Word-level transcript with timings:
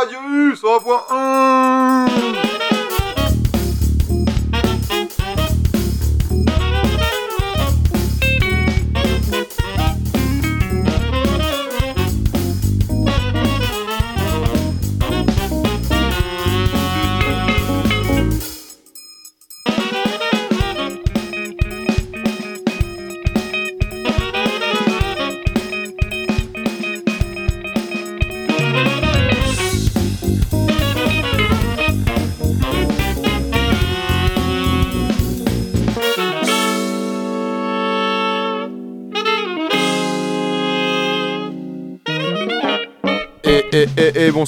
Radio 0.00 0.18
U 0.18 0.52
100.1 0.56 0.99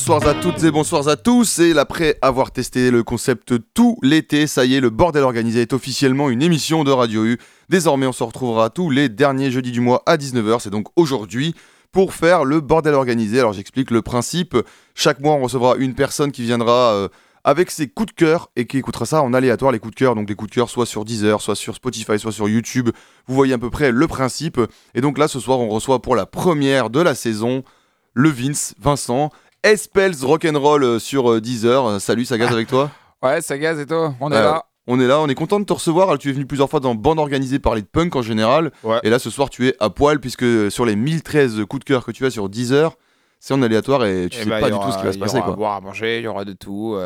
bonsoir 0.04 0.26
à 0.26 0.34
toutes 0.34 0.64
et 0.64 0.72
bonsoir 0.72 1.06
à 1.06 1.14
tous. 1.14 1.60
Et 1.60 1.78
après 1.78 2.18
avoir 2.22 2.50
testé 2.50 2.90
le 2.90 3.04
concept 3.04 3.54
tout 3.72 3.98
l'été, 4.02 4.48
ça 4.48 4.64
y 4.64 4.74
est, 4.74 4.80
le 4.80 4.90
bordel 4.90 5.22
organisé 5.22 5.60
est 5.60 5.72
officiellement 5.72 6.28
une 6.28 6.42
émission 6.42 6.82
de 6.82 6.90
Radio 6.90 7.24
U. 7.24 7.38
Désormais, 7.68 8.08
on 8.08 8.12
se 8.12 8.24
retrouvera 8.24 8.68
tous 8.68 8.90
les 8.90 9.08
derniers 9.08 9.52
jeudis 9.52 9.70
du 9.70 9.80
mois 9.80 10.02
à 10.06 10.16
19h. 10.16 10.58
C'est 10.58 10.70
donc 10.70 10.88
aujourd'hui 10.96 11.54
pour 11.92 12.14
faire 12.14 12.44
le 12.44 12.60
bordel 12.60 12.94
organisé. 12.94 13.38
Alors 13.38 13.52
j'explique 13.52 13.92
le 13.92 14.02
principe. 14.02 14.56
Chaque 14.96 15.20
mois, 15.20 15.34
on 15.34 15.42
recevra 15.42 15.76
une 15.76 15.94
personne 15.94 16.32
qui 16.32 16.42
viendra 16.42 16.94
euh, 16.94 17.08
avec 17.44 17.70
ses 17.70 17.86
coups 17.86 18.12
de 18.12 18.16
cœur 18.16 18.50
et 18.56 18.66
qui 18.66 18.78
écoutera 18.78 19.06
ça 19.06 19.22
en 19.22 19.32
aléatoire, 19.32 19.70
les 19.70 19.78
coups 19.78 19.94
de 19.94 19.98
cœur. 20.00 20.16
Donc 20.16 20.28
les 20.28 20.34
coups 20.34 20.50
de 20.50 20.54
cœur 20.56 20.68
soit 20.68 20.86
sur 20.86 21.04
Deezer, 21.04 21.40
soit 21.40 21.54
sur 21.54 21.76
Spotify, 21.76 22.18
soit 22.18 22.32
sur 22.32 22.48
YouTube. 22.48 22.90
Vous 23.28 23.36
voyez 23.36 23.54
à 23.54 23.58
peu 23.58 23.70
près 23.70 23.92
le 23.92 24.08
principe. 24.08 24.60
Et 24.96 25.00
donc 25.00 25.16
là, 25.16 25.28
ce 25.28 25.38
soir, 25.38 25.60
on 25.60 25.68
reçoit 25.68 26.02
pour 26.02 26.16
la 26.16 26.26
première 26.26 26.90
de 26.90 26.98
la 26.98 27.14
saison 27.14 27.62
le 28.14 28.30
Vince, 28.30 28.74
Vincent, 28.80 29.30
Espels 29.62 30.16
Rock'n'Roll 30.22 30.82
euh, 30.82 30.98
sur 30.98 31.30
euh, 31.30 31.40
Deezer. 31.40 31.86
Euh, 31.86 31.98
salut, 32.00 32.24
ça 32.24 32.36
gaz 32.36 32.52
avec 32.52 32.66
toi 32.68 32.90
Ouais, 33.22 33.40
ça 33.40 33.56
gaz 33.56 33.78
et 33.78 33.86
toi 33.86 34.14
On 34.20 34.30
est 34.32 34.34
là. 34.34 34.64
On 34.88 34.98
est 34.98 35.06
là, 35.06 35.20
on 35.20 35.28
est 35.28 35.36
content 35.36 35.60
de 35.60 35.64
te 35.64 35.72
recevoir. 35.72 36.18
Tu 36.18 36.30
es 36.30 36.32
venu 36.32 36.44
plusieurs 36.44 36.68
fois 36.68 36.80
dans 36.80 36.96
Bande 36.96 37.20
Organisée 37.20 37.60
parler 37.60 37.82
de 37.82 37.86
punk 37.86 38.16
en 38.16 38.22
général. 38.22 38.72
Et 39.04 39.10
là, 39.10 39.20
ce 39.20 39.30
soir, 39.30 39.48
tu 39.48 39.68
es 39.68 39.76
à 39.78 39.90
poil, 39.90 40.18
puisque 40.18 40.72
sur 40.72 40.84
les 40.84 40.96
1013 40.96 41.64
coups 41.66 41.80
de 41.80 41.84
cœur 41.84 42.04
que 42.04 42.10
tu 42.10 42.26
as 42.26 42.30
sur 42.32 42.48
Deezer, 42.48 42.96
c'est 43.38 43.54
en 43.54 43.62
aléatoire 43.62 44.04
et 44.04 44.28
tu 44.28 44.38
eh 44.40 44.42
sais 44.42 44.50
bah, 44.50 44.58
pas 44.58 44.70
du 44.70 44.76
tout 44.76 44.90
ce 44.90 44.98
qui 44.98 45.04
va 45.04 45.12
se 45.12 45.18
passer. 45.18 45.36
Il 45.36 45.38
y 45.38 45.42
aura 45.42 45.52
à 45.52 45.56
boire, 45.56 45.76
à 45.76 45.80
manger, 45.80 46.18
il 46.18 46.24
y 46.24 46.26
aura 46.26 46.44
de 46.44 46.52
tout. 46.52 46.96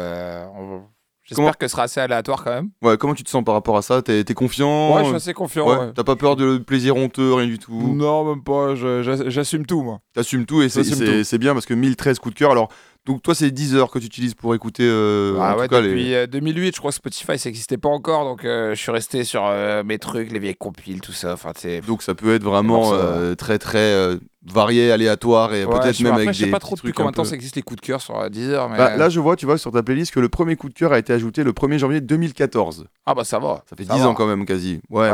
J'espère 1.26 1.58
que 1.58 1.66
ce 1.66 1.72
sera 1.72 1.82
assez 1.82 1.98
aléatoire 2.00 2.44
quand 2.44 2.52
même. 2.52 2.70
Ouais, 2.82 2.96
comment 2.96 3.12
tu 3.14 3.24
te 3.24 3.28
sens 3.28 3.42
par 3.42 3.54
rapport 3.54 3.76
à 3.76 3.82
ça? 3.82 4.00
T'es 4.00 4.20
es 4.20 4.34
confiant? 4.34 4.94
Ouais, 4.94 5.02
je 5.02 5.08
suis 5.08 5.16
assez 5.16 5.34
confiant. 5.34 5.68
Ouais. 5.68 5.92
T'as 5.92 6.04
pas 6.04 6.14
peur 6.14 6.36
de 6.36 6.58
plaisir 6.58 6.96
honteux, 6.96 7.34
rien 7.34 7.48
du 7.48 7.58
tout? 7.58 7.94
Non, 7.94 8.24
même 8.24 8.44
pas. 8.44 8.74
J'assume 8.76 9.66
tout, 9.66 9.82
moi. 9.82 10.00
T'assumes 10.14 10.46
tout 10.46 10.62
et 10.62 10.68
c'est 10.68 11.38
bien 11.38 11.52
parce 11.52 11.66
que 11.66 11.74
1013 11.74 12.20
coups 12.20 12.34
de 12.34 12.38
cœur. 12.38 12.52
Alors, 12.52 12.70
donc 13.06 13.22
toi, 13.22 13.36
c'est 13.36 13.52
10 13.52 13.76
heures 13.76 13.92
que 13.92 14.00
tu 14.00 14.06
utilises 14.06 14.34
pour 14.34 14.52
écouter. 14.56 14.82
Euh, 14.84 15.38
ah 15.40 15.56
ouais, 15.56 15.68
depuis 15.68 16.12
2008, 16.28 16.68
euh, 16.68 16.70
je 16.74 16.78
crois 16.78 16.90
que 16.90 16.96
Spotify, 16.96 17.38
ça 17.38 17.48
n'existait 17.48 17.76
pas 17.76 17.88
encore, 17.88 18.24
donc 18.24 18.44
euh, 18.44 18.74
je 18.74 18.80
suis 18.80 18.90
resté 18.90 19.22
sur 19.22 19.46
euh, 19.46 19.84
mes 19.84 20.00
trucs, 20.00 20.32
les 20.32 20.40
vieilles 20.40 20.56
compiles, 20.56 21.00
tout 21.00 21.12
ça. 21.12 21.34
Enfin, 21.34 21.52
donc 21.86 22.02
ça 22.02 22.16
peut 22.16 22.34
être 22.34 22.42
vraiment 22.42 22.92
très 23.36 23.58
très 23.58 24.18
varié, 24.44 24.92
aléatoire 24.92 25.54
et 25.54 25.64
peut-être 25.66 26.00
même 26.00 26.14
avec 26.14 26.28
des. 26.28 26.34
Je 26.34 26.44
sais 26.44 26.50
pas 26.50 26.58
trop 26.58 26.74
depuis 26.74 26.92
combien 26.92 27.10
de 27.10 27.16
temps 27.16 27.24
ça 27.24 27.34
existe 27.34 27.56
les 27.56 27.62
coups 27.62 27.80
de 27.80 27.86
cœur 27.86 28.00
sur 28.00 28.28
Deezer. 28.30 28.68
Mais... 28.68 28.76
Bah, 28.76 28.96
là, 28.96 29.08
je 29.08 29.20
vois, 29.20 29.36
tu 29.36 29.46
vois, 29.46 29.58
sur 29.58 29.72
ta 29.72 29.82
playlist 29.82 30.12
que 30.12 30.20
le 30.20 30.28
premier 30.28 30.56
coup 30.56 30.68
de 30.68 30.74
cœur 30.74 30.92
a 30.92 30.98
été 30.98 31.12
ajouté 31.12 31.44
le 31.44 31.52
1er 31.52 31.78
janvier 31.78 32.00
2014. 32.00 32.86
Ah 33.06 33.14
bah 33.14 33.24
ça 33.24 33.38
va. 33.38 33.62
Ça 33.68 33.76
fait 33.76 33.84
10 33.84 34.02
ans 34.02 34.14
quand 34.14 34.26
même 34.26 34.46
quasi. 34.46 34.80
Ouais, 34.90 35.10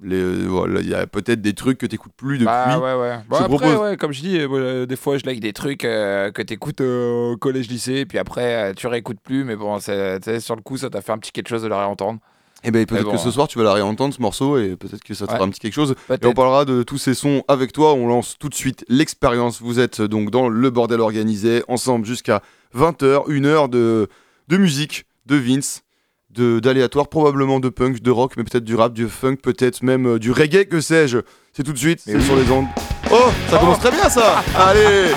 mais 0.00 0.22
bon, 0.46 0.66
il 0.78 0.88
y 0.88 0.94
a 0.94 1.06
peut-être 1.06 1.40
des 1.40 1.54
trucs 1.54 1.78
que 1.78 1.86
tu 1.86 1.94
n'écoutes 1.94 2.12
plus 2.12 2.38
depuis. 2.38 2.46
Bah 2.46 2.78
ouais, 2.78 2.94
ouais. 2.94 3.18
Bon, 3.28 3.36
après, 3.36 3.48
propose... 3.48 3.76
ouais, 3.76 3.96
comme 3.96 4.12
je 4.12 4.20
dis, 4.20 4.86
des 4.86 4.96
fois 4.96 5.16
je 5.16 5.24
like 5.24 5.40
des 5.40 5.54
trucs 5.54 5.80
que 5.80 6.42
tu 6.42 6.52
écoutes 6.52 6.82
au 7.30 7.36
collège-lycée 7.36 8.06
puis 8.06 8.18
après, 8.18 8.70
euh, 8.70 8.74
tu 8.74 8.86
réécoutes 8.86 9.20
plus, 9.20 9.44
mais 9.44 9.56
bon, 9.56 9.78
sur 9.80 9.90
le 9.90 10.62
coup, 10.62 10.76
ça 10.76 10.90
t'a 10.90 11.00
fait 11.00 11.12
un 11.12 11.18
petit 11.18 11.32
quelque 11.32 11.48
chose 11.48 11.62
de 11.62 11.68
la 11.68 11.78
réentendre. 11.78 12.20
Et 12.62 12.68
eh 12.68 12.70
ben 12.72 12.84
peut-être 12.84 13.10
que 13.10 13.16
ce 13.16 13.30
soir 13.30 13.48
tu 13.48 13.56
vas 13.56 13.64
la 13.64 13.72
réentendre 13.72 14.12
ce 14.12 14.20
morceau 14.20 14.58
et 14.58 14.76
peut-être 14.76 15.02
que 15.02 15.14
ça 15.14 15.26
te 15.26 15.32
fera 15.32 15.44
un 15.44 15.48
petit 15.48 15.60
quelque 15.60 15.72
chose. 15.72 15.94
Et 16.10 16.26
on 16.26 16.34
parlera 16.34 16.66
de 16.66 16.82
tous 16.82 16.98
ces 16.98 17.14
sons 17.14 17.42
avec 17.48 17.72
toi. 17.72 17.94
On 17.94 18.06
lance 18.06 18.36
tout 18.38 18.50
de 18.50 18.54
suite 18.54 18.84
l'expérience. 18.88 19.62
Vous 19.62 19.80
êtes 19.80 20.02
donc 20.02 20.30
dans 20.30 20.46
le 20.46 20.68
bordel 20.70 21.00
organisé 21.00 21.62
ensemble 21.68 22.04
jusqu'à 22.04 22.42
20h, 22.76 23.24
une 23.28 23.46
heure 23.46 23.70
de, 23.70 24.08
de 24.48 24.56
musique 24.58 25.06
de 25.24 25.36
Vince, 25.36 25.84
de 26.30 26.60
d'aléatoire, 26.60 27.08
probablement 27.08 27.60
de 27.60 27.70
punk, 27.70 28.02
de 28.02 28.10
rock, 28.10 28.34
mais 28.36 28.44
peut-être 28.44 28.64
du 28.64 28.74
rap, 28.74 28.92
du 28.92 29.08
funk, 29.08 29.36
peut-être 29.36 29.82
même 29.82 30.06
euh, 30.06 30.18
du 30.18 30.30
reggae, 30.30 30.68
que 30.68 30.82
sais-je. 30.82 31.18
C'est 31.54 31.62
tout 31.62 31.72
de 31.72 31.78
suite, 31.78 32.00
c'est 32.04 32.20
sur 32.20 32.36
les 32.36 32.50
ondes. 32.50 32.66
Oh, 33.10 33.30
ça 33.48 33.58
commence 33.58 33.78
très 33.78 33.90
bien 33.90 34.08
ça. 34.10 34.44
Allez. 34.54 35.14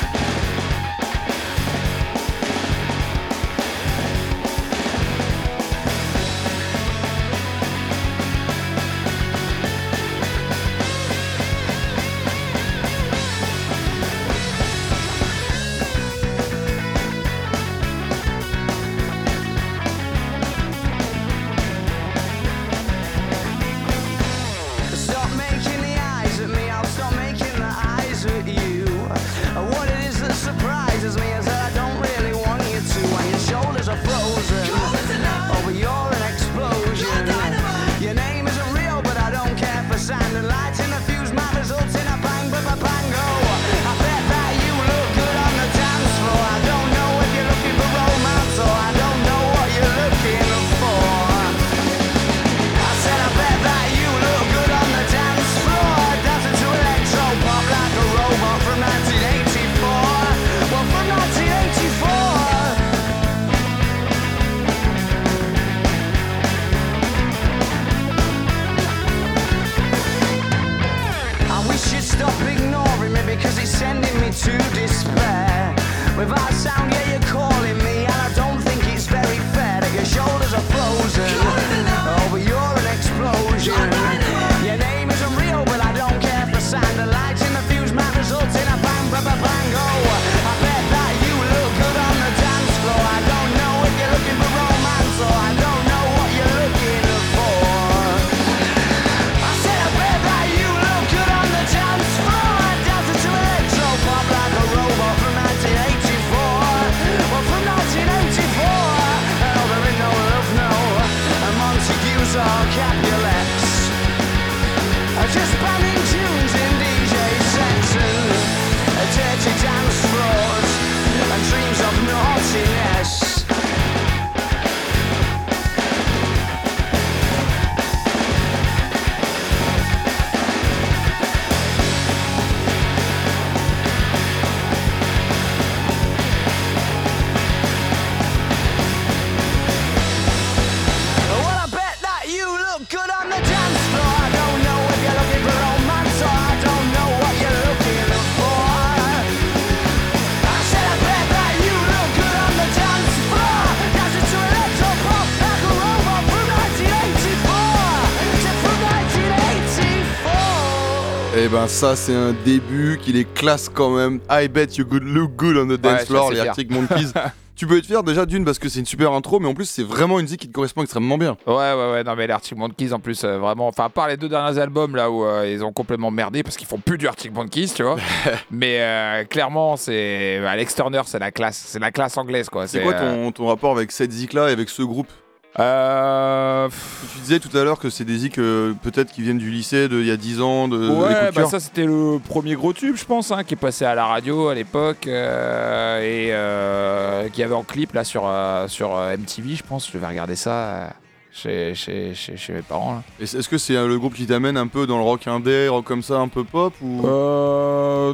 Ça 161.74 161.96
c'est 161.96 162.14
un 162.14 162.34
début 162.46 163.00
qui 163.02 163.12
les 163.14 163.26
classe 163.26 163.68
quand 163.68 163.90
même. 163.90 164.20
I 164.30 164.48
bet 164.48 164.78
you 164.78 164.86
could 164.86 165.04
look 165.04 165.36
good 165.36 165.58
on 165.58 165.66
the 165.66 165.80
dance 165.80 166.06
floor, 166.06 166.32
les 166.32 166.40
Arctic 166.40 166.70
Monkeys. 166.70 167.12
tu 167.56 167.66
peux 167.66 167.80
être 167.80 167.88
fier 167.88 168.04
déjà 168.04 168.28
d'une 168.28 168.46
parce 168.46 168.60
que 168.60 168.70
c'est 168.70 168.80
une 168.80 168.86
super 168.86 169.12
intro, 169.12 169.40
mais 169.40 169.48
en 169.48 169.56
plus 169.56 169.66
c'est 169.66 169.82
vraiment 169.82 170.20
une 170.20 170.26
musique 170.26 170.42
qui 170.42 170.48
te 170.48 170.54
correspond 170.54 170.84
extrêmement 170.84 171.18
bien. 171.18 171.36
Ouais, 171.48 171.56
ouais, 171.56 171.92
ouais. 171.92 172.04
Non, 172.04 172.16
mais 172.16 172.28
les 172.28 172.34
Arctic 172.34 172.56
Monkeys 172.56 172.94
en 172.94 173.00
plus, 173.00 173.24
euh, 173.24 173.40
vraiment. 173.40 173.68
Enfin, 173.68 173.86
à 173.86 173.90
part 173.90 174.08
les 174.08 174.18
deux 174.18 174.30
derniers 174.30 174.60
albums 174.60 174.96
là 174.96 175.10
où 175.10 175.26
euh, 175.26 175.50
ils 175.52 175.64
ont 175.64 175.74
complètement 175.74 176.12
merdé 176.12 176.44
parce 176.44 176.58
qu'ils 176.58 176.68
font 176.68 176.78
plus 176.78 177.00
du 177.00 177.08
Arctic 177.08 177.34
Monkeys, 177.34 177.72
tu 177.76 177.82
vois. 177.82 177.98
mais 178.52 178.78
euh, 178.80 179.24
clairement, 179.24 179.76
c'est. 179.76 180.46
Alex 180.46 180.76
Turner, 180.76 181.02
c'est 181.08 181.20
la 181.20 181.32
classe. 181.32 181.64
C'est 181.66 181.80
la 181.80 181.92
classe 181.92 182.16
anglaise, 182.18 182.50
quoi. 182.50 182.68
C'est 182.68 182.84
quoi 182.84 182.94
ton, 182.94 183.32
ton, 183.32 183.48
rapport 183.48 183.76
avec 183.76 183.92
cette 183.92 184.12
zik 184.12 184.34
là 184.34 184.50
et 184.50 184.52
avec 184.52 184.70
ce 184.70 184.84
groupe? 184.84 185.12
Euh... 185.60 186.70
Tu 187.14 187.20
disais 187.20 187.40
tout 187.40 187.56
à 187.56 187.64
l'heure 187.64 187.80
que 187.80 187.90
c'est 187.90 188.06
des 188.06 188.18
zik 188.18 188.36
peut-être 188.36 189.12
qui 189.12 189.22
viennent 189.22 189.38
du 189.38 189.52
lycée 189.52 189.88
d'il 189.88 190.06
y 190.06 190.12
a 190.12 190.18
10 190.18 190.42
ans. 190.42 190.68
De, 190.68 190.90
ouais, 190.90 191.32
bah 191.32 191.46
ça 191.46 191.60
c'était 191.60 191.86
le 191.86 192.20
premier 192.20 192.56
gros 192.56 192.74
tube, 192.74 192.96
je 192.96 193.06
pense, 193.06 193.32
hein, 193.32 193.44
qui 193.44 193.54
est 193.54 193.58
passé 193.58 193.86
à 193.86 193.96
la 193.96 194.06
radio 194.06 194.48
à 194.48 194.56
l'époque 194.56 195.08
euh, 195.08 196.00
et 196.02 196.30
euh, 196.32 197.30
qui 197.30 197.44
avait 197.44 197.54
en 197.54 197.64
clip 197.64 197.94
là 197.94 198.04
sur, 198.04 198.24
euh, 198.26 198.68
sur 198.68 198.98
MTV, 198.98 199.56
je 199.56 199.64
pense. 199.64 199.90
Je 199.92 199.98
vais 199.98 200.08
regarder 200.08 200.36
ça 200.36 200.94
chez, 201.32 201.74
chez, 201.76 202.14
chez, 202.16 202.54
mes 202.54 202.62
parents. 202.62 203.04
Est-ce 203.20 203.48
que 203.48 203.58
c'est 203.58 203.74
le 203.74 203.98
groupe 203.98 204.14
qui 204.14 204.26
t'amène 204.26 204.58
un 204.58 204.68
peu 204.68 204.88
dans 204.88 204.98
le 204.98 205.04
rock 205.04 205.28
indé, 205.28 205.68
rock 205.68 205.86
comme 205.86 206.04
ça, 206.04 206.20
un 206.20 206.28
peu 206.28 206.44
pop 206.44 206.74
ou... 206.82 207.02
Non, 207.04 208.14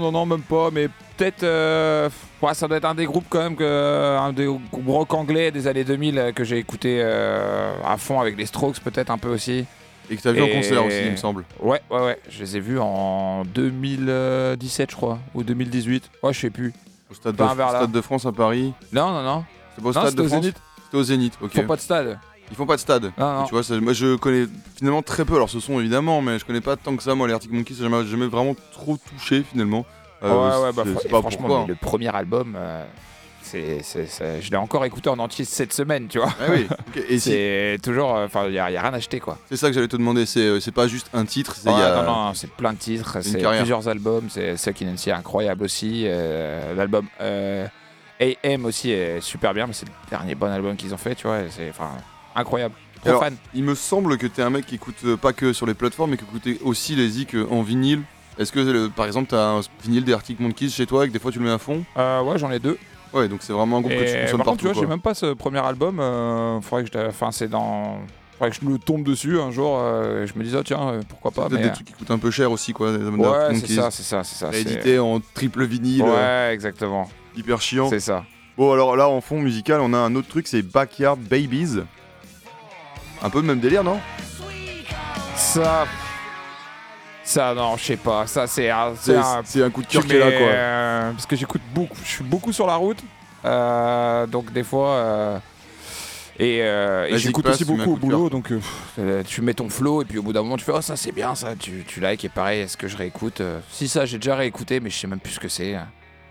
non, 0.00 0.12
non, 0.12 0.26
même 0.26 0.42
pas, 0.42 0.70
mais 0.72 0.88
peut-être. 1.18 1.42
Euh, 1.42 2.08
ça 2.54 2.68
doit 2.68 2.76
être 2.76 2.84
un 2.84 2.94
des 2.94 3.04
groupes 3.04 3.26
quand 3.28 3.40
même, 3.40 3.56
que, 3.56 4.16
un 4.18 4.32
des 4.32 4.46
groupes 4.46 4.86
rock 4.86 5.14
anglais 5.14 5.50
des 5.50 5.66
années 5.66 5.84
2000 5.84 6.18
euh, 6.18 6.32
que 6.32 6.44
j'ai 6.44 6.56
écouté 6.56 7.00
euh, 7.02 7.74
à 7.84 7.96
fond 7.96 8.20
avec 8.20 8.36
les 8.38 8.46
Strokes, 8.46 8.80
peut-être 8.80 9.10
un 9.10 9.18
peu 9.18 9.28
aussi. 9.28 9.66
Et 10.10 10.16
que 10.16 10.22
tu 10.22 10.28
as 10.28 10.32
vu 10.32 10.42
en 10.42 10.48
concert 10.48 10.84
aussi, 10.86 10.96
il 11.04 11.10
me 11.10 11.16
semble. 11.16 11.44
Ouais, 11.60 11.82
ouais, 11.90 12.00
ouais. 12.00 12.18
Je 12.30 12.40
les 12.40 12.56
ai 12.56 12.60
vus 12.60 12.78
en 12.80 13.44
2017, 13.44 14.90
je 14.90 14.96
crois, 14.96 15.18
ou 15.34 15.42
2018. 15.42 16.10
Ouais, 16.22 16.32
je 16.32 16.40
sais 16.40 16.50
plus. 16.50 16.72
Au 17.10 17.14
stade, 17.14 17.36
de, 17.36 17.44
stade 17.44 17.92
de, 17.92 18.00
France 18.00 18.24
à 18.24 18.32
Paris 18.32 18.72
Non, 18.92 19.10
non, 19.10 19.22
non. 19.22 19.44
C'est 19.74 19.82
pas 19.82 19.88
au 19.88 19.92
stade 19.92 20.14
de 20.14 20.22
France 20.22 20.42
Zénith. 20.42 20.56
C'était 20.84 20.96
au 20.96 21.02
Zénith, 21.02 21.38
ok. 21.42 21.50
Ils 21.54 21.60
font 21.60 21.66
pas 21.66 21.76
de 21.76 21.80
stade. 21.80 22.18
Ils 22.50 22.56
font 22.56 22.66
pas 22.66 22.76
de 22.76 22.80
stade. 22.80 23.12
Non, 23.18 23.40
non. 23.40 23.44
Tu 23.44 23.54
vois, 23.54 23.80
moi 23.80 23.92
je 23.92 24.16
connais 24.16 24.46
finalement 24.76 25.02
très 25.02 25.26
peu, 25.26 25.34
alors 25.34 25.50
ce 25.50 25.60
son 25.60 25.78
évidemment, 25.80 26.22
mais 26.22 26.38
je 26.38 26.46
connais 26.46 26.62
pas 26.62 26.76
tant 26.76 26.96
que 26.96 27.02
ça, 27.02 27.14
moi, 27.14 27.26
les 27.26 27.34
Arctic 27.34 27.52
Monkeys, 27.52 27.74
ça 27.74 27.88
m'a 27.90 28.04
jamais 28.04 28.26
vraiment 28.28 28.56
trop 28.72 28.96
touché 28.96 29.42
finalement. 29.42 29.84
Euh, 30.22 30.62
ouais, 30.62 30.66
ouais, 30.66 30.72
bah, 30.72 31.20
franchement, 31.20 31.66
le 31.68 31.74
premier 31.74 32.14
album, 32.14 32.54
euh, 32.56 32.84
c'est, 33.42 33.80
je 34.40 34.50
l'ai 34.50 34.56
encore 34.56 34.84
écouté 34.84 35.08
en 35.08 35.18
entier 35.18 35.44
cette 35.44 35.72
semaine, 35.72 36.08
tu 36.08 36.18
vois. 36.18 36.32
Ah 36.40 36.46
oui. 36.50 36.66
Et 37.08 37.18
c'est 37.20 37.78
toujours, 37.82 38.16
euh, 38.16 38.26
enfin, 38.26 38.46
il 38.46 38.52
n'y 38.52 38.58
a, 38.58 38.66
rien 38.66 38.94
acheté, 38.94 39.20
quoi. 39.20 39.38
C'est 39.48 39.56
ça 39.56 39.68
que 39.68 39.74
j'allais 39.74 39.88
te 39.88 39.96
demander, 39.96 40.26
c'est, 40.26 40.60
c'est 40.60 40.72
pas 40.72 40.88
juste 40.88 41.08
un 41.12 41.24
titre, 41.24 41.54
c'est 41.56 41.70
Non, 41.70 42.02
non, 42.02 42.34
c'est 42.34 42.50
plein 42.50 42.72
de 42.72 42.78
titres, 42.78 43.18
c'est 43.22 43.38
plusieurs 43.38 43.88
albums, 43.88 44.28
c'est 44.28 44.56
Sucky 44.56 44.84
Nancy 44.84 45.10
incroyable 45.10 45.64
aussi, 45.64 46.06
l'album 46.76 47.06
AM 47.20 48.64
aussi 48.64 48.90
est 48.90 49.20
super 49.20 49.54
bien, 49.54 49.66
mais 49.66 49.72
c'est 49.72 49.86
le 49.86 49.92
dernier 50.10 50.34
bon 50.34 50.50
album 50.50 50.76
qu'ils 50.76 50.92
ont 50.92 50.98
fait, 50.98 51.14
tu 51.14 51.26
vois, 51.26 51.42
c'est 51.50 51.70
enfin 51.70 51.90
incroyable. 52.34 52.74
Trop 53.04 53.20
fan. 53.20 53.36
Il 53.54 53.62
me 53.62 53.76
semble 53.76 54.18
que 54.18 54.26
tu 54.26 54.40
es 54.40 54.44
un 54.44 54.50
mec 54.50 54.66
qui 54.66 54.74
écoute 54.74 55.16
pas 55.22 55.32
que 55.32 55.52
sur 55.52 55.66
les 55.66 55.74
plateformes, 55.74 56.10
mais 56.10 56.16
qui 56.16 56.24
écoute 56.24 56.62
aussi 56.64 56.96
les 56.96 57.08
zik 57.08 57.36
en 57.48 57.62
vinyle. 57.62 58.02
Est-ce 58.38 58.52
que 58.52 58.88
par 58.88 59.06
exemple, 59.06 59.28
tu 59.28 59.34
as 59.34 59.48
un 59.48 59.60
vinyle 59.82 60.04
des 60.04 60.12
Arctic 60.12 60.38
Monkeys 60.40 60.70
chez 60.70 60.86
toi 60.86 61.04
et 61.04 61.08
que 61.08 61.12
des 61.12 61.18
fois 61.18 61.32
tu 61.32 61.38
le 61.40 61.44
mets 61.44 61.50
à 61.50 61.58
fond? 61.58 61.84
Euh, 61.96 62.22
Ouais, 62.22 62.38
j'en 62.38 62.50
ai 62.50 62.58
deux. 62.58 62.78
Ouais, 63.12 63.26
donc 63.28 63.40
c'est 63.42 63.52
vraiment 63.52 63.78
un 63.78 63.80
groupe 63.80 63.92
que 63.94 64.04
tu 64.04 64.20
consommes 64.20 64.36
par 64.38 64.44
partout. 64.46 64.58
tu 64.66 64.72
vois, 64.72 64.74
j'ai 64.82 64.86
même 64.86 65.00
pas 65.00 65.14
ce 65.14 65.32
premier 65.32 65.58
album. 65.60 65.98
Euh, 65.98 66.60
faudrait 66.60 66.84
que 66.84 66.90
je, 66.92 67.06
enfin, 67.08 67.30
c'est 67.32 67.48
dans. 67.48 67.98
Faudrait 68.38 68.50
que 68.50 68.56
je 68.62 68.64
me 68.70 68.78
tombe 68.78 69.02
dessus 69.02 69.40
un 69.40 69.50
jour. 69.50 69.78
Euh, 69.80 70.26
je 70.26 70.38
me 70.38 70.44
dis, 70.44 70.54
oh, 70.54 70.62
tiens, 70.62 70.88
euh, 70.90 71.00
pourquoi 71.08 71.30
pas. 71.30 71.48
Peut-être 71.48 71.62
des 71.62 71.72
trucs 71.72 71.86
qui 71.86 71.92
coûtent 71.94 72.10
un 72.10 72.18
peu 72.18 72.30
cher 72.30 72.52
aussi, 72.52 72.72
quoi. 72.72 72.92
ouais, 72.92 73.54
c'est 73.54 73.72
ça, 73.72 73.90
c'est 73.90 74.02
ça, 74.02 74.22
c'est 74.24 74.36
ça. 74.36 74.56
Édité 74.56 74.98
en 74.98 75.20
triple 75.34 75.64
vinyle. 75.64 76.02
Ouais, 76.02 76.50
exactement. 76.52 77.08
Hyper 77.34 77.60
chiant. 77.60 77.88
C'est 77.88 77.98
ça. 78.00 78.24
Bon, 78.56 78.72
alors 78.72 78.94
là, 78.96 79.08
en 79.08 79.20
fond 79.20 79.40
musical, 79.40 79.80
on 79.80 79.92
a 79.94 79.98
un 79.98 80.14
autre 80.14 80.28
truc, 80.28 80.46
c'est 80.46 80.62
Backyard 80.62 81.18
Babies. 81.18 81.78
Un 83.22 83.30
peu 83.30 83.38
le 83.40 83.46
même 83.46 83.60
délire, 83.60 83.82
non? 83.84 83.98
Ça. 85.34 85.86
Ça, 87.28 87.52
non, 87.52 87.76
je 87.76 87.84
sais 87.84 87.96
pas. 87.98 88.26
Ça, 88.26 88.46
c'est 88.46 88.70
un, 88.70 88.94
c'est 88.96 89.62
un, 89.62 89.68
coup 89.68 89.82
de 89.82 89.86
cœur 89.86 90.02
qui 90.06 90.14
est 90.14 90.18
là, 90.18 90.32
quoi. 90.32 90.46
Euh, 90.46 91.12
parce 91.12 91.26
que 91.26 91.36
j'écoute 91.36 91.60
beaucoup. 91.74 91.98
Je 92.02 92.08
suis 92.08 92.24
beaucoup 92.24 92.54
sur 92.54 92.66
la 92.66 92.76
route. 92.76 93.04
Euh, 93.44 94.26
donc, 94.26 94.50
des 94.50 94.64
fois. 94.64 94.88
Euh, 94.92 95.38
et, 96.38 97.18
j'écoute 97.18 97.46
aussi 97.46 97.66
beaucoup 97.66 97.92
au 97.92 97.96
boulot. 97.96 98.30
Donc, 98.30 98.50
tu 99.26 99.42
mets 99.42 99.52
ton 99.52 99.68
flow. 99.68 100.00
Et 100.00 100.04
puis, 100.06 100.16
au 100.16 100.22
bout 100.22 100.32
d'un 100.32 100.42
moment, 100.42 100.56
tu 100.56 100.64
fais 100.64 100.72
Oh, 100.74 100.80
ça, 100.80 100.96
c'est 100.96 101.12
bien, 101.12 101.34
ça. 101.34 101.54
Tu, 101.54 101.84
tu 101.86 102.00
likes. 102.00 102.24
Et 102.24 102.30
pareil, 102.30 102.62
est-ce 102.62 102.78
que 102.78 102.88
je 102.88 102.96
réécoute 102.96 103.42
Si, 103.70 103.88
ça, 103.88 104.06
j'ai 104.06 104.16
déjà 104.16 104.34
réécouté, 104.34 104.80
mais 104.80 104.88
je 104.88 104.96
sais 104.96 105.06
même 105.06 105.20
plus 105.20 105.34
ce 105.34 105.40
que 105.40 105.48
c'est. 105.48 105.76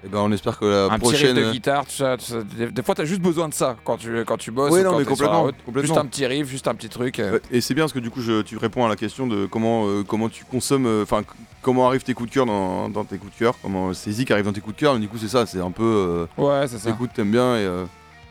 Et 0.07 0.09
eh 0.09 0.13
ben 0.13 0.19
on 0.19 0.31
espère 0.31 0.57
que 0.57 0.63
la 0.63 0.86
un 0.86 1.00
prochaine. 1.00 1.33
Petit 1.33 1.39
riff 1.42 1.48
de 1.48 1.51
guitare, 1.51 1.86
tout 1.86 1.92
ça, 1.92 2.15
Des, 2.15 2.81
fois, 2.81 2.95
t'as 2.95 3.04
juste 3.04 3.19
besoin 3.19 3.50
de 3.50 3.54
ça 3.54 3.75
quand 3.83 3.98
tu, 3.98 4.24
quand 4.24 4.38
tu 4.38 4.51
bosses. 4.51 4.71
Oui, 4.71 4.81
non, 4.81 4.98
mais 4.98 5.04
complètement, 5.04 5.50
Juste 5.81 5.98
un 5.98 6.06
petit 6.06 6.25
riff, 6.25 6.48
juste 6.48 6.69
un 6.69 6.75
petit 6.75 6.88
truc. 6.88 7.19
Euh. 7.19 7.39
Et 7.51 7.59
c'est 7.59 7.74
bien 7.74 7.83
parce 7.83 7.92
que 7.92 8.00
du 8.00 8.09
coup, 8.09 8.21
je, 8.21 8.42
tu 8.42 8.56
réponds 8.56 8.86
à 8.86 8.88
la 8.88 8.95
question 8.95 9.27
de 9.27 9.48
comment, 9.48 9.86
euh, 9.86 10.04
comment 10.07 10.30
tu 10.30 10.45
consommes, 10.45 10.86
euh, 10.86 11.04
enfin, 11.04 11.24
comment 11.62 11.88
arrivent 11.88 12.04
tes 12.04 12.13
coups 12.13 12.30
de 12.30 12.33
cœur 12.36 12.45
dans, 12.45 12.88
dans 12.88 13.04
tes 13.04 13.18
coups 13.18 13.33
de 13.33 13.38
cœur, 13.38 13.56
comment 13.62 13.94
ces 13.94 14.13
zik 14.13 14.31
arrivent 14.31 14.45
dans 14.45 14.54
tes 14.54 14.62
coups 14.62 14.77
de 14.77 14.80
cœur. 14.80 14.98
du 14.98 15.09
coup, 15.09 15.18
c'est 15.18 15.27
ça, 15.27 15.45
c'est 15.45 15.59
un 15.59 15.71
peu. 15.71 16.25
ouais, 16.38 16.68
c'est 16.69 16.77
ça. 16.77 16.89
Écoute, 16.89 17.09
t'aimes 17.13 17.31
bien 17.31 17.57
et. 17.57 17.68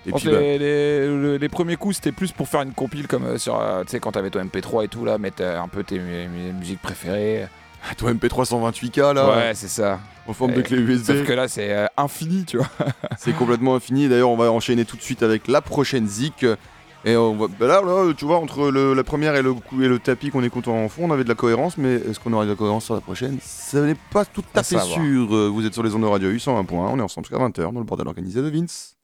Et 0.08 0.12
puis, 0.12 0.28
bah 0.28 0.38
les, 0.38 1.38
les, 1.38 1.48
premiers 1.48 1.74
coups, 1.74 1.96
c'était 1.96 2.12
plus 2.12 2.30
pour 2.30 2.46
faire 2.46 2.62
une 2.62 2.70
compile 2.70 3.08
comme 3.08 3.38
sur, 3.38 3.60
tu 3.86 3.90
sais, 3.90 3.98
quand 3.98 4.12
t'avais 4.12 4.30
ton 4.30 4.38
MP3 4.38 4.84
et 4.84 4.88
tout, 4.88 5.04
là, 5.04 5.18
mettre 5.18 5.42
un 5.42 5.66
peu 5.66 5.82
tes 5.82 5.98
musiques 5.98 6.80
préférées. 6.80 7.48
Toi 7.96 8.12
MP328K 8.14 9.14
là 9.14 9.28
Ouais, 9.28 9.54
c'est 9.54 9.68
ça. 9.68 10.00
En 10.26 10.32
forme 10.32 10.54
de 10.54 10.62
clé 10.62 10.78
USB. 10.78 11.06
Sauf 11.06 11.24
que 11.24 11.32
là, 11.32 11.46
c'est 11.46 11.72
euh, 11.72 11.86
infini, 11.96 12.44
tu 12.44 12.56
vois. 12.56 12.68
c'est 13.18 13.32
complètement 13.32 13.76
infini. 13.76 14.08
D'ailleurs, 14.08 14.30
on 14.30 14.36
va 14.36 14.50
enchaîner 14.50 14.84
tout 14.84 14.96
de 14.96 15.02
suite 15.02 15.22
avec 15.22 15.46
la 15.46 15.60
prochaine 15.60 16.08
Zik. 16.08 16.44
Et 17.04 17.16
on 17.16 17.36
va, 17.36 17.46
bah 17.46 17.68
là, 17.68 17.82
là, 17.82 18.12
tu 18.14 18.24
vois, 18.24 18.38
entre 18.38 18.68
la 18.70 19.04
première 19.04 19.36
et 19.36 19.42
le, 19.42 19.54
et 19.80 19.86
le 19.86 19.98
tapis 20.00 20.30
qu'on 20.30 20.42
écoute 20.42 20.66
en 20.66 20.88
fond, 20.88 21.04
on 21.08 21.12
avait 21.12 21.22
de 21.22 21.28
la 21.28 21.36
cohérence, 21.36 21.78
mais 21.78 21.94
est-ce 21.94 22.18
qu'on 22.18 22.32
aura 22.32 22.44
de 22.44 22.50
la 22.50 22.56
cohérence 22.56 22.86
sur 22.86 22.94
la 22.94 23.00
prochaine? 23.00 23.38
Ça 23.40 23.80
n'est 23.82 23.94
pas 23.94 24.24
tout 24.24 24.42
à, 24.54 24.64
fait 24.64 24.80
sûr. 24.80 25.26
Vous 25.52 25.64
êtes 25.64 25.74
sur 25.74 25.84
les 25.84 25.94
ondes 25.94 26.02
de 26.02 26.08
radio 26.08 26.30
U 26.30 26.38
101.1, 26.38 26.66
on 26.72 26.98
est 26.98 27.02
ensemble 27.02 27.28
jusqu'à 27.28 27.40
20h 27.40 27.72
dans 27.72 27.78
le 27.78 27.84
bordel 27.84 28.08
organisé 28.08 28.42
de 28.42 28.48
Vince. 28.48 28.96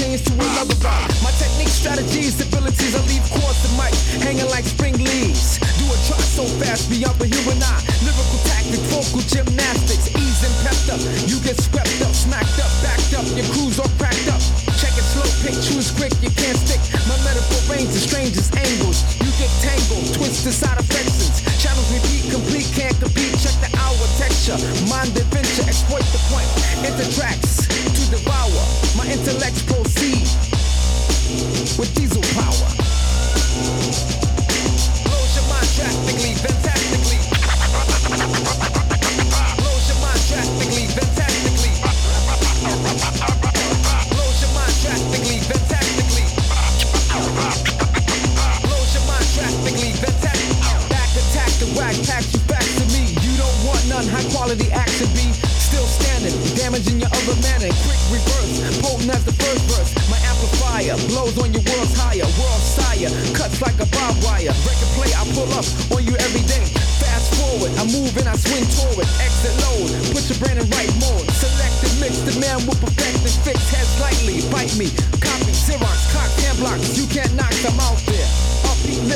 Change 0.00 0.24
to 0.24 0.32
another 0.32 0.72
route. 0.80 1.12
My 1.20 1.28
technique, 1.36 1.68
strategies, 1.68 2.40
abilities, 2.40 2.96
I 2.96 3.04
leave 3.04 3.20
course 3.36 3.60
the 3.60 3.68
mic 3.76 3.92
hanging 4.24 4.48
like 4.48 4.64
spring 4.64 4.96
leaves. 4.96 5.60
Do 5.76 5.84
a 5.92 5.96
try 6.08 6.16
so 6.24 6.48
fast 6.56 6.88
beyond 6.88 7.20
the 7.20 7.28
human 7.28 7.60
eye. 7.60 7.84
Lyrical 8.00 8.40
tactics, 8.48 8.80
vocal 8.88 9.20
gymnastics, 9.28 10.08
ease 10.16 10.40
and 10.40 10.56
pepped 10.64 10.88
up. 10.88 11.04
You 11.28 11.36
get 11.44 11.60
swept 11.60 12.00
up, 12.00 12.16
smacked 12.16 12.56
up, 12.64 12.72
backed 12.80 13.12
up. 13.12 13.28
Your 13.36 13.44
crew's 13.52 13.76
all 13.76 13.92
cracked 14.00 14.24
up. 14.32 14.40
Check 14.80 14.96
it 14.96 15.04
slow, 15.04 15.28
pick, 15.44 15.52
choose 15.60 15.92
quick, 15.92 16.16
you 16.24 16.32
can't 16.32 16.56
stick. 16.56 16.80
My 17.04 17.20
metaphor 17.20 17.60
range 17.68 17.92
is 17.92 18.08
strangest 18.08 18.56
angles. 18.56 19.04
You 19.20 19.28
get 19.36 19.52
tangled, 19.60 20.16
twisted 20.16 20.56
side 20.56 20.80
affections. 20.80 21.44
Channels 21.60 21.92
repeat, 21.92 22.24
complete, 22.32 22.72
can't 22.72 22.96
compete. 22.96 23.36
Check 23.36 23.52
the 23.60 23.68
texture, 24.16 24.56
mind 24.88 25.16
adventure, 25.16 25.64
exploit 25.66 26.04
the 26.12 26.20
point. 26.30 26.48
Enter 26.84 27.08
tracks 27.12 27.66
to 27.66 28.02
devour. 28.10 28.62
My 28.96 29.06
intellects 29.06 29.62
proceed 29.62 30.26
with 31.78 31.94
diesel 31.94 32.22
power. 32.36 32.68
Blows 35.04 35.32
your 35.36 35.46
mind 35.48 35.68
drastically, 35.76 36.34
fantastically. 36.34 36.89
High 54.50 54.56
quality 54.56 54.72
action 54.72 55.06
be 55.14 55.30
still 55.62 55.86
standing, 55.86 56.34
damaging 56.58 56.98
your 56.98 57.10
other 57.10 57.36
man 57.42 57.62
and 57.62 57.74
quick 57.86 58.00
reverse, 58.10 58.58
potent 58.82 59.10
as 59.14 59.22
the 59.24 59.32
first 59.32 59.62
verse. 59.70 59.90
My 60.10 60.18
amplifier 60.26 60.96
blows 61.06 61.38
on 61.38 61.54
your 61.54 61.62
world's 61.70 61.94
higher, 61.94 62.26
world 62.34 62.62
sire, 62.62 63.10
cuts 63.34 63.62
like 63.62 63.78
a 63.78 63.86
barbed 63.94 64.18
wire. 64.26 64.50
Record 64.66 64.90
play, 64.98 65.10
I 65.14 65.22
pull 65.38 65.50
up 65.54 65.66
on 65.94 66.02
you 66.02 66.16
every 66.18 66.42
day. 66.50 66.66
Fast 66.98 67.30
forward, 67.38 67.70
I 67.78 67.86
move 67.94 68.10
and 68.18 68.26
I 68.26 68.34
swing 68.34 68.66
toward. 68.74 69.06
Exit 69.22 69.54
load, 69.62 69.90
put 70.10 70.26
your 70.26 70.38
brain 70.42 70.58
in 70.58 70.66
right 70.74 70.90
mode. 70.98 71.26
Select 71.38 71.76
and 71.86 71.94
mix, 72.02 72.18
the 72.26 72.34
man 72.42 72.58
will 72.66 72.78
perfect 72.82 73.22
and 73.22 73.36
fix. 73.46 73.58
Head 73.70 73.86
slightly, 74.02 74.42
bite 74.50 74.74
me, 74.74 74.90
copy, 75.22 75.54
Xerox, 75.54 76.10
cock, 76.10 76.30
hand 76.42 76.58
blocks. 76.58 76.98
You 76.98 77.06
can't 77.06 77.30
knock 77.38 77.54
them 77.62 77.78
out 77.78 78.02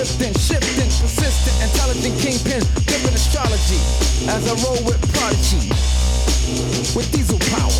lifting, 0.04 0.34
shifting, 0.34 0.90
persistent, 1.00 1.56
intelligent 1.64 2.12
kingpin, 2.20 2.60
flipping 2.84 3.16
astrology. 3.16 3.80
As 4.28 4.44
I 4.44 4.52
roll 4.60 4.76
with 4.84 5.00
prodigy 5.16 5.64
with 6.92 7.08
diesel 7.10 7.40
power. 7.48 7.72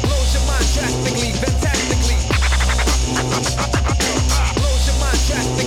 Blows 0.00 0.30
your 0.32 0.40
mind 0.48 0.64
drastically, 0.72 1.36
fantastically. 1.36 2.16
Blows 4.56 4.88
your 4.88 4.96
mind 5.04 5.20
drastically, 5.28 5.63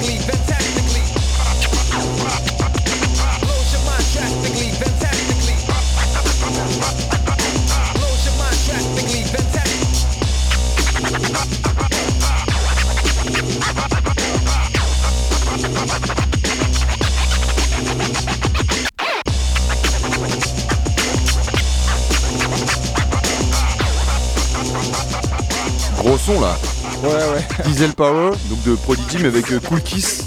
son 26.28 26.42
là. 26.42 26.58
Ouais, 27.04 27.10
ouais. 27.10 27.64
Diesel 27.66 27.94
Power, 27.94 28.32
donc 28.50 28.64
de 28.66 28.76
Prodigy, 28.76 29.18
mais 29.20 29.28
avec 29.28 29.50
euh, 29.52 29.60
Cool 29.62 29.82
Kiss 29.82 30.24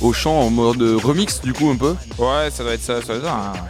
au 0.00 0.12
chant 0.14 0.40
en 0.40 0.48
mode 0.50 0.80
euh, 0.80 0.96
remix 0.96 1.40
du 1.42 1.52
coup 1.52 1.68
un 1.68 1.76
peu. 1.76 1.94
Ouais, 2.18 2.50
ça 2.50 2.62
doit 2.64 2.72
être 2.72 2.82
ça, 2.82 3.00
ça 3.02 3.06
doit 3.08 3.16
être 3.16 3.24
ça. 3.24 3.52
hein. 3.54 3.62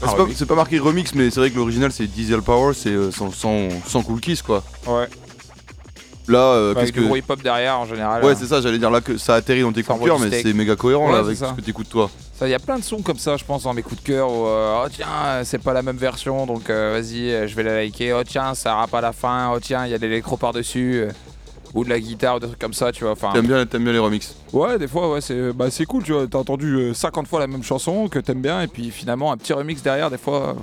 c'est, 0.00 0.16
pas, 0.16 0.26
c'est 0.34 0.46
pas 0.46 0.54
marqué 0.54 0.78
remix, 0.78 1.14
mais 1.14 1.30
c'est 1.30 1.40
vrai 1.40 1.50
que 1.50 1.56
l'original 1.56 1.92
c'est 1.92 2.06
Diesel 2.06 2.40
Power, 2.40 2.72
c'est 2.74 2.88
euh, 2.88 3.10
sans, 3.10 3.30
sans, 3.32 3.68
sans 3.86 4.02
Cool 4.02 4.20
Kiss 4.20 4.40
quoi. 4.40 4.62
Ouais. 4.86 5.08
Là, 6.26 6.38
euh, 6.38 6.70
Avec 6.72 6.78
qu'est-ce 6.84 6.92
du 6.92 7.00
que. 7.00 7.04
gros 7.06 7.16
hip-hop 7.16 7.42
derrière 7.42 7.78
en 7.78 7.86
général. 7.86 8.24
Ouais, 8.24 8.32
hein. 8.32 8.36
c'est 8.38 8.46
ça, 8.46 8.60
j'allais 8.62 8.78
dire 8.78 8.90
là 8.90 9.00
que 9.02 9.18
ça 9.18 9.34
atterrit 9.34 9.62
dans 9.62 9.72
tes 9.72 9.82
Ça 9.82 9.88
coups 9.92 10.00
de 10.00 10.06
cœur, 10.06 10.14
envoie 10.16 10.28
mais 10.30 10.36
du 10.42 10.42
c'est 10.48 10.54
méga 10.54 10.74
cohérent 10.76 11.10
là 11.12 11.18
avec 11.18 11.36
c'est 11.36 11.44
ça. 11.44 11.50
ce 11.54 11.60
que 11.60 11.66
t'écoutes 11.66 11.88
toi. 11.90 12.10
Il 12.42 12.48
y 12.50 12.54
a 12.54 12.58
plein 12.60 12.78
de 12.78 12.84
sons 12.84 13.02
comme 13.02 13.18
ça, 13.18 13.36
je 13.36 13.44
pense, 13.44 13.64
dans 13.64 13.74
mes 13.74 13.82
coups 13.82 14.00
de 14.00 14.06
cœur. 14.06 14.30
Où, 14.30 14.46
euh, 14.46 14.84
oh 14.84 14.88
tiens, 14.92 15.42
c'est 15.44 15.58
pas 15.62 15.72
la 15.72 15.82
même 15.82 15.96
version, 15.96 16.46
donc 16.46 16.70
euh, 16.70 16.92
vas-y, 16.92 17.30
euh, 17.32 17.48
je 17.48 17.54
vais 17.56 17.64
la 17.64 17.82
liker. 17.82 18.12
Oh 18.12 18.22
tiens, 18.24 18.54
ça 18.54 18.74
rappe 18.76 18.94
à 18.94 19.00
la 19.00 19.12
fin. 19.12 19.50
Oh 19.52 19.58
tiens, 19.60 19.84
il 19.86 19.90
y 19.90 19.94
a 19.94 19.98
de 19.98 20.06
l'électro 20.06 20.36
par-dessus. 20.36 21.00
euh, 21.06 21.10
ou 21.74 21.84
de 21.84 21.90
la 21.90 22.00
guitare, 22.00 22.36
ou 22.36 22.40
des 22.40 22.46
trucs 22.46 22.58
comme 22.58 22.72
ça, 22.72 22.92
tu 22.92 23.04
vois. 23.04 23.12
Enfin, 23.12 23.30
T'aimes 23.34 23.46
bien, 23.46 23.66
t'aimes 23.66 23.84
bien 23.84 23.92
les 23.92 23.98
remixes 23.98 24.34
ouais, 24.54 24.78
des 24.78 24.88
fois, 24.88 25.12
ouais, 25.12 25.20
c'est 25.20 25.52
bah, 25.52 25.70
c'est 25.70 25.84
cool, 25.84 26.02
tu 26.02 26.12
vois. 26.12 26.26
T'as 26.26 26.38
entendu 26.38 26.74
euh, 26.76 26.94
50 26.94 27.26
fois 27.28 27.40
la 27.40 27.46
même 27.46 27.62
chanson 27.62 28.08
que 28.08 28.18
t'aimes 28.20 28.40
bien, 28.40 28.62
et 28.62 28.68
puis 28.68 28.90
finalement, 28.90 29.32
un 29.32 29.36
petit 29.36 29.52
remix 29.52 29.82
derrière, 29.82 30.10
des 30.10 30.16
fois, 30.16 30.56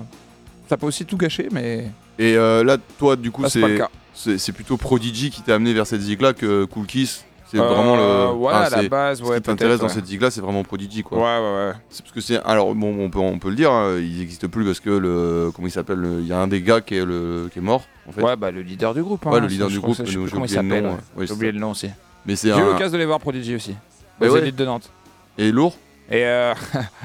ça 0.67 0.77
peut 0.77 0.87
aussi 0.87 1.05
tout 1.05 1.15
gâcher, 1.17 1.47
mais 1.51 1.91
Et 2.17 2.35
là, 2.35 2.77
toi, 2.97 3.15
du 3.17 3.29
coup, 3.29 3.43
c'est 3.47 3.61
c'est, 3.61 3.77
cas. 3.77 3.89
c'est, 4.15 4.37
c'est 4.39 4.51
plutôt 4.51 4.77
Prodigy 4.77 5.29
qui 5.29 5.41
t'a 5.43 5.55
amené 5.55 5.73
vers 5.73 5.85
cette 5.85 6.01
zig 6.01 6.19
là 6.21 6.33
que 6.33 6.63
Cool 6.65 6.87
Kiss. 6.87 7.23
C'est 7.47 7.59
Euh, 7.59 7.63
vraiment 7.63 7.95
le. 7.95 8.33
Ouais, 8.33 8.51
enfin, 8.53 8.61
à 8.77 8.81
la 8.81 8.89
base, 8.89 9.19
Ce 9.19 9.23
ouais. 9.23 9.35
qui 9.37 9.43
t'intéresse 9.43 9.79
dans 9.79 9.85
ouais. 9.85 9.93
cette 9.93 10.05
zig 10.07 10.19
là, 10.21 10.31
c'est 10.31 10.41
vraiment 10.41 10.63
Prodigy 10.63 11.03
quoi. 11.03 11.17
Ouais, 11.19 11.23
ouais, 11.23 11.67
ouais. 11.67 11.73
C'est 11.89 12.01
parce 12.01 12.13
que 12.13 12.21
c'est. 12.21 12.41
Alors, 12.43 12.73
bon, 12.73 12.95
on 12.99 13.09
peut, 13.09 13.19
on 13.19 13.37
peut 13.37 13.49
le 13.49 13.55
dire, 13.55 13.71
hein, 13.71 13.97
il 13.99 14.17
n'existe 14.17 14.47
plus 14.47 14.65
parce 14.65 14.79
que 14.79 14.89
le. 14.89 15.51
Comment 15.53 15.67
il 15.67 15.71
s'appelle 15.71 15.99
le- 15.99 16.21
Il 16.21 16.27
y 16.27 16.33
a 16.33 16.39
un 16.39 16.47
des 16.47 16.61
gars 16.61 16.81
qui 16.81 16.95
est, 16.95 17.05
le, 17.05 17.49
qui 17.53 17.59
est 17.59 17.61
mort 17.61 17.83
en 18.09 18.11
fait. 18.11 18.23
Ouais, 18.23 18.35
bah 18.35 18.49
le 18.51 18.61
leader 18.61 18.93
du 18.95 19.03
groupe. 19.03 19.25
Hein, 19.27 19.31
Ouais, 19.31 19.39
le 19.39 19.47
leader 19.47 19.67
du 19.67 19.79
groupe, 19.79 19.95
j'ai 19.95 20.03
plus 20.03 20.29
comment 20.31 20.45
il 20.45 20.57
oublié 20.57 20.61
le 20.61 20.69
s'appelle. 20.69 20.83
nom, 20.83 20.89
ouais. 20.91 20.97
ouais. 21.17 21.27
J'ai 21.27 21.33
oublié 21.33 21.51
le 21.51 21.59
nom 21.59 21.71
aussi. 21.71 21.89
Mais 22.25 22.35
c'est 22.35 22.51
J'ai 22.51 22.59
eu 22.59 22.63
l'occasion 22.65 22.93
de 22.93 22.97
les 22.97 23.05
voir 23.05 23.19
Prodigy 23.19 23.55
aussi. 23.55 23.75
Bah 24.19 24.27
Aux 24.27 24.31
ouais. 24.33 24.39
élites 24.39 24.55
de 24.55 24.65
Nantes. 24.65 24.89
Et 25.37 25.51
lourd 25.51 25.77
Et 26.11 26.23
euh, 26.23 26.53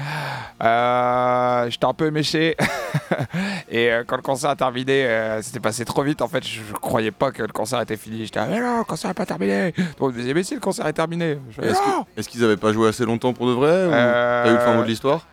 euh, 0.63 1.69
j'étais 1.69 1.85
un 1.85 1.93
peu 1.93 2.11
méché. 2.11 2.55
et 3.71 3.91
euh, 3.91 4.03
quand 4.05 4.15
le 4.15 4.21
concert 4.21 4.51
a 4.51 4.55
terminé, 4.55 5.05
euh, 5.05 5.41
c'était 5.41 5.59
passé 5.59 5.85
trop 5.85 6.03
vite. 6.03 6.21
En 6.21 6.27
fait, 6.27 6.45
je, 6.45 6.61
je 6.67 6.73
croyais 6.73 7.11
pas 7.11 7.31
que 7.31 7.41
le 7.41 7.47
concert 7.51 7.81
était 7.81 7.97
fini. 7.97 8.25
J'étais, 8.25 8.39
ah, 8.39 8.47
mais 8.49 8.59
non, 8.59 8.79
le 8.79 8.83
concert 8.83 9.09
n'est 9.09 9.15
pas 9.15 9.25
terminé. 9.25 9.71
Donc, 9.71 9.85
on 10.01 10.07
me 10.09 10.13
disait, 10.13 10.33
mais 10.33 10.43
si, 10.43 10.53
le 10.53 10.59
concert 10.59 10.85
est 10.87 10.93
terminé. 10.93 11.39
Je 11.49 11.61
fais, 11.61 11.71
Est-ce 12.17 12.29
qu'ils 12.29 12.43
avaient 12.43 12.57
pas 12.57 12.73
joué 12.73 12.89
assez 12.89 13.05
longtemps 13.05 13.33
pour 13.33 13.47
de 13.47 13.53
vrai 13.53 13.87
ou 13.87 13.91
Euh, 13.91 14.43
T'as 14.43 14.49
eu 14.51 14.53
le 14.53 14.59
fin 14.59 14.73
mot 14.75 14.83
de 14.83 14.87
l'histoire? 14.87 15.25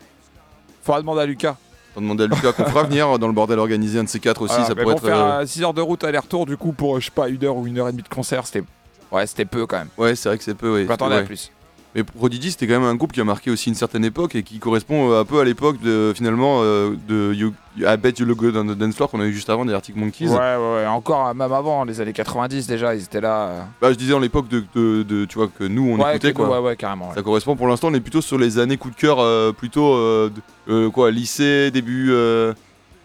Faudra 0.83 1.01
demander 1.01 1.23
à 1.23 1.27
Lucas. 1.27 1.57
T'as 1.95 2.01
demandé 2.01 2.25
à 2.25 2.27
Lucas 2.27 2.53
qu'on 2.53 2.65
fera 2.65 2.85
venir 2.85 3.19
dans 3.19 3.27
le 3.27 3.33
bordel 3.35 3.59
organisé 3.59 3.99
un 3.99 4.05
de 4.05 4.09
ces 4.09 4.21
quatre 4.21 4.43
aussi, 4.43 4.55
ça 4.65 4.69
pourrait 4.75 4.85
bon, 4.85 4.93
être. 4.93 5.05
faire 5.07 5.25
euh, 5.25 5.47
6 5.47 5.63
heures 5.65 5.75
de 5.75 5.83
route 5.83 6.03
aller-retour, 6.05 6.47
du 6.47 6.57
coup, 6.57 6.73
pour, 6.73 7.01
je 7.01 7.07
sais 7.07 7.11
pas, 7.11 7.29
une 7.29 7.45
heure 7.45 7.57
ou 7.57 7.67
une 7.67 7.79
heure 7.79 7.89
et 7.89 7.93
demie 7.93 8.03
de 8.03 8.09
concert, 8.09 8.47
c'était. 8.47 8.65
Ouais, 9.11 9.27
c'était 9.27 9.45
peu 9.47 9.67
quand 9.67 9.79
même. 9.79 9.89
Ouais, 9.99 10.15
c'est 10.15 10.29
vrai 10.29 10.39
que 10.39 10.45
c'est 10.45 10.55
peu. 10.55 10.73
Ouais, 10.73 10.83
Je 10.85 10.89
m'attendais 10.89 11.17
à 11.17 11.23
plus. 11.23 11.51
Mais 11.99 12.05
Prodigy, 12.05 12.53
c'était 12.53 12.69
quand 12.69 12.75
même 12.79 12.89
un 12.89 12.95
groupe 12.95 13.11
qui 13.13 13.21
a 13.21 13.25
marqué 13.25 13.51
aussi 13.51 13.71
une 13.71 13.75
certaine 13.75 14.05
époque 14.05 14.37
et 14.37 14.45
qui 14.45 14.61
correspond 14.61 15.11
euh, 15.11 15.21
un 15.21 15.25
peu 15.25 15.41
à 15.41 15.45
l'époque 15.45 15.81
de 15.81 16.13
finalement 16.15 16.61
euh, 16.63 16.95
de 17.09 17.33
you, 17.35 17.53
I 17.81 17.97
Bet 17.97 18.15
You 18.21 18.25
Look 18.25 18.39
Good 18.39 18.57
on 18.57 18.65
the 18.67 18.79
Dance 18.79 18.95
Floor 18.95 19.11
qu'on 19.11 19.21
a 19.21 19.25
eu 19.25 19.33
juste 19.33 19.51
avant 19.51 19.65
des 19.65 19.73
Arctic 19.75 19.97
Monkeys. 19.97 20.29
Ouais, 20.29 20.37
ouais, 20.37 20.75
ouais. 20.77 20.87
Encore, 20.87 21.27
euh, 21.27 21.35
même 21.35 21.51
avant, 21.53 21.83
les 21.83 22.01
années 22.01 22.13
90 22.13 22.69
déjà, 22.69 22.95
ils 22.95 23.03
étaient 23.03 23.21
là. 23.21 23.67
Bah, 23.81 23.91
je 23.91 23.97
disais 23.97 24.15
en 24.15 24.21
l'époque 24.21 24.47
de, 24.47 24.63
de, 24.77 25.03
de- 25.03 25.25
tu 25.25 25.39
vois 25.39 25.49
que 25.49 25.65
nous 25.65 25.83
on 25.91 25.99
ouais, 26.01 26.11
écoutait 26.11 26.33
quoi. 26.33 26.49
Ouais, 26.61 26.65
ouais, 26.69 26.77
carrément. 26.77 27.13
Ça 27.17 27.23
correspond 27.23 27.57
pour 27.57 27.67
l'instant, 27.67 27.89
on 27.89 27.95
est 27.95 28.01
plutôt 28.01 28.21
sur 28.21 28.39
les 28.39 28.61
années 28.61 28.77
coup 28.77 28.91
de 28.91 28.95
cœur, 28.97 29.19
euh, 29.19 29.51
plutôt 29.51 29.95
euh, 29.95 30.31
euh, 30.69 30.91
quoi, 30.91 31.11
lycée, 31.11 31.73
début. 31.73 32.11
euh, 32.13 32.53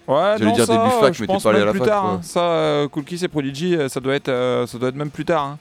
Ouais, 0.08 0.36
J'allais 0.38 0.52
dire 0.52 0.66
ça, 0.68 0.78
début 0.78 0.90
fac, 1.00 1.14
je 1.16 1.22
mais 1.22 1.28
t'es 1.28 1.38
pas 1.42 1.50
allé 1.50 1.62
à 1.62 1.66
la 1.66 1.72
plus 1.72 1.80
fac, 1.80 1.88
tard. 1.88 2.06
hein. 2.06 2.20
Ça, 2.22 2.86
Cool 2.92 3.06
Kiss 3.06 3.24
et 3.24 3.28
Prodigy, 3.28 3.76
ça 3.90 4.00
doit 4.02 4.14
être, 4.14 4.66
ça 4.68 4.78
doit 4.78 4.90
être 4.90 4.96
même 4.96 5.10
plus 5.10 5.26
tard. 5.26 5.44
hein. 5.46 5.58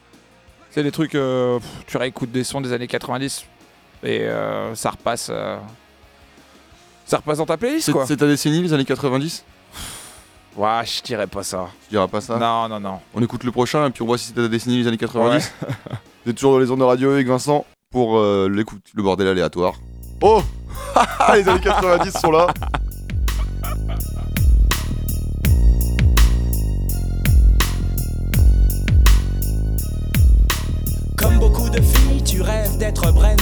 C'est 0.72 0.82
des 0.82 0.90
trucs, 0.90 1.14
euh, 1.14 1.58
pff, 1.58 1.68
tu 1.86 1.96
réécoutes 1.98 2.32
des 2.32 2.44
sons 2.44 2.62
des 2.62 2.72
années 2.72 2.86
90 2.88 3.44
et 4.04 4.22
euh, 4.22 4.74
ça 4.74 4.90
repasse, 4.90 5.28
euh, 5.30 5.58
ça 7.04 7.18
repasse 7.18 7.38
dans 7.38 7.46
ta 7.46 7.58
playlist 7.58 7.86
c'est 7.86 7.92
quoi. 7.92 8.06
c'est 8.06 8.16
ta 8.16 8.26
décennie, 8.26 8.62
les 8.62 8.72
années 8.72 8.86
90 8.86 9.44
Ouais, 10.56 10.80
je 10.84 11.02
dirais 11.02 11.26
pas 11.26 11.42
ça. 11.42 11.68
Tu 11.84 11.90
diras 11.90 12.08
pas 12.08 12.20
ça 12.22 12.38
Non, 12.38 12.68
non, 12.68 12.80
non. 12.80 13.00
On 13.14 13.22
écoute 13.22 13.44
le 13.44 13.52
prochain 13.52 13.86
et 13.86 13.90
puis 13.90 14.02
on 14.02 14.06
voit 14.06 14.18
si 14.18 14.28
c'est 14.28 14.34
ta 14.34 14.48
décennie, 14.48 14.78
les 14.78 14.88
années 14.88 14.96
90. 14.96 15.52
Vous 16.24 16.30
êtes 16.30 16.36
toujours 16.36 16.52
dans 16.52 16.58
les 16.58 16.70
ondes 16.70 16.80
de 16.80 16.84
radio 16.84 17.10
avec 17.10 17.26
Vincent 17.26 17.66
pour 17.90 18.18
euh, 18.18 18.48
l'écoute, 18.50 18.82
le 18.94 19.02
bordel 19.02 19.28
aléatoire. 19.28 19.74
Oh 20.22 20.42
Les 21.34 21.48
années 21.48 21.60
90 21.60 22.18
sont 22.18 22.30
là 22.30 22.46
tu 32.90 33.00
rêves 33.00 33.41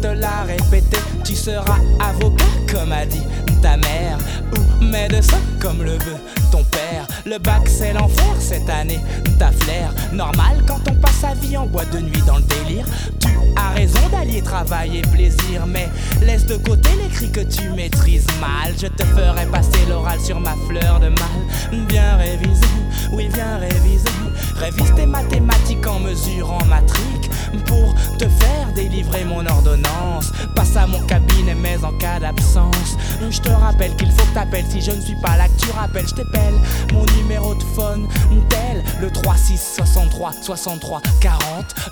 Te 0.00 0.08
l'a 0.08 0.44
répété. 0.46 0.98
Tu 1.24 1.34
seras 1.34 1.78
avocat, 2.00 2.44
comme 2.72 2.92
a 2.92 3.04
dit 3.04 3.22
ta 3.62 3.76
mère, 3.76 4.18
ou 4.56 4.84
médecin, 4.84 5.38
comme 5.60 5.82
le 5.82 5.92
veut 5.92 6.20
ton 6.50 6.64
père. 6.64 7.06
Le 7.26 7.38
bac, 7.38 7.62
c'est 7.66 7.92
l'enfer 7.92 8.34
cette 8.38 8.68
année. 8.68 9.00
Ta 9.38 9.50
flair, 9.52 9.92
normal 10.12 10.62
quand 10.66 10.80
on 10.90 10.94
passe 10.94 11.20
sa 11.20 11.34
vie 11.34 11.56
en 11.56 11.66
boîte 11.66 11.92
de 11.92 12.00
nuit 12.00 12.22
dans 12.26 12.36
le 12.36 12.42
délire. 12.42 12.86
Tu 13.20 13.28
as 13.56 13.70
raison 13.74 14.00
d'allier 14.10 14.42
travail 14.42 14.98
et 14.98 15.02
plaisir, 15.02 15.66
mais 15.66 15.88
laisse 16.22 16.46
de 16.46 16.56
côté 16.56 16.88
les 17.02 17.08
cris 17.08 17.30
que 17.30 17.40
tu 17.40 17.68
maîtrises 17.70 18.26
mal. 18.40 18.72
Je 18.80 18.86
te 18.86 19.04
ferai 19.04 19.46
passer 19.46 19.86
l'oral 19.88 20.18
sur 20.20 20.40
ma 20.40 20.54
fleur 20.68 21.00
de 21.00 21.08
mal. 21.08 21.86
Bien 21.86 22.16
révisé, 22.16 22.66
oui, 23.12 23.28
bien 23.32 23.58
révisé. 23.58 24.08
Révise 24.56 24.92
tes 24.94 25.06
mathématiques 25.06 25.86
en 25.86 26.00
mesurant 26.00 26.64
ma 26.68 26.82
trique 26.82 27.19
pour 27.66 27.94
te 28.18 28.28
faire 28.28 28.72
délivrer 28.74 29.24
mon 29.24 29.46
ordonnance. 29.46 30.32
Passe 30.54 30.76
à 30.76 30.86
mon 30.86 31.00
cabinet, 31.06 31.54
mais 31.54 31.82
en 31.84 31.92
cas 31.92 32.20
d'absence, 32.20 32.96
je 33.30 33.40
te 33.40 33.50
rappelle 33.50 33.94
qu'il 33.96 34.10
faut 34.10 34.24
que 34.26 34.34
t'appelles 34.34 34.66
si 34.68 34.80
je 34.80 34.92
ne 34.92 35.00
suis 35.00 35.16
pas 35.22 35.36
là. 35.36 35.46
Que 35.48 35.64
tu 35.64 35.70
rappelles, 35.72 36.08
je 36.08 36.14
t'appelle 36.14 36.54
mon 36.92 37.04
numéro 37.16 37.54
de 37.54 37.62
phone 37.74 38.08
tel 38.48 38.82
le 39.00 39.10
36 39.10 39.74
63 39.76 40.32
63 40.42 41.00
40. 41.20 41.40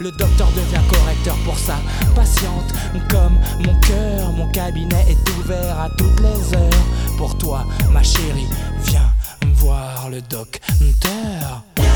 Le 0.01 0.11
docteur 0.13 0.49
devient 0.53 0.83
correcteur 0.89 1.37
pour 1.45 1.59
sa 1.59 1.77
patiente. 2.15 2.73
Comme 3.11 3.39
mon 3.65 3.75
cœur, 3.81 4.33
mon 4.33 4.49
cabinet 4.49 5.05
est 5.09 5.31
ouvert 5.39 5.81
à 5.81 5.89
toutes 5.97 6.21
les 6.21 6.57
heures. 6.57 7.17
Pour 7.17 7.37
toi, 7.39 7.65
ma 7.93 8.03
chérie, 8.03 8.49
viens 8.85 9.13
voir 9.55 10.09
le 10.11 10.21
docteur. 10.23 11.63
Viens 11.77 11.89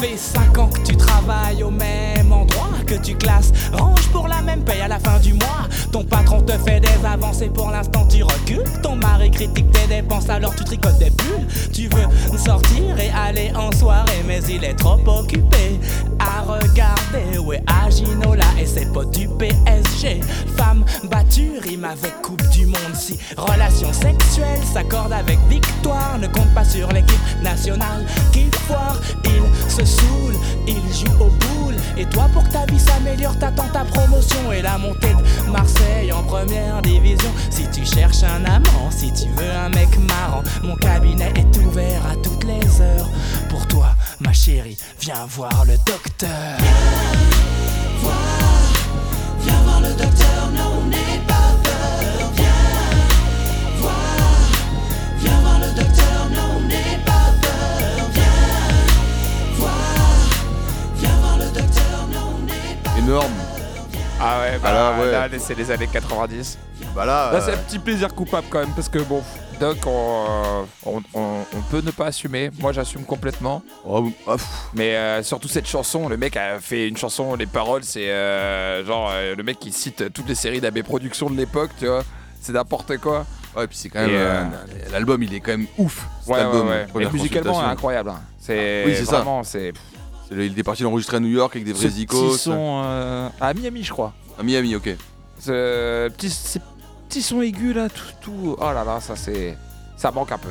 fait 0.00 0.16
5 0.16 0.58
ans 0.58 0.68
que 0.68 0.80
tu 0.80 0.96
travailles 0.96 1.62
au 1.62 1.70
même 1.70 2.32
endroit, 2.32 2.70
que 2.86 2.94
tu 2.94 3.16
classes, 3.16 3.52
range 3.72 4.08
pour 4.08 4.28
la 4.28 4.40
même 4.42 4.62
paye 4.62 4.80
à 4.80 4.88
la 4.88 4.98
fin 4.98 5.18
du 5.18 5.34
mois. 5.34 5.66
Ton 5.92 6.04
patron 6.04 6.42
te 6.42 6.52
fait 6.52 6.80
des 6.80 7.06
avancées, 7.06 7.48
pour 7.48 7.70
l'instant 7.70 8.06
tu 8.08 8.22
recules. 8.22 8.64
Ton 8.82 8.96
mari 8.96 9.30
critique 9.30 9.70
tes 9.72 9.86
dépenses, 9.86 10.28
alors 10.28 10.54
tu 10.54 10.64
tricotes 10.64 10.98
des 10.98 11.10
pulls. 11.10 11.46
Tu 11.72 11.88
veux 11.88 12.38
sortir 12.38 12.98
et 12.98 13.10
aller 13.10 13.50
en 13.56 13.72
soirée, 13.72 14.22
mais 14.26 14.40
il 14.48 14.64
est 14.64 14.74
trop 14.74 14.98
occupé 15.06 15.80
à 16.18 16.42
regarder. 16.42 17.38
Ouais, 17.38 17.62
à 17.66 17.88
Ginola 17.90 18.44
et 18.60 18.66
ses 18.66 18.86
potes 18.86 19.12
du 19.12 19.28
PSG. 19.28 20.20
Femme 20.56 20.84
battue 21.10 21.52
rime 21.62 21.84
avec 21.84 22.20
Coupe 22.22 22.46
du 22.50 22.66
Monde. 22.66 22.94
Si 22.94 23.18
relation 23.36 23.92
sexuelle 23.92 24.60
s'accorde 24.72 25.12
avec 25.12 25.38
victoire, 25.48 26.18
ne 26.20 26.26
compte 26.26 26.52
pas 26.54 26.64
sur 26.64 26.88
l'équipe 26.92 27.42
nationale 27.42 28.04
qui 28.32 28.46
foire. 28.66 29.00
Il 29.24 29.70
se 29.70 29.84
saoule, 29.84 30.34
il 30.66 30.74
joue 30.94 31.12
au 31.20 31.30
boule. 31.30 31.76
Et 31.96 32.04
toi, 32.06 32.28
pour 32.32 32.44
que 32.44 32.52
ta 32.52 32.66
vie 32.66 32.78
s'améliore, 32.78 33.38
t'attends 33.38 33.68
ta 33.72 33.84
promotion 33.84 34.52
et 34.52 34.62
la 34.62 34.78
montée 34.78 35.14
de 35.46 35.50
Marseille 35.50 35.77
en 36.12 36.22
première 36.22 36.82
division. 36.82 37.30
Si 37.50 37.66
tu 37.70 37.84
cherches 37.84 38.22
un 38.22 38.44
amant, 38.44 38.90
si 38.90 39.12
tu 39.12 39.28
veux 39.30 39.50
un 39.50 39.68
mec 39.70 39.88
marrant, 40.08 40.42
mon 40.62 40.76
cabinet 40.76 41.32
est 41.36 41.56
ouvert 41.58 42.02
à 42.06 42.16
toutes 42.16 42.44
les 42.44 42.80
heures. 42.80 43.08
Pour 43.48 43.66
toi, 43.66 43.90
ma 44.20 44.32
chérie, 44.32 44.78
viens 45.00 45.26
voir 45.26 45.64
le 45.66 45.76
docteur. 45.86 46.58
Viens 49.40 49.62
voir 49.64 49.80
le 49.80 49.90
docteur, 49.90 50.50
non, 50.54 50.84
n'aie 50.88 51.20
pas 51.26 51.54
peur. 51.62 52.30
Viens 52.34 52.46
voir, 53.78 53.94
viens 55.18 55.40
voir 55.40 55.58
le 55.60 55.68
docteur, 55.80 56.30
non, 56.34 56.60
n'aie 56.68 56.98
pas 57.04 57.32
peur. 57.40 58.08
Viens 58.12 59.56
voir, 59.56 59.72
viens 60.96 61.16
voir 61.20 61.38
le 61.38 61.46
docteur, 61.46 62.08
non, 62.12 62.46
n'aie 62.46 62.76
pas 62.82 62.98
Énorme. 62.98 63.37
Ah 64.20 64.40
ouais, 64.40 64.58
bah 64.58 64.68
Ah 64.70 64.72
là, 64.72 65.00
ouais. 65.00 65.12
là, 65.12 65.38
c'est 65.38 65.54
les 65.56 65.70
années 65.70 65.86
90. 65.86 66.58
Bah 66.94 67.04
là, 67.04 67.30
Là, 67.32 67.40
c'est 67.40 67.52
euh, 67.52 67.54
un 67.54 67.58
petit 67.58 67.78
plaisir 67.78 68.12
coupable 68.14 68.46
quand 68.50 68.58
même, 68.58 68.72
parce 68.74 68.88
que 68.88 68.98
bon, 68.98 69.22
Doc, 69.60 69.76
on, 69.86 70.24
euh, 70.28 70.62
on, 70.86 71.02
on- 71.14 71.40
on 71.56 71.60
peut 71.70 71.80
ne 71.82 71.90
pas 71.92 72.06
assumer. 72.06 72.50
Moi, 72.58 72.72
j'assume 72.72 73.04
complètement. 73.04 73.62
oh, 73.86 74.10
ah, 74.26 74.34
Mais 74.74 74.96
euh, 74.96 75.22
surtout 75.22 75.46
cette 75.48 75.68
chanson, 75.68 76.08
le 76.08 76.16
mec 76.16 76.36
a 76.36 76.58
fait 76.58 76.88
une 76.88 76.96
chanson, 76.96 77.36
les 77.36 77.46
paroles, 77.46 77.84
c'est 77.84 78.10
euh, 78.10 78.84
genre 78.84 79.10
euh, 79.12 79.36
le 79.36 79.42
mec 79.44 79.60
qui 79.60 79.70
cite 79.72 80.12
toutes 80.12 80.28
les 80.28 80.34
séries 80.34 80.60
d'AB 80.60 80.82
Productions 80.82 81.30
de 81.30 81.36
l'époque, 81.36 81.70
tu 81.78 81.86
vois. 81.86 82.02
C'est 82.40 82.52
n'importe 82.52 82.96
quoi. 82.98 83.24
ouais, 83.56 83.64
et 83.64 83.66
puis 83.68 83.76
c'est 83.76 83.88
quand 83.88 84.00
même. 84.00 84.10
Euh, 84.12 84.42
euh, 84.42 84.92
L'album, 84.92 85.22
il 85.22 85.32
est 85.34 85.40
quand 85.40 85.52
même 85.52 85.66
ouf. 85.76 86.06
cet 86.22 86.34
Ouais, 86.34 86.40
album, 86.40 86.68
ouais, 86.68 86.86
ouais. 86.94 87.04
Et 87.04 87.10
musicalement, 87.10 87.60
incroyable. 87.60 88.10
hein. 88.10 88.20
C'est 88.40 88.82
Oui, 88.86 88.94
c'est 88.96 89.04
ça. 89.04 89.16
vraiment, 89.18 89.42
c'est. 89.44 89.72
Il 90.30 90.58
est 90.58 90.62
parti 90.62 90.82
l'enregistrer 90.82 91.16
à 91.16 91.20
New 91.20 91.28
York 91.28 91.54
avec 91.56 91.64
des 91.64 91.72
vrais 91.72 91.88
icônes. 91.88 92.30
petit 92.30 92.38
son 92.38 92.82
euh, 92.84 93.28
à 93.40 93.54
Miami, 93.54 93.82
je 93.82 93.92
crois. 93.92 94.12
À 94.38 94.42
Miami, 94.42 94.74
ok. 94.76 94.96
Ce 95.40 96.08
petit, 96.08 96.30
ces 96.30 96.60
petits 97.08 97.22
sons 97.22 97.40
aigus 97.42 97.74
là, 97.74 97.88
tout, 97.88 98.02
tout. 98.20 98.56
Oh 98.58 98.72
là 98.72 98.84
là, 98.84 99.00
ça 99.00 99.16
c'est. 99.16 99.56
Ça 99.96 100.10
manque 100.10 100.30
un 100.32 100.38
peu. 100.38 100.50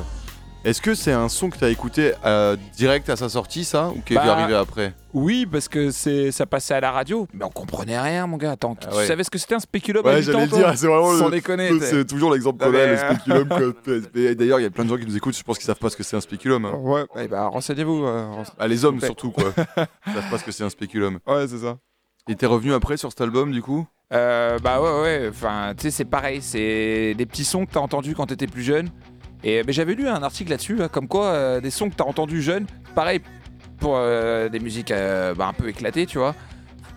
Est-ce 0.64 0.82
que 0.82 0.94
c'est 0.94 1.12
un 1.12 1.28
son 1.28 1.50
que 1.50 1.56
t'as 1.56 1.70
écouté 1.70 2.12
euh, 2.26 2.56
direct 2.76 3.08
à 3.08 3.16
sa 3.16 3.28
sortie, 3.28 3.64
ça 3.64 3.88
Ou 3.90 4.00
qui 4.00 4.12
est 4.14 4.16
Bah, 4.16 4.24
arrivé 4.36 4.54
après? 4.54 4.92
Oui, 5.14 5.46
parce 5.46 5.68
que 5.68 5.90
c'est 5.92 6.30
ça 6.32 6.46
passait 6.46 6.74
à 6.74 6.80
la 6.80 6.90
radio, 6.90 7.26
mais 7.32 7.44
on 7.44 7.48
comprenait 7.50 7.98
rien, 7.98 8.26
mon 8.26 8.36
gars. 8.36 8.52
Attends, 8.52 8.76
Ah 8.82 8.88
tu 9.00 9.06
savais 9.06 9.22
ce 9.24 9.30
que 9.30 9.38
c'était 9.38 9.54
un 9.54 9.60
spéculum 9.60 10.04
Ouais, 10.04 10.20
j'allais 10.20 10.42
le 10.46 10.46
dire, 10.48 10.72
c'est 10.76 10.86
vraiment 10.88 11.12
Sans 11.16 11.26
le- 11.26 11.30
déconner. 11.30 11.70
C'est 11.80 12.04
toujours 12.06 12.32
l'exemple 12.32 12.58
qu'on 12.58 12.74
a, 12.74 12.86
le 12.86 12.96
spéculum. 12.96 13.48
D'ailleurs, 14.36 14.60
il 14.60 14.64
y 14.64 14.66
a 14.66 14.70
plein 14.70 14.84
de 14.84 14.90
gens 14.90 14.96
qui 14.98 15.06
nous 15.06 15.16
écoutent, 15.16 15.36
je 15.36 15.42
pense 15.44 15.56
qu'ils 15.58 15.66
savent 15.66 15.78
pas 15.78 15.90
ce 15.90 15.96
que 15.96 16.02
c'est 16.02 16.16
un 16.16 16.20
spéculum. 16.20 16.64
hein. 16.64 16.74
Ouais, 17.14 17.28
bah 17.28 17.46
renseignez-vous. 17.46 18.04
euh, 18.04 18.26
rense- 18.30 18.52
Ah, 18.58 18.66
les 18.68 18.84
hommes 18.84 19.00
surtout, 19.00 19.30
quoi. 19.30 19.52
Ils 20.08 20.12
savent 20.12 20.30
pas 20.30 20.38
ce 20.38 20.44
que 20.44 20.52
c'est 20.52 20.64
un 20.64 20.70
spéculum. 20.70 21.18
Ouais, 21.26 21.46
c'est 21.48 21.58
ça. 21.58 21.78
Et 22.28 22.34
t'es 22.34 22.46
revenu 22.46 22.74
après 22.74 22.96
sur 22.98 23.10
cet 23.10 23.20
album 23.22 23.52
du 23.52 23.62
coup? 23.62 23.86
Euh, 24.12 24.58
Bah 24.58 24.80
ouais, 24.82 25.00
ouais. 25.02 25.26
Enfin, 25.30 25.72
tu 25.76 25.84
sais, 25.84 25.90
c'est 25.90 26.04
pareil. 26.04 26.40
C'est 26.42 27.14
des 27.16 27.26
petits 27.26 27.44
sons 27.44 27.64
que 27.64 27.72
t'as 27.72 27.80
entendus 27.80 28.14
quand 28.14 28.26
t'étais 28.26 28.46
plus 28.46 28.62
jeune. 28.62 28.90
Et 29.44 29.62
mais 29.64 29.72
j'avais 29.72 29.94
lu 29.94 30.08
un 30.08 30.22
article 30.22 30.50
là-dessus, 30.50 30.78
comme 30.90 31.08
quoi 31.08 31.60
des 31.60 31.70
sons 31.70 31.90
que 31.90 31.94
t'as 31.94 32.04
entendus 32.04 32.42
jeune, 32.42 32.66
pareil 32.94 33.20
pour 33.78 33.96
des 34.50 34.58
musiques 34.60 34.92
bah, 34.92 35.46
un 35.46 35.52
peu 35.52 35.68
éclatées, 35.68 36.06
tu 36.06 36.18
vois. 36.18 36.34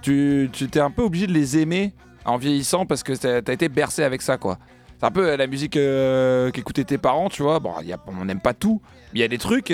Tu, 0.02 0.50
tu 0.52 0.68
t'es 0.68 0.80
un 0.80 0.90
peu 0.90 1.04
obligé 1.04 1.28
de 1.28 1.34
les 1.34 1.60
aimer 1.60 1.94
en 2.26 2.38
vieillissant 2.38 2.88
parce 2.88 3.04
que 3.04 3.14
t'as 3.14 3.52
as 3.52 3.54
été 3.54 3.70
bercé 3.70 4.04
avec 4.04 4.24
ça, 4.24 4.38
quoi. 4.38 4.58
C'est 5.00 5.06
un 5.06 5.12
peu 5.12 5.36
la 5.36 5.46
musique 5.46 5.74
qu'écoutaient 5.74 6.84
tes 6.84 6.98
parents, 6.98 7.30
tu 7.30 7.44
vois. 7.44 7.60
Bon, 7.60 7.74
y 7.82 7.94
a, 7.94 8.00
on 8.08 8.26
n'aime 8.26 8.42
pas 8.42 8.56
tout, 8.56 8.82
mais 9.14 9.20
il 9.20 9.22
y 9.22 9.26
a 9.26 9.28
des 9.28 9.38
trucs 9.38 9.72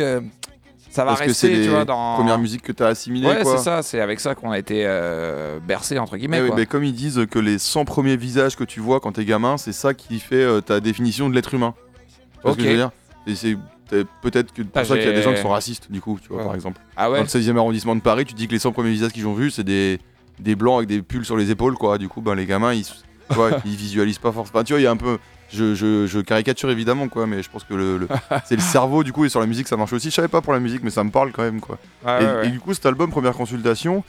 ça 0.89 1.05
va 1.05 1.13
rester, 1.13 1.51
que 1.51 1.63
tu 1.63 1.69
vois, 1.69 1.85
dans. 1.85 2.15
Première 2.15 2.39
musique 2.39 2.63
que 2.63 2.71
tu 2.71 2.83
as 2.83 2.87
assimilée. 2.87 3.27
Ouais, 3.27 3.43
c'est 3.43 3.57
ça, 3.57 3.83
c'est 3.83 4.01
avec 4.01 4.19
ça 4.19 4.35
qu'on 4.35 4.51
a 4.51 4.57
été 4.57 4.83
euh, 4.85 5.59
bercé, 5.59 5.99
entre 5.99 6.17
guillemets. 6.17 6.41
mais 6.55 6.65
comme 6.65 6.83
ils 6.83 6.93
disent 6.93 7.25
que 7.29 7.39
les 7.39 7.59
100 7.59 7.85
premiers 7.85 8.17
visages 8.17 8.55
que 8.55 8.63
tu 8.63 8.79
vois 8.79 8.99
quand 8.99 9.13
t'es 9.13 9.25
gamin, 9.25 9.57
c'est 9.57 9.73
ça 9.73 9.93
qui 9.93 10.19
fait 10.19 10.35
euh, 10.35 10.61
ta 10.61 10.79
définition 10.79 11.29
de 11.29 11.35
l'être 11.35 11.53
humain. 11.53 11.73
Tu 12.43 12.51
ce 12.51 12.55
que 12.55 12.63
je 12.63 12.67
veux 12.69 12.75
dire 12.75 12.91
Et 13.25 13.35
c'est 13.35 13.57
peut-être 14.21 14.53
que 14.53 14.61
pour 14.61 14.81
ah, 14.81 14.85
ça 14.85 14.95
qu'il 14.95 15.05
y 15.05 15.09
a 15.09 15.13
des 15.13 15.21
gens 15.21 15.33
qui 15.33 15.41
sont 15.41 15.49
racistes, 15.49 15.91
du 15.91 16.01
coup, 16.01 16.19
tu 16.21 16.29
vois, 16.29 16.43
par 16.43 16.55
exemple. 16.55 16.81
Ah 16.95 17.09
ouais 17.09 17.17
Dans 17.17 17.23
le 17.23 17.29
16e 17.29 17.57
arrondissement 17.57 17.95
de 17.95 18.01
Paris, 18.01 18.25
tu 18.25 18.33
dis 18.33 18.47
que 18.47 18.53
les 18.53 18.59
100 18.59 18.71
premiers 18.71 18.91
visages 18.91 19.11
qu'ils 19.11 19.27
ont 19.27 19.33
vus, 19.33 19.51
c'est 19.51 19.63
des, 19.63 19.99
des 20.39 20.55
blancs 20.55 20.77
avec 20.77 20.89
des 20.89 21.01
pulls 21.01 21.25
sur 21.25 21.37
les 21.37 21.51
épaules, 21.51 21.75
quoi. 21.75 21.97
Du 21.97 22.09
coup, 22.09 22.21
ben, 22.21 22.35
les 22.35 22.45
gamins, 22.45 22.73
ils, 22.73 22.85
ils 23.65 23.75
visualisent 23.75 24.19
pas 24.19 24.31
forcément. 24.31 24.63
tu 24.63 24.73
vois, 24.73 24.79
il 24.79 24.83
y 24.83 24.87
a 24.87 24.91
un 24.91 24.97
peu 24.97 25.17
je, 25.53 26.21
caricature 26.21 26.69
évidemment 26.69 27.07
quoi 27.07 27.25
mais 27.25 27.41
je 27.41 27.49
pense 27.49 27.63
que 27.63 27.73
le, 27.73 28.07
c'est 28.45 28.55
le 28.55 28.61
cerveau 28.61 29.03
du 29.03 29.13
coup 29.13 29.25
et 29.25 29.29
sur 29.29 29.39
la 29.39 29.45
musique 29.45 29.67
ça 29.67 29.77
marche 29.77 29.93
aussi 29.93 30.09
je 30.09 30.15
savais 30.15 30.27
pas 30.27 30.41
pour 30.41 30.53
la 30.53 30.59
musique 30.59 30.83
mais 30.83 30.89
ça 30.89 31.03
me 31.03 31.09
parle 31.09 31.31
quand 31.31 31.43
même 31.43 31.61
quoi 31.61 31.77
et, 32.43 32.49
du 32.49 32.59
coup 32.59 32.73
cet 32.73 32.85
album 32.85 33.09
première 33.09 33.33
consultation 33.33 34.03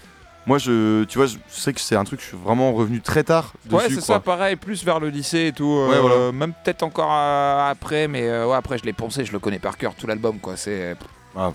moi 0.47 0.59
je 0.59 1.05
tu 1.05 1.19
vois 1.19 1.27
je 1.27 1.37
sais 1.49 1.73
que 1.73 1.81
c'est 1.81 1.97
un 1.97 2.05
truc 2.05 2.21
je 2.21 2.27
suis 2.27 2.37
vraiment 2.37 2.73
revenu 2.73 3.01
très 3.01 3.23
tard 3.23 3.53
dessus, 3.65 3.75
ouais 3.75 3.89
c'est 3.91 4.01
ça 4.01 4.21
pareil 4.21 4.57
plus 4.57 4.85
vers 4.85 5.01
le 5.01 5.09
lycée 5.09 5.49
et 5.49 5.53
tout 5.53 5.71
euh, 5.71 6.33
même 6.33 6.53
peut-être 6.65 6.83
encore 6.83 7.13
euh, 7.13 7.71
après 7.71 8.09
mais 8.09 8.29
euh, 8.29 8.47
ouais 8.47 8.57
après 8.57 8.79
je 8.79 8.85
l'ai 8.85 8.93
poncé 8.93 9.25
je 9.25 9.33
le 9.33 9.39
connais 9.39 9.59
par 9.59 9.77
cœur 9.77 9.95
tout 9.95 10.07
l'album 10.07 10.39
quoi 10.39 10.57
c'est 10.57 10.97
ah, 11.37 11.53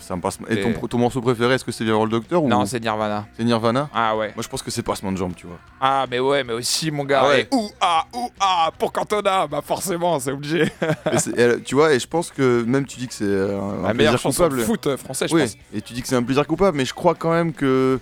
Et 0.50 0.62
ton, 0.62 0.88
ton, 0.88 0.98
morceau 0.98 1.19
préféré, 1.19 1.56
est-ce 1.56 1.65
que 1.65 1.72
c'est 1.72 1.84
le 1.84 2.08
Doctor 2.08 2.43
ou... 2.43 2.48
Non, 2.48 2.65
c'est 2.65 2.80
Nirvana. 2.80 3.26
C'est 3.36 3.43
Nirvana? 3.43 3.89
Ah 3.93 4.15
ouais. 4.15 4.32
Moi 4.34 4.41
je 4.41 4.48
pense 4.48 4.62
que 4.62 4.72
c'est 4.72 4.82
Passement 4.82 5.12
de 5.12 5.17
Jambes, 5.17 5.34
tu 5.36 5.46
vois. 5.46 5.58
Ah, 5.82 6.06
mais 6.10 6.19
ouais, 6.19 6.43
mais 6.46 6.54
aussi 6.54 6.89
mon 6.89 7.04
gars. 7.04 7.24
Ah 7.26 7.28
ouais. 7.28 7.48
Ouh, 7.52 7.69
ah, 7.82 8.06
ouh, 8.13 8.30
ah, 8.39 8.72
pour 8.80 8.93
Cantona, 8.93 9.48
bah 9.48 9.62
forcément, 9.62 10.19
c'est 10.19 10.32
obligé. 10.32 10.72
tu 11.65 11.76
vois, 11.76 11.93
et 11.93 12.00
je 12.00 12.08
pense 12.08 12.32
que 12.32 12.63
même 12.63 12.86
tu 12.86 12.98
dis 12.98 13.08
que 13.08 13.13
c'est 13.13 13.26
un, 13.26 13.84
un 13.84 13.93
plaisir 13.93 14.22
coupable. 14.22 14.62
foot 14.62 14.88
euh, 14.88 14.96
français, 14.96 15.28
je 15.28 15.36
oui, 15.36 15.41
pense. 15.41 15.58
Et 15.74 15.82
tu 15.82 15.93
dis 15.93 16.02
que 16.02 16.08
c'est 16.08 16.15
un 16.15 16.24
plaisir 16.24 16.48
coupable, 16.48 16.78
mais 16.78 16.86
je 16.86 16.93
crois 16.93 17.15
quand 17.15 17.32
même 17.32 17.52
que. 17.52 18.00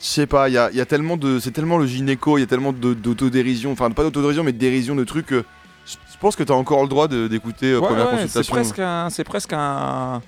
Je 0.00 0.06
sais 0.06 0.26
pas, 0.26 0.48
il 0.48 0.52
y 0.52 0.58
a, 0.58 0.70
y 0.72 0.80
a, 0.80 0.86
tellement 0.86 1.16
de. 1.16 1.38
C'est 1.38 1.52
tellement 1.52 1.78
le 1.78 1.86
gynéco, 1.86 2.38
il 2.38 2.42
y 2.42 2.44
a 2.44 2.46
tellement 2.46 2.72
d'autodérision, 2.72 3.72
enfin 3.72 3.90
pas 3.90 4.02
d'autodérision, 4.02 4.44
mais 4.44 4.52
de 4.52 4.58
dérision 4.58 4.94
de 4.94 5.04
trucs. 5.04 5.30
je 5.30 5.96
pense 6.20 6.36
que 6.36 6.42
t'as 6.42 6.54
encore 6.54 6.82
le 6.82 6.88
droit 6.88 7.08
d'écouter 7.08 7.72
euh, 7.72 7.80
première 7.80 8.10
consultation. 8.10 8.42
C'est 8.42 8.60
presque 8.60 8.78
un. 8.78 9.10
C'est 9.10 9.24
presque 9.24 9.52
un 9.52 10.20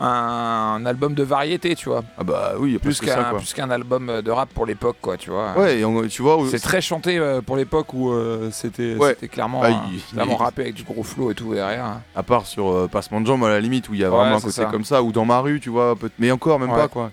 un 0.00 0.86
album 0.86 1.14
de 1.14 1.22
variété, 1.22 1.74
tu 1.74 1.88
vois. 1.88 2.02
Ah 2.16 2.24
bah 2.24 2.52
oui, 2.58 2.78
plus 2.78 3.00
qu'un 3.00 3.34
plus 3.34 3.52
qu'un 3.52 3.70
album 3.70 4.20
de 4.22 4.30
rap 4.30 4.48
pour 4.50 4.66
l'époque, 4.66 4.96
quoi, 5.00 5.16
tu 5.16 5.30
vois. 5.30 5.58
Ouais, 5.58 5.82
tu 6.08 6.22
vois. 6.22 6.38
C'est 6.50 6.60
très 6.60 6.80
chanté 6.80 7.18
euh, 7.18 7.40
pour 7.40 7.56
l'époque 7.56 7.92
où 7.94 8.12
euh, 8.12 8.50
c'était 8.52 8.96
clairement, 9.28 9.60
bah, 9.60 10.24
rappé 10.38 10.62
avec 10.62 10.74
du 10.74 10.84
gros 10.84 11.02
flow 11.02 11.30
et 11.30 11.34
tout 11.34 11.54
derrière. 11.54 11.84
Hein. 11.84 12.02
À 12.14 12.22
part 12.22 12.46
sur 12.46 12.68
euh, 12.68 12.88
Passement 12.88 13.20
de 13.20 13.26
jambes 13.26 13.44
à 13.44 13.48
la 13.48 13.60
limite 13.60 13.88
où 13.88 13.94
il 13.94 14.00
y 14.00 14.04
a 14.04 14.10
vraiment 14.10 14.36
un 14.36 14.40
côté 14.40 14.62
comme 14.70 14.84
ça 14.84 15.02
ou 15.02 15.12
dans 15.12 15.24
ma 15.24 15.40
rue, 15.40 15.60
tu 15.60 15.70
vois, 15.70 15.94
mais 16.18 16.30
encore 16.30 16.58
même 16.58 16.70
pas 16.70 16.88
quoi. 16.88 17.10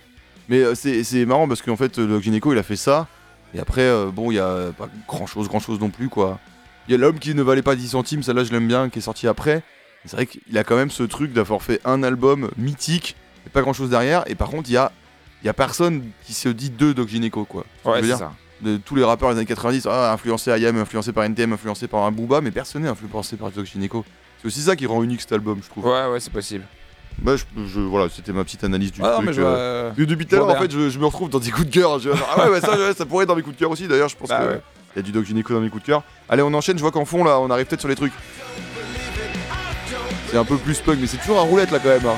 Mais 0.49 0.75
c'est 0.75 1.25
marrant 1.25 1.47
parce 1.47 1.61
qu'en 1.61 1.75
fait 1.75 1.97
le 1.97 2.19
gynéco 2.19 2.53
il 2.53 2.59
a 2.59 2.63
fait 2.63 2.75
ça 2.75 3.07
et 3.53 3.59
après 3.59 3.89
bon 4.13 4.31
il 4.31 4.35
y 4.35 4.39
a 4.39 4.71
pas 4.77 4.89
grand 5.07 5.25
chose 5.25 5.47
grand 5.47 5.59
chose 5.59 5.79
non 5.79 5.89
plus 5.89 6.09
quoi. 6.09 6.39
Il 6.87 6.91
y 6.91 6.95
a 6.95 6.97
l'homme 6.97 7.17
qui 7.17 7.33
ne 7.33 7.41
valait 7.41 7.63
pas 7.63 7.75
10 7.75 7.89
centimes, 7.89 8.21
celle-là 8.21 8.43
je 8.43 8.51
l'aime 8.51 8.67
bien, 8.67 8.89
qui 8.89 8.99
est 8.99 9.01
sorti 9.01 9.27
après. 9.27 9.63
C'est 10.05 10.17
vrai 10.17 10.27
qu'il 10.27 10.55
a 10.55 10.63
quand 10.63 10.75
même 10.75 10.91
ce 10.91 11.01
truc 11.01 11.33
d'avoir 11.33 11.63
fait 11.63 11.81
un 11.83 12.03
album 12.03 12.51
mythique, 12.57 13.15
et 13.47 13.49
pas 13.49 13.61
grand 13.61 13.73
chose 13.73 13.89
derrière, 13.89 14.23
et 14.27 14.35
par 14.35 14.49
contre, 14.49 14.69
il 14.69 14.73
y 14.73 14.77
a, 14.77 14.91
y 15.43 15.49
a 15.49 15.53
personne 15.53 16.03
qui 16.25 16.33
se 16.33 16.47
dit 16.47 16.69
de 16.69 16.93
Doc 16.93 17.07
Gineco, 17.07 17.43
quoi. 17.45 17.65
Ouais, 17.85 18.03
c'est 18.03 18.15
ça. 18.15 18.33
De 18.61 18.77
tous 18.77 18.95
les 18.95 19.03
rappeurs 19.03 19.31
des 19.31 19.37
années 19.37 19.47
90, 19.47 19.87
ah, 19.89 20.13
influencé 20.13 20.51
IAM, 20.51 20.77
influencé 20.77 21.11
par 21.11 21.23
NTM, 21.23 21.53
influencé 21.53 21.87
par 21.87 22.03
un 22.03 22.11
Booba, 22.11 22.39
mais 22.41 22.51
personne 22.51 22.83
n'est 22.83 22.89
influencé 22.89 23.35
par 23.35 23.49
Doc 23.49 23.65
Gineco. 23.65 24.05
C'est 24.39 24.47
aussi 24.47 24.61
ça 24.61 24.75
qui 24.75 24.85
rend 24.85 25.01
unique 25.01 25.21
cet 25.21 25.31
album, 25.31 25.59
je 25.63 25.69
trouve. 25.69 25.85
Ouais, 25.85 26.05
ouais, 26.05 26.19
c'est 26.19 26.31
possible. 26.31 26.65
Bah, 27.21 27.35
je, 27.37 27.79
voilà, 27.79 28.09
c'était 28.09 28.31
ma 28.31 28.43
petite 28.43 28.63
analyse 28.63 28.91
du 28.91 29.01
ah, 29.03 29.13
truc. 29.13 29.27
Mais 29.27 29.33
je 29.33 29.41
euh... 29.43 29.91
Depuis 29.97 30.25
tout 30.25 30.35
à 30.35 30.39
l'heure, 30.39 30.49
en 30.49 30.55
fait, 30.55 30.71
je, 30.71 30.99
me 30.99 31.05
retrouve 31.05 31.29
dans 31.29 31.39
des 31.39 31.51
coups 31.51 31.67
de 31.67 31.73
cœur. 31.73 31.99
ah 32.35 32.49
ouais, 32.49 32.61
ça, 32.61 32.93
ça, 32.93 33.05
pourrait 33.05 33.23
être 33.23 33.29
dans 33.29 33.35
mes 33.35 33.41
coups 33.41 33.55
de 33.55 33.59
cœur 33.59 33.71
aussi. 33.71 33.87
D'ailleurs, 33.87 34.09
je 34.09 34.17
pense 34.17 34.29
bah, 34.29 34.39
qu'il 34.39 34.97
y 34.97 34.99
a 34.99 35.01
du 35.01 35.11
Doc 35.11 35.25
Gineco 35.25 35.53
dans 35.53 35.61
mes 35.61 35.69
coups 35.69 35.83
de 35.83 35.87
cœur. 35.87 36.03
Allez, 36.29 36.41
on 36.41 36.53
enchaîne. 36.53 36.77
Je 36.77 36.81
vois 36.81 36.91
qu'en 36.91 37.05
fond, 37.05 37.23
là, 37.23 37.39
on 37.39 37.49
arrive 37.49 37.65
peut-être 37.65 37.79
sur 37.79 37.89
les 37.89 37.95
trucs. 37.95 38.13
C'est 40.29 40.37
un 40.37 40.45
peu 40.45 40.57
plus 40.57 40.79
punk, 40.79 40.97
mais 40.99 41.07
c'est 41.07 41.17
toujours 41.17 41.39
un 41.39 41.43
roulette 41.43 41.71
là 41.71 41.79
quand 41.79 41.89
même. 41.89 42.05
Hein. 42.05 42.17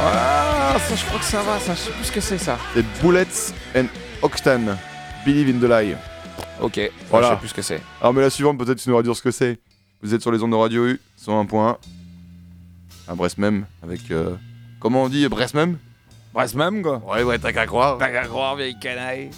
Ah, 0.00 0.76
ça 0.78 0.96
je 0.96 1.04
crois 1.06 1.18
que 1.18 1.24
ça 1.24 1.42
va, 1.42 1.58
ça 1.58 1.74
je 1.74 1.80
sais 1.80 1.90
plus 1.92 2.04
ce 2.04 2.12
que 2.12 2.20
c'est 2.20 2.38
ça. 2.38 2.58
C'est 2.74 2.84
Bullets 3.00 3.52
and 3.76 3.86
Oxtan, 4.20 4.60
Believe 5.24 5.48
in 5.48 5.60
the 5.60 5.70
Lie. 5.70 5.94
Ok, 6.60 6.80
voilà. 7.08 7.28
je 7.28 7.32
sais 7.32 7.38
plus 7.38 7.48
ce 7.48 7.54
que 7.54 7.62
c'est. 7.62 7.80
Alors 8.00 8.12
mais 8.12 8.20
la 8.20 8.30
suivante 8.30 8.58
peut-être 8.58 8.78
tu 8.78 8.90
nous 8.90 9.02
dire 9.02 9.16
ce 9.16 9.22
que 9.22 9.30
c'est. 9.30 9.58
Vous 10.02 10.12
êtes 10.12 10.20
sur 10.20 10.32
les 10.32 10.42
ondes 10.42 10.50
de 10.50 10.56
Radio 10.56 10.86
U, 10.86 11.00
101.1. 11.24 11.76
À 13.12 13.14
Brest 13.14 13.36
même, 13.36 13.66
avec... 13.82 14.10
Euh, 14.10 14.36
comment 14.80 15.02
on 15.02 15.08
dit 15.10 15.28
Brest 15.28 15.52
même? 15.52 15.76
Brest 16.32 16.54
même 16.54 16.80
quoi 16.80 17.02
Ouais 17.06 17.22
ouais, 17.22 17.38
t'as 17.38 17.52
qu'à 17.52 17.66
croire. 17.66 17.98
T'as 17.98 18.08
qu'à 18.08 18.24
croire, 18.24 18.56
vieille 18.56 18.78
canaille. 18.80 19.28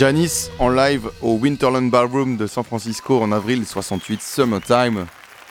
Janice 0.00 0.50
en 0.58 0.70
live 0.70 1.10
au 1.20 1.34
Winterland 1.34 1.90
Ballroom 1.90 2.38
de 2.38 2.46
San 2.46 2.64
Francisco 2.64 3.20
en 3.20 3.32
avril 3.32 3.66
68, 3.66 4.22
Summertime. 4.22 5.04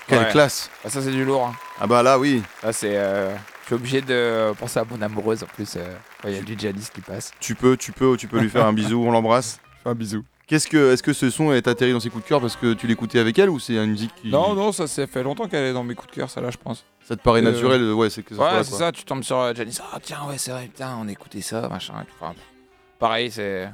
Quelle 0.07 0.27
classe 0.29 0.71
ah, 0.83 0.89
Ça 0.89 1.03
c'est 1.03 1.11
du 1.11 1.23
lourd. 1.23 1.45
Hein. 1.45 1.53
Ah 1.79 1.85
bah 1.85 2.01
là 2.01 2.17
oui. 2.17 2.41
Là 2.63 2.73
c'est... 2.73 2.97
Euh, 2.97 3.31
je 3.35 3.65
suis 3.67 3.75
obligé 3.75 4.01
de 4.01 4.51
penser 4.53 4.79
à 4.79 4.85
mon 4.89 4.99
amoureuse 5.03 5.43
en 5.43 5.45
plus. 5.45 5.75
Euh, 5.75 5.93
il 6.23 6.31
y 6.31 6.37
a 6.39 6.41
du 6.41 6.57
Janice 6.57 6.89
qui 6.89 7.01
passe. 7.01 7.31
Tu 7.39 7.53
peux, 7.53 7.77
tu 7.77 7.91
peux, 7.91 8.17
tu 8.17 8.27
peux 8.27 8.39
lui 8.39 8.49
faire 8.49 8.65
un 8.65 8.73
bisou, 8.73 9.03
on 9.05 9.11
l'embrasse. 9.11 9.59
Un 9.85 9.93
bisou. 9.93 10.23
Qu'est-ce 10.47 10.67
que, 10.67 10.93
est-ce 10.93 11.03
que 11.03 11.13
ce 11.13 11.29
son 11.29 11.53
est 11.53 11.67
atterri 11.67 11.91
dans 11.91 11.99
ses 11.99 12.09
coups 12.09 12.23
de 12.23 12.29
cœur 12.29 12.41
parce 12.41 12.55
que 12.55 12.73
tu 12.73 12.87
l'écoutais 12.87 13.19
avec 13.19 13.37
elle 13.37 13.51
ou 13.51 13.59
c'est 13.59 13.75
une 13.75 13.91
musique 13.91 14.15
qui... 14.15 14.29
Non, 14.29 14.55
non, 14.55 14.71
ça 14.71 14.87
s'est 14.87 15.05
fait 15.05 15.21
longtemps 15.21 15.47
qu'elle 15.47 15.65
est 15.65 15.73
dans 15.73 15.83
mes 15.83 15.93
coups 15.93 16.09
de 16.09 16.15
cœur, 16.15 16.29
ça 16.31 16.41
là, 16.41 16.49
je 16.49 16.57
pense. 16.57 16.85
Ça 17.07 17.15
te 17.15 17.21
paraît 17.21 17.41
euh, 17.41 17.51
naturel, 17.51 17.93
ouais, 17.93 18.09
c'est 18.09 18.23
que 18.23 18.33
ça. 18.33 18.41
Ouais, 18.41 18.63
c'est 18.63 18.73
ça, 18.73 18.91
tu 18.91 19.03
tombes 19.03 19.21
sur 19.21 19.55
Janice, 19.55 19.79
ah 19.93 19.99
tiens, 20.01 20.21
ouais, 20.27 20.39
c'est 20.39 20.49
vrai, 20.49 20.65
putain, 20.65 20.97
on 20.99 21.07
écoutait 21.07 21.41
ça, 21.41 21.69
machin. 21.69 21.93
Enfin, 22.19 22.33
pareil, 22.97 23.29
c'est. 23.29 23.69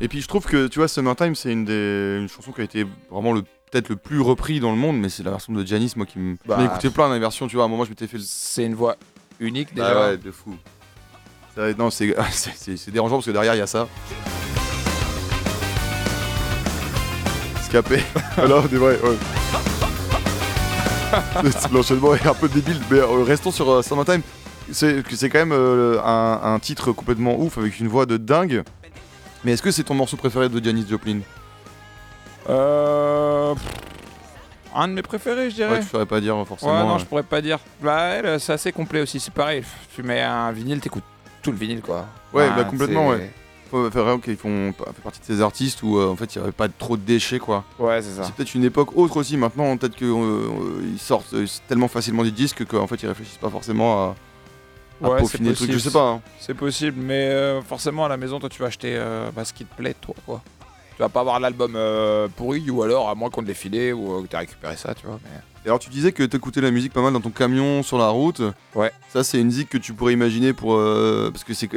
Et 0.00 0.08
puis 0.08 0.20
je 0.20 0.26
trouve 0.28 0.44
que 0.44 0.66
tu 0.66 0.80
vois 0.80 0.88
Summertime 0.88 1.34
c'est 1.34 1.52
une 1.52 1.64
des 1.64 2.18
une 2.20 2.28
chanson 2.28 2.52
qui 2.52 2.60
a 2.60 2.64
été 2.64 2.84
vraiment 3.10 3.32
le 3.32 3.42
peut-être 3.42 3.88
le 3.88 3.96
plus 3.96 4.20
repris 4.20 4.60
dans 4.60 4.70
le 4.72 4.76
monde 4.76 4.98
mais 4.98 5.08
c'est 5.08 5.22
la 5.22 5.30
version 5.30 5.52
de 5.52 5.64
Janis 5.64 5.92
moi 5.96 6.04
qui 6.06 6.18
me 6.18 6.36
bah, 6.46 6.58
écouté 6.64 6.90
plein 6.90 7.12
de 7.14 7.18
versions 7.18 7.46
tu 7.46 7.56
vois. 7.56 7.64
À 7.64 7.66
un 7.66 7.70
moment 7.70 7.84
je 7.84 7.90
m'étais 7.90 8.06
fait 8.06 8.18
c'est 8.20 8.64
une 8.64 8.74
voix 8.74 8.96
unique 9.40 9.74
déjà. 9.74 9.92
ah 10.06 10.10
ouais 10.10 10.16
de 10.16 10.30
fou. 10.30 10.56
Non 11.78 11.90
c'est 11.90 12.14
dérangeant 12.90 13.16
parce 13.16 13.26
que 13.26 13.30
derrière 13.30 13.54
il 13.54 13.58
y 13.58 13.60
a 13.60 13.66
ça. 13.68 13.88
Scapé. 17.62 18.00
Alors 18.36 18.64
c'est 18.68 18.76
vrai 18.76 18.98
ouais. 19.00 19.16
l'enchaînement 21.72 22.14
est 22.16 22.26
un 22.26 22.34
peu 22.34 22.48
débile 22.48 22.80
mais 22.90 22.98
euh, 22.98 23.22
restons 23.22 23.52
sur 23.52 23.70
euh, 23.70 23.82
Summertime. 23.82 24.22
C'est 24.72 25.04
quand 25.30 25.38
même 25.38 25.52
euh, 25.52 26.00
un, 26.02 26.40
un 26.54 26.58
titre 26.58 26.90
complètement 26.90 27.38
ouf 27.38 27.58
avec 27.58 27.78
une 27.78 27.86
voix 27.86 28.06
de 28.06 28.16
dingue 28.16 28.64
mais 29.44 29.52
est-ce 29.52 29.62
que 29.62 29.70
c'est 29.70 29.84
ton 29.84 29.94
morceau 29.94 30.16
préféré 30.16 30.48
de 30.48 30.62
Janis 30.64 30.86
Joplin 30.88 31.20
Euh. 32.48 33.54
Un 34.76 34.88
de 34.88 34.94
mes 34.94 35.02
préférés, 35.02 35.50
je 35.50 35.54
dirais. 35.54 35.74
Ouais, 35.74 35.80
tu 35.80 35.86
saurais 35.88 36.06
pas 36.06 36.20
dire 36.20 36.34
forcément. 36.46 36.72
Ouais, 36.72 36.88
non, 36.88 36.98
je 36.98 37.04
pourrais 37.04 37.22
pas 37.22 37.40
dire. 37.40 37.60
Bah, 37.80 38.38
c'est 38.40 38.52
assez 38.52 38.72
complet 38.72 39.00
aussi, 39.02 39.20
c'est 39.20 39.32
pareil. 39.32 39.62
Tu 39.94 40.02
mets 40.02 40.20
un 40.20 40.50
vinyle, 40.50 40.80
t'écoutes 40.80 41.04
tout 41.42 41.52
le 41.52 41.58
vinyle, 41.58 41.80
quoi. 41.80 42.06
Ouais, 42.32 42.48
bah 42.56 42.64
complètement, 42.64 43.10
ouais. 43.10 43.30
Faut 43.70 43.90
faire 43.90 44.20
qu'ils 44.22 44.36
font 44.36 44.72
fait 44.76 45.02
partie 45.02 45.20
de 45.20 45.24
ces 45.24 45.40
artistes 45.40 45.82
où 45.82 45.98
euh, 45.98 46.08
en 46.08 46.16
fait 46.16 46.34
il 46.34 46.38
n'y 46.38 46.44
avait 46.44 46.52
pas 46.52 46.68
trop 46.68 46.96
de 46.96 47.02
déchets 47.02 47.38
quoi. 47.38 47.64
Ouais 47.78 48.02
c'est 48.02 48.10
ça. 48.10 48.22
C'est 48.24 48.34
peut-être 48.34 48.54
une 48.54 48.62
époque 48.62 48.96
autre 48.96 49.16
aussi 49.16 49.36
maintenant 49.36 49.76
peut-être 49.76 49.96
qu'ils 49.96 50.06
euh, 50.06 50.96
sortent 50.98 51.32
euh, 51.34 51.46
tellement 51.66 51.88
facilement 51.88 52.22
des 52.22 52.30
disques 52.30 52.64
qu'en 52.66 52.86
fait 52.86 53.02
ils 53.02 53.08
réfléchissent 53.08 53.38
pas 53.38 53.48
forcément 53.48 54.10
à, 54.10 54.14
ouais, 55.00 55.18
peaufiner 55.18 55.50
le 55.50 55.54
truc, 55.54 55.70
je 55.70 55.78
sais 55.78 55.90
pas. 55.90 56.08
Hein. 56.08 56.22
C'est 56.38 56.54
possible, 56.54 57.00
mais 57.00 57.28
euh, 57.28 57.62
forcément 57.62 58.04
à 58.04 58.08
la 58.08 58.16
maison, 58.16 58.38
toi 58.38 58.48
tu 58.48 58.60
vas 58.60 58.68
acheter 58.68 58.94
euh, 58.96 59.30
bah, 59.34 59.44
ce 59.44 59.52
qui 59.52 59.64
te 59.64 59.74
plaît, 59.74 59.94
toi 60.00 60.14
quoi. 60.26 60.42
Tu 60.96 61.02
vas 61.02 61.08
pas 61.08 61.20
avoir 61.20 61.40
l'album 61.40 61.74
euh, 61.74 62.28
pourri 62.36 62.70
ou 62.70 62.82
alors 62.82 63.08
à 63.08 63.16
moins 63.16 63.28
qu'on 63.28 63.42
te 63.42 63.48
l'ait 63.48 63.54
filé 63.54 63.92
ou 63.92 64.22
que 64.22 64.28
tu 64.28 64.36
récupéré 64.36 64.76
ça, 64.76 64.94
tu 64.94 65.06
vois. 65.06 65.18
Et 65.64 65.68
alors 65.68 65.80
tu 65.80 65.90
disais 65.90 66.12
que 66.12 66.22
t'écoutais 66.22 66.60
la 66.60 66.70
musique 66.70 66.92
pas 66.92 67.02
mal 67.02 67.12
dans 67.12 67.20
ton 67.20 67.30
camion 67.30 67.82
sur 67.82 67.98
la 67.98 68.08
route. 68.08 68.42
Ouais. 68.74 68.92
Ça 69.08 69.24
c'est 69.24 69.40
une 69.40 69.46
musique 69.46 69.70
que 69.70 69.78
tu 69.78 69.92
pourrais 69.92 70.12
imaginer 70.12 70.52
pour 70.52 70.76
parce 71.32 71.42
que 71.42 71.54
c'est 71.54 71.68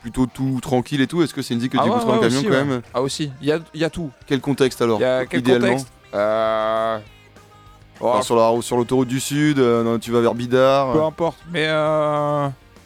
plutôt 0.00 0.26
tout 0.26 0.60
tranquille 0.62 1.02
et 1.02 1.06
tout. 1.06 1.22
Est-ce 1.22 1.34
que 1.34 1.42
c'est 1.42 1.54
une 1.54 1.58
musique 1.58 1.72
que 1.72 1.78
tu 1.78 1.82
ah 1.84 1.88
écoutes 1.88 2.06
dans 2.06 2.14
le 2.14 2.20
camion 2.20 2.42
quand 2.42 2.50
même? 2.50 2.82
Ah 2.94 3.02
aussi, 3.02 3.30
il 3.42 3.48
y 3.48 3.52
a, 3.52 3.58
y 3.74 3.84
a, 3.84 3.90
tout. 3.90 4.10
Quel 4.26 4.40
contexte 4.40 4.80
alors? 4.80 5.00
Y 5.00 5.04
a 6.12 7.00
Contexte 8.08 8.26
sur 8.26 8.36
la 8.36 8.62
sur 8.62 8.76
l'autoroute 8.76 9.08
du 9.08 9.20
sud, 9.20 9.62
tu 10.00 10.10
vas 10.12 10.20
vers 10.20 10.34
Bidart. 10.34 10.92
Peu 10.92 11.02
importe, 11.02 11.38
mais 11.52 11.68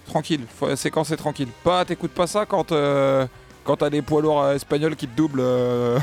tranquille. 0.09 0.41
C'est 0.75 0.91
quand 0.91 1.05
c'est 1.05 1.17
tranquille. 1.17 1.49
Pas, 1.63 1.85
t'écoutes 1.85 2.11
pas 2.11 2.27
ça 2.27 2.47
quand 2.47 2.73
euh, 2.73 3.27
quand 3.65 3.77
t'as 3.77 3.91
des 3.91 4.03
poids 4.03 4.23
lourds 4.23 4.43
euh, 4.43 4.55
espagnols 4.55 4.97
qui 4.97 5.07
te 5.07 5.17
doublent. 5.17 5.41
Euh. 5.41 5.99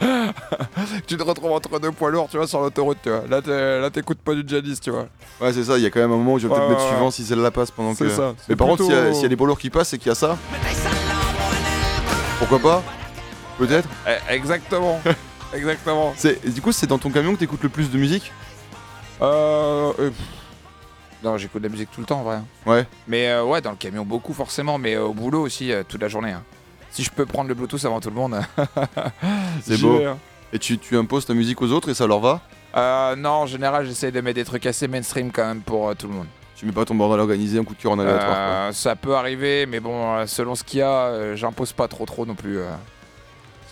tu 1.06 1.16
te 1.16 1.22
retrouves 1.22 1.52
entre 1.52 1.78
deux 1.80 1.90
poids 1.90 2.10
lourds, 2.10 2.28
tu 2.30 2.36
vois, 2.38 2.46
sur 2.46 2.60
l'autoroute, 2.60 2.98
tu 3.02 3.10
vois. 3.10 3.24
Là, 3.28 3.90
t'écoutes 3.90 4.20
pas 4.20 4.34
du 4.34 4.44
Jadis, 4.46 4.80
tu 4.80 4.90
vois. 4.90 5.06
Ouais, 5.40 5.52
c'est 5.52 5.64
ça. 5.64 5.76
Il 5.76 5.82
y 5.82 5.86
a 5.86 5.90
quand 5.90 6.00
même 6.00 6.12
un 6.12 6.16
moment 6.16 6.34
où 6.34 6.38
je 6.38 6.46
vais 6.46 6.54
peut-être 6.54 6.70
mettre 6.70 6.88
suivant 6.88 7.10
si 7.10 7.24
celle-là 7.24 7.50
passe 7.50 7.70
pendant 7.70 7.94
que. 7.94 8.08
ça. 8.08 8.34
Mais 8.48 8.56
par 8.56 8.68
contre, 8.68 8.84
s'il 8.84 9.22
y, 9.22 9.24
a 9.24 9.28
des 9.28 9.36
poids 9.36 9.46
lourds 9.46 9.58
qui 9.58 9.70
passent, 9.70 9.88
c'est 9.88 9.98
qu'il 9.98 10.08
y 10.08 10.12
a 10.12 10.14
ça. 10.14 10.38
Pourquoi 12.38 12.58
pas? 12.58 12.82
Peut-être? 13.58 13.88
Eh, 14.06 14.40
exactement. 15.54 16.12
Exactement. 16.12 16.52
Du 16.52 16.60
coup, 16.62 16.72
c'est 16.72 16.86
dans 16.86 16.98
ton 16.98 17.10
camion 17.10 17.34
que 17.34 17.38
t'écoutes 17.38 17.62
le 17.62 17.68
plus 17.68 17.90
de 17.90 17.98
musique 17.98 18.32
Euh. 19.22 20.10
Non, 21.22 21.36
j'écoute 21.36 21.60
de 21.62 21.68
la 21.68 21.72
musique 21.72 21.90
tout 21.90 22.00
le 22.00 22.06
temps, 22.06 22.20
en 22.20 22.22
vrai. 22.22 22.38
Ouais. 22.64 22.86
Mais 23.06 23.28
euh, 23.28 23.44
ouais, 23.44 23.60
dans 23.60 23.70
le 23.70 23.76
camion, 23.76 24.04
beaucoup 24.04 24.32
forcément, 24.32 24.78
mais 24.78 24.96
au 24.96 25.12
boulot 25.12 25.42
aussi, 25.42 25.70
euh, 25.70 25.82
toute 25.86 26.00
la 26.00 26.08
journée. 26.08 26.32
Hein. 26.32 26.42
Si 26.90 27.04
je 27.04 27.10
peux 27.10 27.26
prendre 27.26 27.48
le 27.48 27.54
Bluetooth 27.54 27.84
avant 27.84 28.00
tout 28.00 28.08
le 28.08 28.16
monde. 28.16 28.40
c'est 29.62 29.78
beau. 29.80 30.00
Hein. 30.02 30.16
Et 30.52 30.58
tu, 30.58 30.78
tu, 30.78 30.96
imposes 30.96 31.26
ta 31.26 31.34
musique 31.34 31.60
aux 31.60 31.70
autres 31.72 31.90
et 31.90 31.94
ça 31.94 32.06
leur 32.06 32.20
va? 32.20 32.40
Euh, 32.74 33.16
Non, 33.16 33.30
en 33.30 33.46
général, 33.46 33.86
j'essaie 33.86 34.10
de 34.10 34.20
mettre 34.20 34.36
des 34.36 34.44
trucs 34.44 34.64
assez 34.64 34.88
mainstream 34.88 35.30
quand 35.30 35.46
même 35.46 35.60
pour 35.60 35.94
tout 35.94 36.08
le 36.08 36.14
monde. 36.14 36.26
Tu 36.56 36.66
mets 36.66 36.72
pas 36.72 36.84
ton 36.84 36.94
bordel 36.94 37.20
organisé, 37.20 37.58
un 37.58 37.64
coup 37.64 37.74
de 37.74 37.80
cœur 37.80 37.92
en 37.92 37.98
aléatoire 37.98 38.74
Ça 38.74 38.96
peut 38.96 39.14
arriver, 39.14 39.66
mais 39.66 39.80
bon, 39.80 40.26
selon 40.26 40.54
ce 40.54 40.64
qu'il 40.64 40.80
y 40.80 40.82
a, 40.82 41.34
j'impose 41.36 41.72
pas 41.72 41.88
trop 41.88 42.04
trop 42.04 42.26
non 42.26 42.34
plus. 42.34 42.58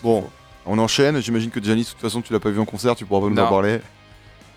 Bon, 0.01 0.27
on 0.69 0.77
enchaîne. 0.77 1.19
J'imagine 1.21 1.49
que 1.49 1.61
Janice, 1.61 1.87
de 1.87 1.91
toute 1.93 2.01
façon, 2.01 2.21
tu 2.21 2.31
l'as 2.31 2.39
pas 2.39 2.51
vu 2.51 2.59
en 2.59 2.65
concert, 2.65 2.95
tu 2.95 3.05
pourras 3.05 3.27
pas 3.27 3.33
nous 3.33 3.41
en 3.41 3.49
parler. 3.49 3.81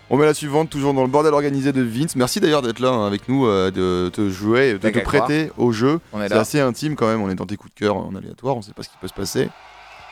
On 0.09 0.17
met 0.17 0.25
la 0.25 0.33
suivante, 0.33 0.69
toujours 0.69 0.93
dans 0.93 1.01
le 1.01 1.07
bordel 1.07 1.33
organisé 1.33 1.71
de 1.71 1.81
Vince. 1.81 2.15
Merci 2.15 2.39
d'ailleurs 2.39 2.61
d'être 2.61 2.79
là 2.79 2.89
hein, 2.89 3.07
avec 3.07 3.27
nous, 3.27 3.47
euh, 3.47 3.71
de 3.71 4.09
te 4.09 4.29
jouer, 4.29 4.73
de 4.73 4.89
te 4.89 4.99
prêter 4.99 5.51
au 5.57 5.71
jeu. 5.71 5.99
C'est 6.13 6.33
assez 6.33 6.59
intime 6.59 6.95
quand 6.95 7.07
même, 7.07 7.21
on 7.21 7.29
est 7.29 7.35
dans 7.35 7.45
tes 7.45 7.57
coups 7.57 7.73
de 7.73 7.79
cœur 7.79 7.97
en 7.97 8.13
aléatoire, 8.15 8.55
on 8.55 8.61
sait 8.61 8.73
pas 8.73 8.83
ce 8.83 8.89
qui 8.89 8.97
peut 9.01 9.07
se 9.07 9.13
passer. 9.13 9.45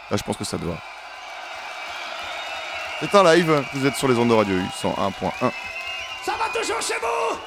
Là, 0.10 0.18
je 0.18 0.24
pense 0.24 0.38
que 0.38 0.44
ça 0.44 0.58
va. 0.58 0.78
C'est 3.00 3.16
un 3.16 3.24
live, 3.36 3.64
vous 3.74 3.86
êtes 3.86 3.96
sur 3.96 4.08
les 4.08 4.16
ondes 4.18 4.30
de 4.30 4.34
Radio 4.34 4.56
U 4.56 4.64
101.1. 4.82 5.52
Ça 6.24 6.34
va 6.34 6.60
toujours 6.60 6.82
chez 6.82 6.94
vous 7.02 7.38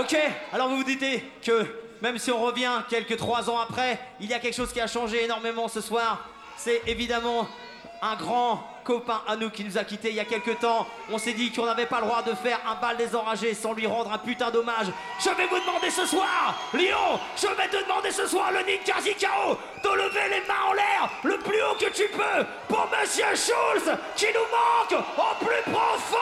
Ok, 0.00 0.16
alors 0.52 0.68
vous 0.68 0.76
vous 0.76 0.84
dites 0.84 1.02
que 1.42 1.66
même 2.02 2.18
si 2.18 2.30
on 2.30 2.40
revient 2.40 2.82
quelques 2.88 3.16
trois 3.16 3.50
ans 3.50 3.58
après, 3.58 3.98
il 4.20 4.28
y 4.28 4.34
a 4.34 4.38
quelque 4.38 4.54
chose 4.54 4.72
qui 4.72 4.80
a 4.80 4.86
changé 4.86 5.24
énormément 5.24 5.66
ce 5.68 5.80
soir. 5.80 6.28
C'est 6.58 6.82
évidemment 6.88 7.48
un 8.02 8.16
grand 8.16 8.64
copain 8.82 9.22
à 9.28 9.36
nous 9.36 9.48
qui 9.48 9.64
nous 9.64 9.78
a 9.78 9.84
quittés 9.84 10.10
il 10.10 10.16
y 10.16 10.20
a 10.20 10.24
quelques 10.24 10.58
temps. 10.58 10.86
On 11.12 11.18
s'est 11.18 11.32
dit 11.32 11.52
qu'on 11.52 11.66
n'avait 11.66 11.86
pas 11.86 12.00
le 12.00 12.06
droit 12.06 12.22
de 12.22 12.34
faire 12.34 12.58
un 12.68 12.74
bal 12.74 12.96
des 12.96 13.14
enragés 13.14 13.54
sans 13.54 13.74
lui 13.74 13.86
rendre 13.86 14.12
un 14.12 14.18
putain 14.18 14.50
d'hommage. 14.50 14.86
Je 15.20 15.30
vais 15.30 15.46
vous 15.46 15.60
demander 15.60 15.90
ce 15.90 16.04
soir, 16.04 16.58
Lyon, 16.74 17.20
je 17.36 17.46
vais 17.46 17.68
te 17.68 17.82
demander 17.82 18.10
ce 18.10 18.26
soir, 18.26 18.50
le 18.50 18.58
Kao, 19.14 19.58
de 19.84 19.88
lever 19.88 20.28
les 20.30 20.46
mains 20.48 20.68
en 20.68 20.72
l'air 20.72 21.10
le 21.22 21.38
plus 21.38 21.62
haut 21.62 21.76
que 21.78 21.90
tu 21.90 22.08
peux 22.08 22.44
pour 22.66 22.88
Monsieur 22.90 23.26
Schulz 23.36 23.96
qui 24.16 24.26
nous 24.26 24.48
manque 24.50 25.04
au 25.16 25.44
plus 25.44 25.72
profond. 25.72 26.18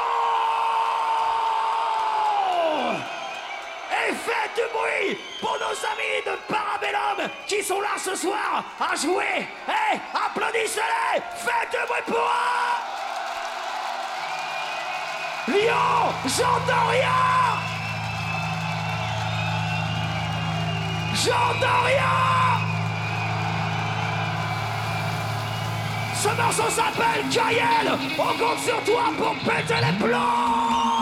Et 3.90 4.12
faites 4.12 4.54
du 4.54 4.62
bruit 4.72 5.18
pour 5.40 5.56
nos 5.58 5.76
amis 5.92 6.22
de 6.24 6.32
Parabellum 6.52 7.28
qui 7.46 7.62
sont 7.62 7.80
là 7.80 7.96
ce 7.96 8.14
soir 8.14 8.64
à 8.80 8.94
jouer. 8.96 9.46
Hey, 9.68 10.00
applaudissez-les. 10.14 11.22
Faites 11.36 11.70
du 11.70 11.86
bruit 11.86 12.02
pour 12.06 12.16
eux. 12.16 12.76
Lyon, 15.48 16.12
j'entends 16.26 16.86
rien. 16.90 17.36
J'entends 21.14 21.82
rien. 21.84 22.36
Ce 26.14 26.28
morceau 26.28 26.70
s'appelle 26.70 27.28
Gaël. 27.30 27.98
On 28.18 28.38
compte 28.38 28.58
sur 28.58 28.82
toi 28.84 29.04
pour 29.16 29.34
péter 29.36 29.74
les 29.80 30.04
plombs 30.04 30.95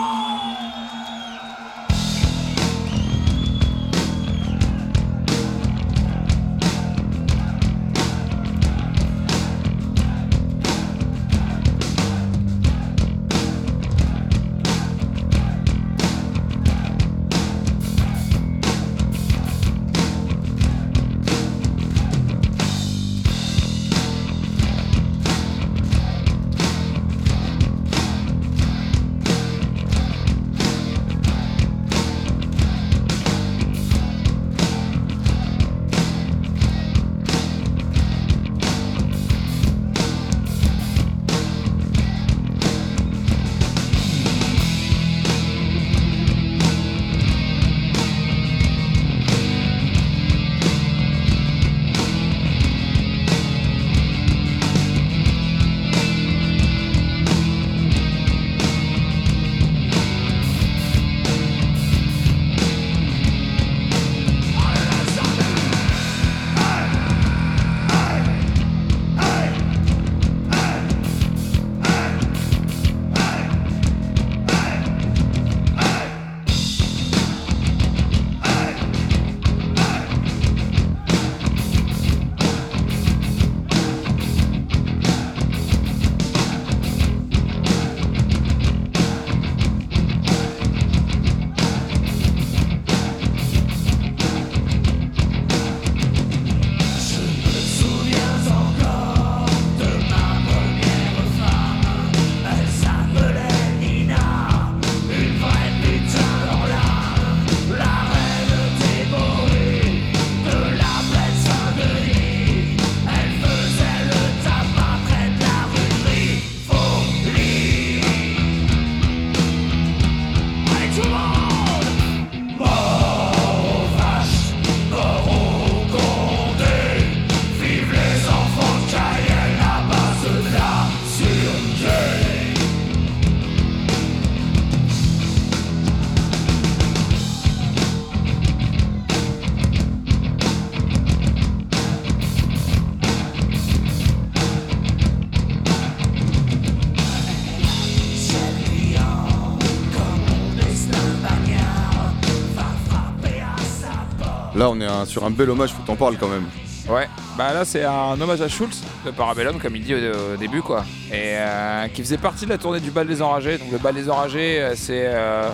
on 154.75 154.81
est 154.81 155.05
sur 155.05 155.23
un 155.23 155.29
bel 155.29 155.49
hommage, 155.49 155.71
faut 155.71 155.83
t'en 155.85 155.95
parler 155.95 156.17
quand 156.19 156.27
même. 156.27 156.45
Ouais, 156.87 157.07
bah 157.35 157.51
là 157.51 157.65
c'est 157.65 157.83
un 157.83 158.19
hommage 158.19 158.41
à 158.41 158.47
Schultz 158.47 158.83
de 159.05 159.11
Parabellum, 159.11 159.59
comme 159.59 159.75
il 159.75 159.83
dit 159.83 159.95
au, 159.95 160.37
début, 160.37 160.61
quoi. 160.61 160.85
Et 161.09 161.33
euh, 161.33 161.87
qui 161.87 162.03
faisait 162.03 162.17
partie 162.17 162.45
de 162.45 162.51
la 162.51 162.59
tournée 162.59 162.79
du 162.79 162.91
Bal 162.91 163.07
des 163.07 163.23
Enragés. 163.23 163.57
Donc 163.57 163.71
le 163.71 163.79
Bal 163.79 163.95
des 163.95 164.07
Enragés, 164.07 164.61
euh, 164.61 164.73
c'est 164.75 165.05
euh, 165.07 165.49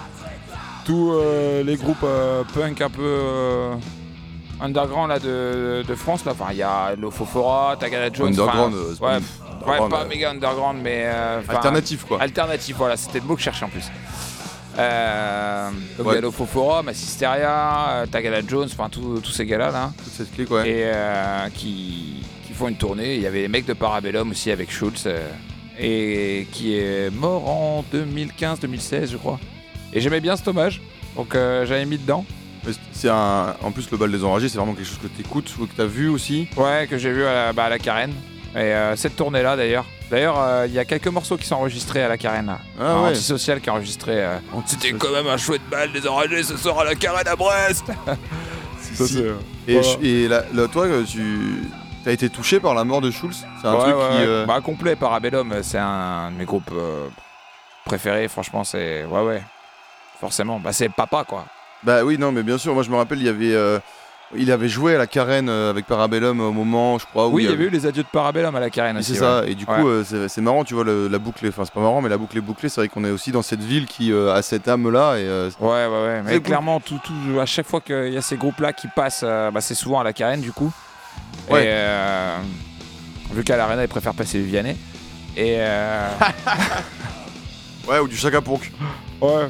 tous 0.84 1.14
les 1.64 1.76
groupes 1.78 2.06
punk 2.54 2.82
un 2.82 2.90
peu 2.90 3.20
underground 4.60 5.10
là, 5.10 5.20
de, 5.20 5.96
France. 5.96 6.26
Là. 6.26 6.34
Enfin, 6.34 6.52
il 6.52 6.58
y 6.58 6.64
a 6.64 6.96
Lofofora, 6.96 7.78
Tagada 7.80 8.14
Jones. 8.14 8.28
Underground, 8.28 8.74
ouais, 9.00 9.20
ouais, 9.68 9.90
pas 9.90 10.04
méga 10.04 10.32
underground, 10.32 10.80
mais. 10.84 11.06
alternatif 11.48 12.04
quoi. 12.04 12.22
Alternatif, 12.22 12.76
voilà, 12.76 12.98
c'était 12.98 13.20
le 13.20 13.26
mot 13.26 13.36
que 13.36 13.40
je 13.40 13.46
cherchais 13.46 13.64
en 13.64 13.70
plus. 13.70 13.86
Euh, 14.82 15.70
ouais. 16.00 16.16
Gallo 16.16 16.32
Fofora, 16.32 16.84
Massisteria, 16.84 17.90
euh, 17.90 18.06
Tagada 18.06 18.42
Jones, 18.48 18.70
enfin 18.72 18.90
tous 18.90 19.24
ces 19.32 19.46
gars-là. 19.46 19.72
Là, 19.72 19.94
Toute 19.98 20.14
cette 20.14 20.34
clique, 20.34 20.52
ouais. 20.52 20.68
Et 20.70 20.84
euh, 20.86 21.48
qui, 21.54 22.24
qui, 22.46 22.54
font 22.54 22.68
une 22.68 22.76
tournée. 22.76 23.16
Il 23.16 23.22
y 23.22 23.28
avait 23.28 23.42
les 23.42 23.48
mecs 23.48 23.66
de 23.66 23.74
Parabellum 23.74 24.32
aussi 24.32 24.52
avec 24.52 24.72
Schultz. 24.72 25.04
Euh, 25.06 25.28
et 25.80 26.48
qui 26.52 26.76
est 26.76 27.10
mort 27.10 27.50
en 27.50 27.84
2015-2016, 27.94 29.12
je 29.12 29.18
crois. 29.18 29.40
Et 29.94 30.02
j'aimais 30.02 30.20
bien 30.22 30.36
cet 30.36 30.48
hommage. 30.48 30.82
Donc 31.16 31.36
euh, 31.36 31.66
j'avais 31.66 31.86
mis 31.86 31.98
dedans. 31.98 32.26
C'est 32.92 33.10
un... 33.10 33.56
En 33.64 33.72
plus, 33.72 33.90
le 33.90 33.98
bal 33.98 34.12
des 34.12 34.24
enragés, 34.24 34.48
c'est 34.48 34.58
vraiment 34.58 34.76
quelque 34.76 34.86
chose 34.88 35.00
que 35.02 35.08
tu 35.08 35.22
écoutes 35.22 35.52
ou 35.60 35.66
que 35.66 35.74
tu 35.74 35.82
as 35.82 35.88
vu 35.88 36.10
aussi 36.10 36.48
Ouais, 36.56 36.86
que 36.88 37.00
j'ai 37.00 37.12
vu 37.12 37.26
à 37.26 37.34
la, 37.34 37.54
bah, 37.54 37.64
à 37.64 37.70
la 37.70 37.80
Carène. 37.80 38.14
Et 38.56 38.74
cette 38.96 39.16
tournée-là, 39.16 39.56
d'ailleurs. 39.56 39.86
D'ailleurs, 40.12 40.38
euh, 40.40 40.66
il 40.68 40.74
y 40.74 40.80
a 40.80 40.84
quelques 40.84 41.08
morceaux 41.08 41.38
qui 41.38 41.48
sont 41.48 41.56
enregistrés 41.56 42.04
à 42.04 42.10
la 42.10 42.18
Carène. 42.18 42.54
Ah, 42.78 42.96
Antisocial 42.98 43.62
qui 43.62 43.70
a 43.70 43.74
enregistré. 43.74 44.26
Euh, 44.26 44.38
C'était 44.66 44.92
quand 44.92 45.12
même 45.14 45.28
un 45.28 45.38
chouette 45.38 45.62
bal 45.72 45.90
des 45.94 46.06
enragés 46.06 46.44
ce 46.44 46.58
soir 46.58 46.80
à 46.80 46.84
la 46.84 46.96
Carène 46.96 47.30
à 47.30 47.36
Brest. 47.38 47.86
Et, 49.70 50.28
là, 50.28 50.44
toi, 50.70 50.86
euh, 50.86 51.06
tu 51.06 51.64
as 52.06 52.12
été 52.12 52.30
touché 52.30 52.60
par 52.60 52.74
la 52.74 52.84
mort 52.84 53.00
de 53.00 53.10
Schulz? 53.10 53.46
C'est 53.62 53.68
un 53.68 53.78
truc 53.78 53.96
qui. 53.96 54.46
Bah, 54.46 54.60
complet, 54.60 54.98
Parabellum, 54.98 55.64
c'est 55.64 55.78
un 55.78 56.30
de 56.32 56.36
mes 56.36 56.46
groupes 56.46 56.74
préférés. 57.86 58.28
Franchement, 58.28 58.66
c'est. 58.66 59.06
Ouais, 59.06 59.22
ouais. 59.22 59.42
Forcément. 60.20 60.60
Bah, 60.60 60.74
c'est 60.74 60.90
papa, 60.90 61.24
quoi. 61.24 61.46
Bah 61.84 62.04
oui, 62.04 62.18
non, 62.18 62.34
mais 62.34 62.44
bien 62.44 62.58
sûr. 62.58 62.74
Moi, 62.74 62.84
je 62.84 62.90
me 62.90 62.98
rappelle, 62.98 63.20
il 63.20 63.26
y 63.26 63.30
avait. 63.30 63.80
Il 64.36 64.52
avait 64.52 64.70
joué 64.70 64.96
à 64.96 64.98
la 64.98 65.08
Carène 65.08 65.50
euh, 65.50 65.70
avec 65.70 65.86
Parabellum 65.86 66.40
au 66.40 66.52
moment, 66.52 66.98
je 66.98 67.06
crois. 67.06 67.28
Où 67.28 67.34
oui, 67.34 67.44
il 67.44 67.50
y 67.50 67.54
avait 67.54 67.66
eu 67.66 67.70
les 67.70 67.86
adieux 67.86 68.04
de 68.04 68.08
Parabellum 68.08 68.56
à 68.56 68.60
la 68.60 68.70
Carène 68.70 68.98
aussi. 68.98 69.14
C'est 69.14 69.20
ça, 69.20 69.44
et 69.46 69.56
du 69.56 69.66
coup, 69.66 69.88
euh, 69.88 70.28
c'est 70.28 70.42
marrant, 70.42 70.64
tu 70.64 70.74
vois, 70.74 70.86
la 70.86 71.20
boucle, 71.20 71.48
enfin, 71.48 71.64
c'est 71.66 71.74
pas 71.74 71.82
marrant, 71.82 72.02
mais 72.02 72.10
la 72.10 72.18
boucle 72.18 72.38
est 72.38 72.42
bouclée. 72.42 72.70
C'est 72.70 72.82
vrai 72.82 72.88
qu'on 72.88 73.04
est 73.04 73.12
aussi 73.12 73.32
dans 73.32 73.42
cette 73.42 73.62
ville 73.62 73.86
qui 73.86 74.12
euh, 74.12 74.34
a 74.34 74.42
cette 74.42 74.68
âme-là. 74.68 75.18
Et, 75.18 75.28
ouais, 75.60 75.68
ouais, 75.68 75.88
ouais. 75.88 76.22
Mais 76.24 76.40
clairement, 76.40 76.80
tout, 76.80 77.00
tout, 77.04 77.40
à 77.40 77.46
chaque 77.46 77.68
fois 77.68 77.82
qu'il 77.82 78.14
y 78.14 78.18
a 78.18 78.22
ces 78.22 78.38
groupes-là 78.38 78.74
qui 78.74 78.88
passent, 78.88 79.24
bah, 79.24 79.62
c'est 79.62 79.76
souvent 79.76 80.00
à 80.00 80.04
la 80.04 80.14
Carène, 80.14 80.42
du 80.42 80.52
coup. 80.52 80.72
Ouais. 81.50 81.66
Et, 81.66 83.34
vu 83.34 83.44
qu'à 83.44 83.58
l'Arena, 83.58 83.84
ils 83.84 83.90
préfèrent 83.90 84.14
passer 84.14 84.40
Vianney. 84.40 84.78
Et. 85.36 85.58
ouais, 87.88 88.00
ou 88.00 88.08
du 88.08 88.16
Chaka 88.16 88.40
Ouais. 89.22 89.50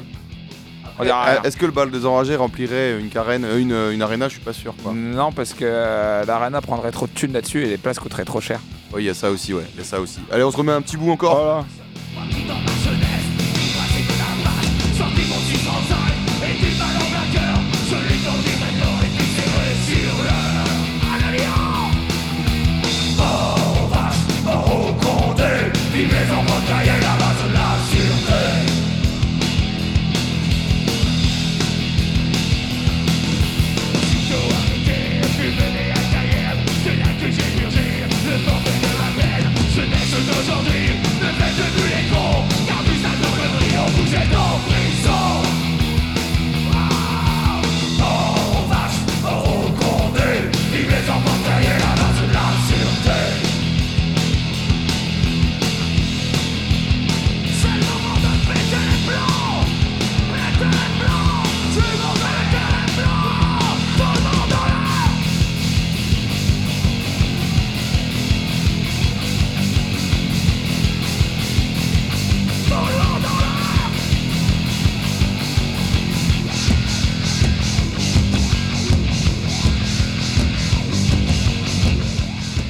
Est-ce 1.44 1.56
que 1.56 1.66
le 1.66 1.72
bal 1.72 1.90
des 1.90 2.06
enragés 2.06 2.36
remplirait 2.36 2.98
une 2.98 3.08
carène, 3.08 3.44
euh, 3.44 3.58
une, 3.58 3.94
une 3.94 4.02
arena? 4.02 4.28
Je 4.28 4.34
suis 4.34 4.42
pas 4.42 4.52
sûr. 4.52 4.74
Quoi. 4.82 4.92
Non, 4.94 5.32
parce 5.32 5.54
que 5.54 5.64
euh, 5.64 6.24
l'arena 6.24 6.60
prendrait 6.60 6.92
trop 6.92 7.06
de 7.06 7.12
thunes 7.12 7.32
là-dessus 7.32 7.64
et 7.64 7.68
les 7.68 7.78
places 7.78 7.98
coûteraient 7.98 8.24
trop 8.24 8.40
cher. 8.40 8.60
Oui, 8.92 9.04
il 9.04 9.06
y 9.06 9.10
a 9.10 9.14
ça 9.14 9.30
aussi, 9.30 9.54
ouais. 9.54 9.64
Il 9.74 9.78
y 9.78 9.82
a 9.82 9.84
ça 9.84 10.00
aussi. 10.00 10.20
Allez, 10.30 10.44
on 10.44 10.50
se 10.50 10.56
remet 10.56 10.72
un 10.72 10.82
petit 10.82 10.96
bout 10.96 11.10
encore. 11.10 11.34
Voilà. 11.36 11.64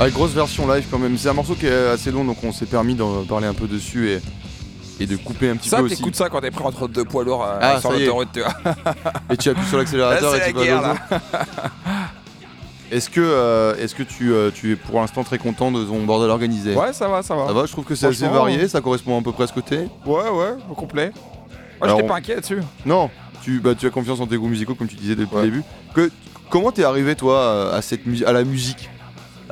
Ah, 0.02 0.10
grosse 0.10 0.32
version 0.32 0.66
live 0.66 0.84
quand 0.90 0.98
même. 0.98 1.16
C'est 1.16 1.28
un 1.28 1.32
morceau 1.32 1.54
qui 1.54 1.66
est 1.66 1.86
assez 1.90 2.10
long, 2.10 2.24
donc 2.24 2.38
on 2.42 2.50
s'est 2.50 2.66
permis 2.66 2.96
d'en 2.96 3.22
parler 3.22 3.46
un 3.46 3.54
peu 3.54 3.68
dessus 3.68 4.10
et, 4.10 4.20
et 4.98 5.06
de 5.06 5.14
couper 5.14 5.48
un 5.48 5.54
petit 5.54 5.68
ça, 5.68 5.76
peu 5.76 5.84
aussi. 5.84 5.94
Ça, 5.94 6.00
t'écoutes 6.00 6.16
ça 6.16 6.28
quand 6.28 6.40
t'es 6.40 6.50
pris 6.50 6.64
entre 6.64 6.88
deux 6.88 7.04
poids 7.04 7.22
lourds 7.22 7.44
euh, 7.44 7.58
ah, 7.60 7.80
sur 7.80 7.92
l'autoroute, 7.92 8.30
tu 8.34 8.40
vois. 8.40 8.52
et 9.30 9.36
tu 9.36 9.48
appuies 9.48 9.66
sur 9.66 9.78
l'accélérateur 9.78 10.34
et 10.48 10.52
tu 10.52 10.58
vas 10.58 10.96
Est-ce 12.90 13.10
que, 13.10 13.20
euh, 13.20 13.76
est 13.76 13.94
que 13.94 14.02
tu, 14.02 14.32
euh, 14.32 14.50
tu 14.52 14.72
es 14.72 14.76
pour 14.76 15.00
l'instant 15.00 15.22
très 15.22 15.38
content 15.38 15.70
de 15.70 15.84
ton 15.84 16.02
bordel 16.04 16.30
organisé 16.30 16.74
Ouais, 16.74 16.92
ça 16.92 17.06
va, 17.06 17.22
ça 17.22 17.36
va. 17.36 17.46
Ça 17.46 17.52
va, 17.52 17.66
je 17.66 17.70
trouve 17.70 17.84
que 17.84 17.94
c'est 17.94 18.06
assez 18.06 18.26
varié, 18.26 18.66
ça 18.66 18.80
correspond 18.80 19.20
à 19.20 19.22
peu 19.22 19.30
près 19.30 19.44
à 19.44 19.46
ce 19.46 19.52
côté. 19.52 19.86
Ouais, 20.04 20.28
ouais, 20.30 20.54
au 20.68 20.74
complet. 20.74 21.12
Moi, 21.80 21.90
j'étais 21.90 22.08
pas 22.08 22.16
inquiet 22.16 22.34
là-dessus. 22.34 22.58
Non, 22.84 23.08
tu, 23.44 23.60
bah, 23.60 23.76
tu 23.76 23.86
as 23.86 23.90
confiance 23.90 24.18
en 24.18 24.26
tes 24.26 24.36
goûts 24.36 24.48
musicaux, 24.48 24.74
comme 24.74 24.88
tu 24.88 24.96
disais 24.96 25.14
depuis 25.14 25.36
le 25.36 25.42
début. 25.42 25.62
Que, 25.94 26.10
comment 26.50 26.72
t'es 26.72 26.82
arrivé, 26.82 27.14
toi, 27.14 27.72
à, 27.72 27.80
cette 27.82 28.00
à 28.26 28.32
la 28.32 28.42
musique? 28.42 28.90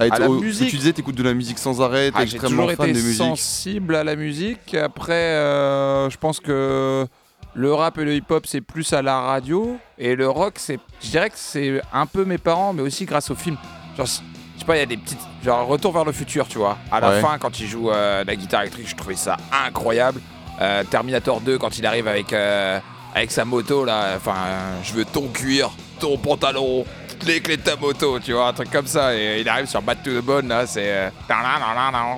À, 0.01 0.19
la 0.19 0.29
musique. 0.29 0.71
Tu 0.71 0.77
disais, 0.77 0.93
t'écoutes 0.93 1.15
de 1.15 1.23
la 1.23 1.35
musique 1.35 1.59
sans 1.59 1.81
arrêt, 1.83 2.11
t'es 2.11 2.19
ah, 2.19 2.23
extrêmement 2.23 2.69
fan 2.69 2.93
de 2.93 3.01
musique. 3.01 3.19
sensible 3.19 3.95
à 3.95 4.05
la 4.05 4.17
musique. 4.17 4.75
Après, 4.75 5.13
euh, 5.13 6.09
je 6.09 6.17
pense 6.17 6.41
que 6.41 7.07
le 7.55 7.75
rap 7.75 7.99
et 7.99 8.05
le 8.05 8.15
hip-hop, 8.15 8.47
c'est 8.47 8.61
plus 8.61 8.93
à 8.93 9.03
la 9.03 9.21
radio. 9.21 9.77
Et 9.99 10.17
le 10.17 10.29
rock, 10.29 10.55
c'est, 10.57 10.79
je 11.03 11.11
dirais 11.11 11.31
que 11.31 11.37
c'est 11.37 11.83
un 11.93 12.07
peu 12.07 12.25
mes 12.25 12.39
parents, 12.39 12.73
mais 12.73 12.83
aussi 12.83 13.05
grâce 13.05 13.31
au 13.31 13.35
film. 13.35 13.57
Genre, 13.97 14.07
je 14.07 14.61
sais 14.61 14.67
pas, 14.67 14.77
il 14.77 14.81
y 14.81 14.83
a 14.83 14.87
des 14.87 14.97
petites. 14.97 15.21
Genre, 15.45 15.67
Retour 15.67 15.93
vers 15.93 16.05
le 16.05 16.13
futur, 16.13 16.49
tu 16.49 16.59
vois. 16.59 16.79
À 16.91 17.01
la 17.01 17.21
fin, 17.21 17.39
quand 17.39 17.61
il 17.61 17.67
joue 17.67 17.91
euh, 17.91 18.25
la 18.25 18.37
guitare 18.37 18.63
électrique, 18.63 18.89
je 18.89 18.97
trouvais 18.97 19.17
ça 19.17 19.37
incroyable. 19.67 20.21
Euh, 20.61 20.85
Terminator 20.85 21.41
2, 21.41 21.59
quand 21.59 21.79
il 21.79 21.87
arrive 21.87 22.09
avec, 22.09 22.33
avec 22.33 23.31
sa 23.31 23.45
moto, 23.45 23.85
là. 23.85 24.15
Enfin, 24.17 24.37
je 24.83 24.93
veux 24.95 25.05
ton 25.05 25.29
cuir, 25.29 25.71
ton 25.99 26.17
pantalon, 26.19 26.85
les 27.27 27.41
clés 27.41 27.57
de 27.57 27.63
ta 27.63 27.77
moto, 27.77 28.19
tu 28.19 28.33
vois, 28.33 28.49
un 28.49 28.53
truc 28.53 28.71
comme 28.71 28.87
ça. 28.87 29.15
Et 29.17 29.41
il 29.41 29.49
arrive 29.49 29.67
sur 29.67 29.83
Bad 29.83 30.03
to 30.03 30.11
the 30.11 30.25
Bone, 30.25 30.49
là, 30.49 30.67
c'est. 30.67 30.91
Euh, 30.91 31.11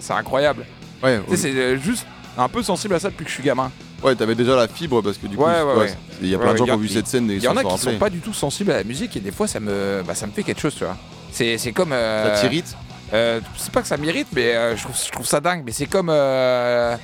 c'est 0.00 0.12
incroyable. 0.12 0.66
Ouais, 1.02 1.20
c'est 1.34 1.50
euh, 1.50 1.76
juste 1.78 2.06
un 2.38 2.48
peu 2.48 2.62
sensible 2.62 2.94
à 2.94 3.00
ça 3.00 3.10
depuis 3.10 3.24
que 3.24 3.30
je 3.30 3.34
suis 3.34 3.42
gamin. 3.42 3.70
Ouais, 4.02 4.14
t'avais 4.14 4.34
déjà 4.34 4.56
la 4.56 4.66
fibre 4.66 5.00
parce 5.00 5.16
que 5.16 5.26
du 5.26 5.36
coup, 5.36 5.44
il 6.20 6.28
y 6.28 6.34
a 6.34 6.38
plein 6.38 6.52
de 6.52 6.58
gens 6.58 6.64
qui 6.64 6.70
ont 6.72 6.76
vu 6.76 6.88
cette 6.88 7.06
scène 7.06 7.30
Il 7.30 7.42
y 7.42 7.48
en 7.48 7.56
a 7.56 7.64
qui 7.64 7.78
sont 7.78 7.98
pas 7.98 8.10
du 8.10 8.20
tout 8.20 8.32
sensibles 8.32 8.72
à 8.72 8.76
la 8.76 8.84
musique 8.84 9.16
et 9.16 9.20
des 9.20 9.30
fois 9.30 9.46
ça 9.46 9.60
me, 9.60 10.02
bah, 10.06 10.14
ça 10.14 10.26
me 10.26 10.32
fait 10.32 10.42
quelque 10.42 10.60
chose, 10.60 10.74
tu 10.74 10.84
vois. 10.84 10.96
C'est 11.30 11.72
comme. 11.72 11.92
Euh, 11.92 12.34
ça 12.34 12.40
t'irrite 12.40 12.76
C'est 13.10 13.72
pas 13.72 13.82
que 13.82 13.88
ça 13.88 13.96
m'irrite, 13.96 14.28
mais 14.32 14.76
je, 14.76 14.82
trouve, 14.82 14.96
je 14.96 15.10
trouve 15.10 15.26
ça 15.26 15.40
dingue. 15.40 15.62
Mais 15.64 15.72
c'est 15.72 15.86
comme 15.86 16.08
la 16.08 16.98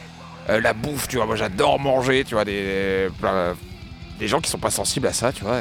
bouffe, 0.74 1.08
tu 1.08 1.16
vois. 1.16 1.26
Moi 1.26 1.36
j'adore 1.36 1.78
manger, 1.78 2.24
tu 2.24 2.34
vois, 2.34 2.44
des, 2.44 3.08
des 4.18 4.28
gens 4.28 4.40
qui 4.40 4.50
sont 4.50 4.58
pas 4.58 4.70
sensibles 4.70 5.06
à 5.06 5.12
ça, 5.12 5.32
tu 5.32 5.44
vois. 5.44 5.60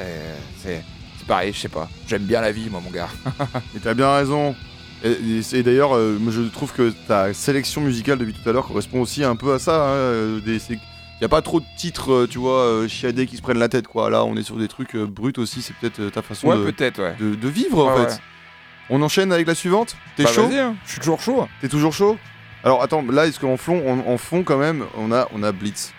C'est 0.63 0.83
pareil, 1.27 1.53
je 1.53 1.59
sais 1.59 1.69
pas. 1.69 1.89
J'aime 2.07 2.23
bien 2.23 2.41
la 2.41 2.51
vie, 2.51 2.69
moi, 2.69 2.81
mon 2.83 2.89
gars. 2.89 3.09
et 3.75 3.79
t'as 3.79 3.93
bien 3.93 4.13
raison. 4.13 4.55
Et, 5.03 5.63
d'ailleurs, 5.63 5.95
euh, 5.95 6.17
je 6.29 6.41
trouve 6.41 6.73
que 6.73 6.91
ta 7.07 7.33
sélection 7.33 7.81
musicale 7.81 8.17
depuis 8.17 8.33
tout 8.33 8.49
à 8.49 8.53
l'heure 8.53 8.67
correspond 8.67 9.01
aussi 9.01 9.23
un 9.23 9.35
peu 9.35 9.53
à 9.53 9.59
ça. 9.59 9.73
Il 9.73 10.39
hein, 10.39 10.41
n'y 10.47 10.73
euh, 10.73 11.25
a 11.25 11.27
pas 11.27 11.43
trop 11.43 11.59
de 11.59 11.65
titres, 11.77 12.11
euh, 12.11 12.27
tu 12.27 12.39
vois, 12.39 12.87
chiadés 12.87 13.27
qui 13.27 13.37
se 13.37 13.41
prennent 13.41 13.59
la 13.59 13.69
tête, 13.69 13.87
quoi. 13.87 14.09
Là, 14.09 14.23
on 14.23 14.35
est 14.35 14.43
sur 14.43 14.55
des 14.55 14.67
trucs 14.67 14.95
bruts 14.95 15.33
aussi. 15.37 15.61
C'est 15.61 15.75
peut-être 15.75 16.11
ta 16.11 16.21
façon 16.21 16.49
de, 16.49 17.35
de, 17.35 17.47
vivre, 17.47 17.87
en 17.87 17.95
fait. 17.95 18.19
On 18.89 19.01
enchaîne 19.01 19.33
avec 19.33 19.47
la 19.47 19.55
suivante 19.55 19.97
T'es 20.15 20.23
bah, 20.23 20.31
chaud 20.31 20.49
hein. 20.49 20.75
Je 20.85 20.91
suis 20.91 20.99
toujours 20.99 21.19
chaud. 21.19 21.45
T'es 21.59 21.67
toujours 21.67 21.93
chaud 21.93 22.17
Alors, 22.63 22.81
attends, 22.81 23.03
là, 23.03 23.27
est-ce 23.27 23.39
qu'en 23.39 23.57
fond, 23.57 24.01
en 24.07 24.17
fond, 24.17 24.43
quand 24.43 24.57
même, 24.57 24.85
on 24.97 25.11
a, 25.11 25.27
on 25.33 25.43
a 25.43 25.51
Blitz 25.51 25.93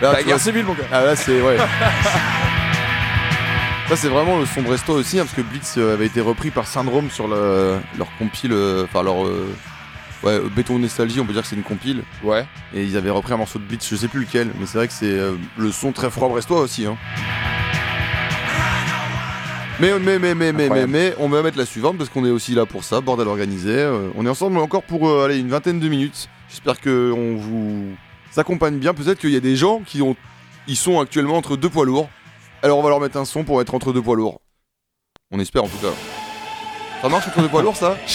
la 0.00 0.22
guerre 0.22 0.40
civile, 0.40 0.64
mon 0.64 0.74
gars. 0.74 0.84
Ah 0.92 1.04
là, 1.04 1.16
c'est. 1.16 1.40
Ouais. 1.40 1.56
Ça, 3.88 3.96
c'est 3.96 4.08
vraiment 4.08 4.38
le 4.38 4.44
son 4.44 4.60
Bresto 4.60 4.92
aussi, 4.92 5.18
hein, 5.18 5.24
parce 5.24 5.34
que 5.34 5.40
Blitz 5.40 5.76
euh, 5.78 5.94
avait 5.94 6.04
été 6.04 6.20
repris 6.20 6.50
par 6.50 6.66
Syndrome 6.66 7.08
sur 7.10 7.26
le, 7.26 7.78
leur 7.96 8.08
compile. 8.18 8.52
Euh, 8.52 8.84
enfin, 8.84 9.02
leur. 9.02 9.24
Euh, 9.26 9.48
ouais, 10.22 10.40
Béton 10.54 10.78
Nostalgie, 10.78 11.20
on 11.20 11.24
peut 11.24 11.32
dire 11.32 11.40
que 11.40 11.48
c'est 11.48 11.56
une 11.56 11.62
compile. 11.62 12.02
Ouais. 12.22 12.44
Et 12.74 12.84
ils 12.84 12.98
avaient 12.98 13.08
repris 13.08 13.32
un 13.32 13.38
morceau 13.38 13.58
de 13.58 13.64
Blitz, 13.64 13.88
je 13.88 13.96
sais 13.96 14.08
plus 14.08 14.20
lequel, 14.20 14.50
mais 14.60 14.66
c'est 14.66 14.76
vrai 14.76 14.88
que 14.88 14.92
c'est 14.92 15.18
le 15.56 15.72
son 15.72 15.92
très 15.92 16.10
froid 16.10 16.28
brestois 16.28 16.60
aussi. 16.60 16.84
Hein. 16.84 16.98
Mais, 19.80 19.98
mais, 19.98 20.18
mais, 20.18 20.34
mais, 20.34 20.52
mais, 20.52 20.68
mais, 20.68 20.86
mais, 20.86 21.14
on 21.18 21.30
va 21.30 21.42
mettre 21.42 21.56
la 21.56 21.64
suivante 21.64 21.96
parce 21.96 22.10
qu'on 22.10 22.26
est 22.26 22.30
aussi 22.30 22.54
là 22.54 22.66
pour 22.66 22.84
ça, 22.84 23.00
bordel 23.00 23.26
organisé. 23.26 23.90
on 24.16 24.26
est 24.26 24.28
ensemble 24.28 24.58
encore 24.58 24.82
pour 24.82 25.22
aller 25.22 25.38
une 25.38 25.48
vingtaine 25.48 25.80
de 25.80 25.88
minutes. 25.88 26.28
J'espère 26.50 26.78
qu'on 26.78 27.36
vous 27.36 27.96
s'accompagne 28.38 28.78
bien. 28.78 28.94
Peut-être 28.94 29.18
qu'il 29.18 29.30
y 29.30 29.36
a 29.36 29.40
des 29.40 29.56
gens 29.56 29.80
qui 29.80 30.00
ont, 30.00 30.14
ils 30.68 30.76
sont 30.76 31.00
actuellement 31.00 31.36
entre 31.36 31.56
deux 31.56 31.68
poids 31.68 31.84
lourds. 31.84 32.08
Alors 32.62 32.78
on 32.78 32.82
va 32.82 32.88
leur 32.88 33.00
mettre 33.00 33.16
un 33.16 33.24
son 33.24 33.42
pour 33.42 33.60
être 33.60 33.74
entre 33.74 33.92
deux 33.92 34.02
poids 34.02 34.14
lourds. 34.14 34.40
On 35.32 35.40
espère 35.40 35.64
en 35.64 35.68
tout 35.68 35.78
cas. 35.78 35.92
Ça 37.02 37.08
marche 37.08 37.26
entre 37.26 37.40
deux 37.42 37.48
poids 37.48 37.62
lourds 37.62 37.76
ça? 37.76 37.96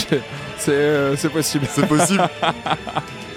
Euh, 0.70 1.18
C'est 1.18 1.30
possible. 1.30 1.66
C'est 1.70 1.86
possible. 1.86 2.24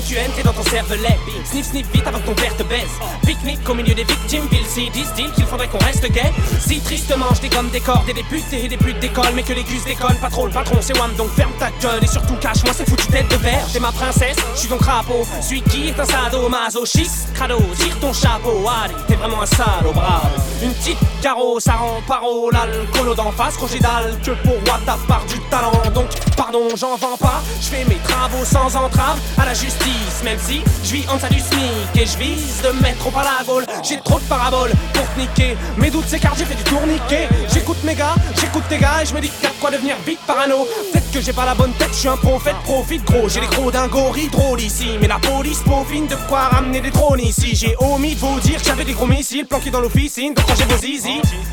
tu 0.00 0.14
t'es 0.14 0.42
dans 0.42 0.52
ton 0.52 0.62
cervelet. 0.62 1.18
Sniff, 1.44 1.66
sniff 1.66 1.86
vite 1.92 2.06
avant 2.06 2.18
que 2.18 2.26
ton 2.26 2.34
père 2.34 2.56
te 2.56 2.62
baisse. 2.62 2.96
Pique-nique 3.26 3.68
au 3.68 3.74
milieu 3.74 3.94
des 3.94 4.04
victimes, 4.04 4.48
si 4.66 4.88
disent-ils 4.90 5.30
qu'il 5.32 5.44
faudrait 5.46 5.68
qu'on 5.68 5.78
reste 5.78 6.10
gay. 6.10 6.32
Si 6.60 6.80
tristement 6.80 7.26
je 7.34 7.42
dégomme 7.42 7.68
des 7.70 7.80
cordes 7.80 8.08
et 8.08 8.14
des 8.14 8.22
putes 8.22 8.52
et 8.52 8.68
des 8.68 8.76
putes 8.76 8.98
d'école, 9.00 9.32
mais 9.34 9.42
que 9.42 9.52
les 9.52 9.64
gus 9.64 9.84
décollent 9.84 10.20
pas 10.20 10.30
trop. 10.30 10.46
Le 10.46 10.52
patron 10.52 10.78
c'est 10.80 10.96
Wam, 10.98 11.12
donc 11.16 11.30
ferme 11.30 11.52
ta 11.58 11.70
gueule 11.80 12.02
et 12.02 12.06
surtout 12.06 12.34
cache-moi 12.36 12.72
cette 12.72 12.88
foutue 12.88 13.06
tête 13.08 13.28
de 13.28 13.36
verre. 13.36 13.66
T'es 13.72 13.80
ma 13.80 13.92
princesse, 13.92 14.36
je 14.54 14.60
suis 14.60 14.68
ton 14.68 14.78
crapaud. 14.78 15.26
Celui 15.40 15.62
qui 15.62 15.88
est 15.88 16.00
un 16.00 16.04
sado 16.04 16.48
masochiste, 16.48 17.32
crado, 17.34 17.58
tire 17.76 17.98
ton 18.00 18.12
chapeau. 18.12 18.64
Allez, 18.68 18.94
t'es 19.08 19.14
vraiment 19.14 19.42
un 19.42 19.46
salaud, 19.46 19.92
bravo. 19.92 20.28
Une 20.62 20.72
petite 20.74 20.98
carreau, 21.22 21.60
ça 21.60 21.74
rend 21.74 22.02
paro, 22.06 22.50
l'alcoolo 22.50 23.14
d'en 23.14 23.30
face, 23.30 23.56
Roger 23.56 23.78
dalle 23.78 24.18
que 24.24 24.32
pour 24.42 24.58
t'as 24.84 24.96
part 25.06 25.24
du 25.26 25.38
talent. 25.50 25.72
Donc, 25.94 26.08
pardon, 26.36 26.68
j'en 26.76 26.96
vends 26.96 27.16
pas, 27.16 27.40
je 27.60 27.68
fais 27.68 27.84
mes 27.84 27.98
travaux 27.98 28.44
sans 28.44 28.76
entrave 28.76 29.18
à 29.38 29.46
la 29.46 29.54
justice 29.54 30.12
même 30.24 30.38
si 30.38 30.62
je 30.84 30.92
vis 30.92 31.04
en 31.08 31.16
du 31.16 31.40
SMIC 31.40 31.96
et 31.96 32.06
je 32.06 32.18
vise 32.18 32.62
de 32.62 32.82
mettre 32.82 33.06
au 33.06 33.10
parabole. 33.10 33.64
J'ai 33.82 33.98
trop 34.00 34.18
de 34.18 34.24
paraboles 34.24 34.72
pour 34.92 35.04
te 35.14 35.20
niquer. 35.20 35.56
Mes 35.76 35.90
doutes 35.90 36.06
s'écartent, 36.06 36.38
j'ai 36.38 36.44
fait 36.44 36.54
du 36.54 36.64
tourniquet. 36.64 37.28
J'écoute 37.52 37.78
mes 37.84 37.94
gars, 37.94 38.14
j'écoute 38.40 38.62
tes 38.68 38.78
gars 38.78 39.02
et 39.02 39.06
je 39.06 39.14
me 39.14 39.20
dis 39.20 39.30
qu'à 39.40 39.50
quoi 39.60 39.70
devenir 39.70 39.96
vite 40.06 40.20
parano. 40.26 40.66
Peut-être 40.92 41.10
que 41.12 41.20
j'ai 41.20 41.32
pas 41.32 41.44
la 41.44 41.54
bonne 41.54 41.72
tête, 41.72 41.90
je 41.92 41.98
suis 41.98 42.08
un 42.08 42.16
prophète, 42.16 42.56
profite 42.64 43.04
gros. 43.04 43.28
J'ai 43.28 43.40
les 43.40 43.46
gros 43.46 43.70
gorille 43.88 44.28
drôle 44.28 44.60
ici, 44.60 44.90
mais 45.00 45.08
la 45.08 45.18
police 45.18 45.60
peaufine 45.60 46.06
de 46.06 46.16
quoi 46.28 46.48
ramener 46.48 46.80
des 46.80 46.90
drones 46.90 47.20
ici. 47.20 47.54
J'ai 47.54 47.74
omis 47.80 48.14
de 48.14 48.20
vous 48.20 48.40
dire 48.40 48.60
que 48.60 48.66
j'avais 48.66 48.84
des 48.84 48.92
gros 48.92 49.06
missiles 49.06 49.46
planqués 49.46 49.70
dans 49.70 49.80
l'officine, 49.80 50.34
donc 50.34 50.46
j'ai 50.56 50.64
vos 50.64 50.86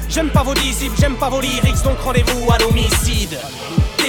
J'aime 0.09 0.29
pas 0.29 0.43
vos 0.43 0.53
disciples, 0.53 0.95
j'aime 0.99 1.15
pas 1.15 1.29
vos 1.29 1.41
lyrics, 1.41 1.83
donc 1.83 1.99
rendez-vous 1.99 2.51
à 2.51 2.57
l'homicide 2.57 3.37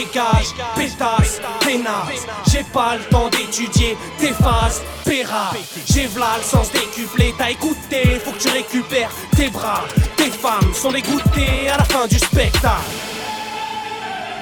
dégage, 0.00 0.54
pétasse, 0.76 1.40
pénasse. 1.60 2.26
J'ai 2.50 2.64
pas 2.64 2.96
le 2.96 3.04
temps 3.04 3.28
d'étudier 3.28 3.96
tes 4.18 4.32
phases, 4.32 4.82
péra. 5.04 5.52
J'ai 5.86 6.06
v'là 6.06 6.38
le 6.38 6.42
sens 6.42 6.70
décuplé, 6.72 7.34
t'as 7.36 7.50
écouté, 7.50 8.20
faut 8.24 8.32
que 8.32 8.38
tu 8.38 8.48
récupères 8.48 9.10
tes 9.36 9.50
bras. 9.50 9.84
Tes 10.16 10.30
femmes 10.30 10.72
sont 10.74 10.92
dégoûtées 10.92 11.68
à 11.72 11.78
la 11.78 11.84
fin 11.84 12.06
du 12.06 12.18
spectacle. 12.18 12.90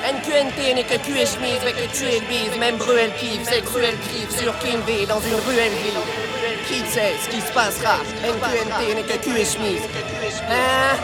NQNT 0.00 0.74
n'est 0.74 0.84
que 0.84 0.96
cul 1.04 1.12
mais 1.40 1.58
que 1.72 1.96
tu 1.96 2.04
es 2.04 2.20
bise, 2.20 2.58
même 2.58 2.76
Bruel 2.76 3.10
kiffe, 3.18 3.42
c'est 3.44 3.62
cruel 3.64 3.96
kiffe 3.98 4.40
sur 4.40 4.56
King 4.58 4.78
V 4.86 5.06
dans 5.06 5.20
une 5.20 5.34
ruelle 5.34 5.72
ville. 5.72 6.27
Qui 6.66 6.80
sait 6.86 7.14
ce 7.22 7.28
qui 7.28 7.40
se 7.40 7.52
passera? 7.52 7.98
NQNT 8.22 8.94
n'est 8.94 9.02
que 9.02 9.18
cul 9.18 9.38
et 9.38 9.44
chemise. 9.44 9.82
Hein? 10.48 10.96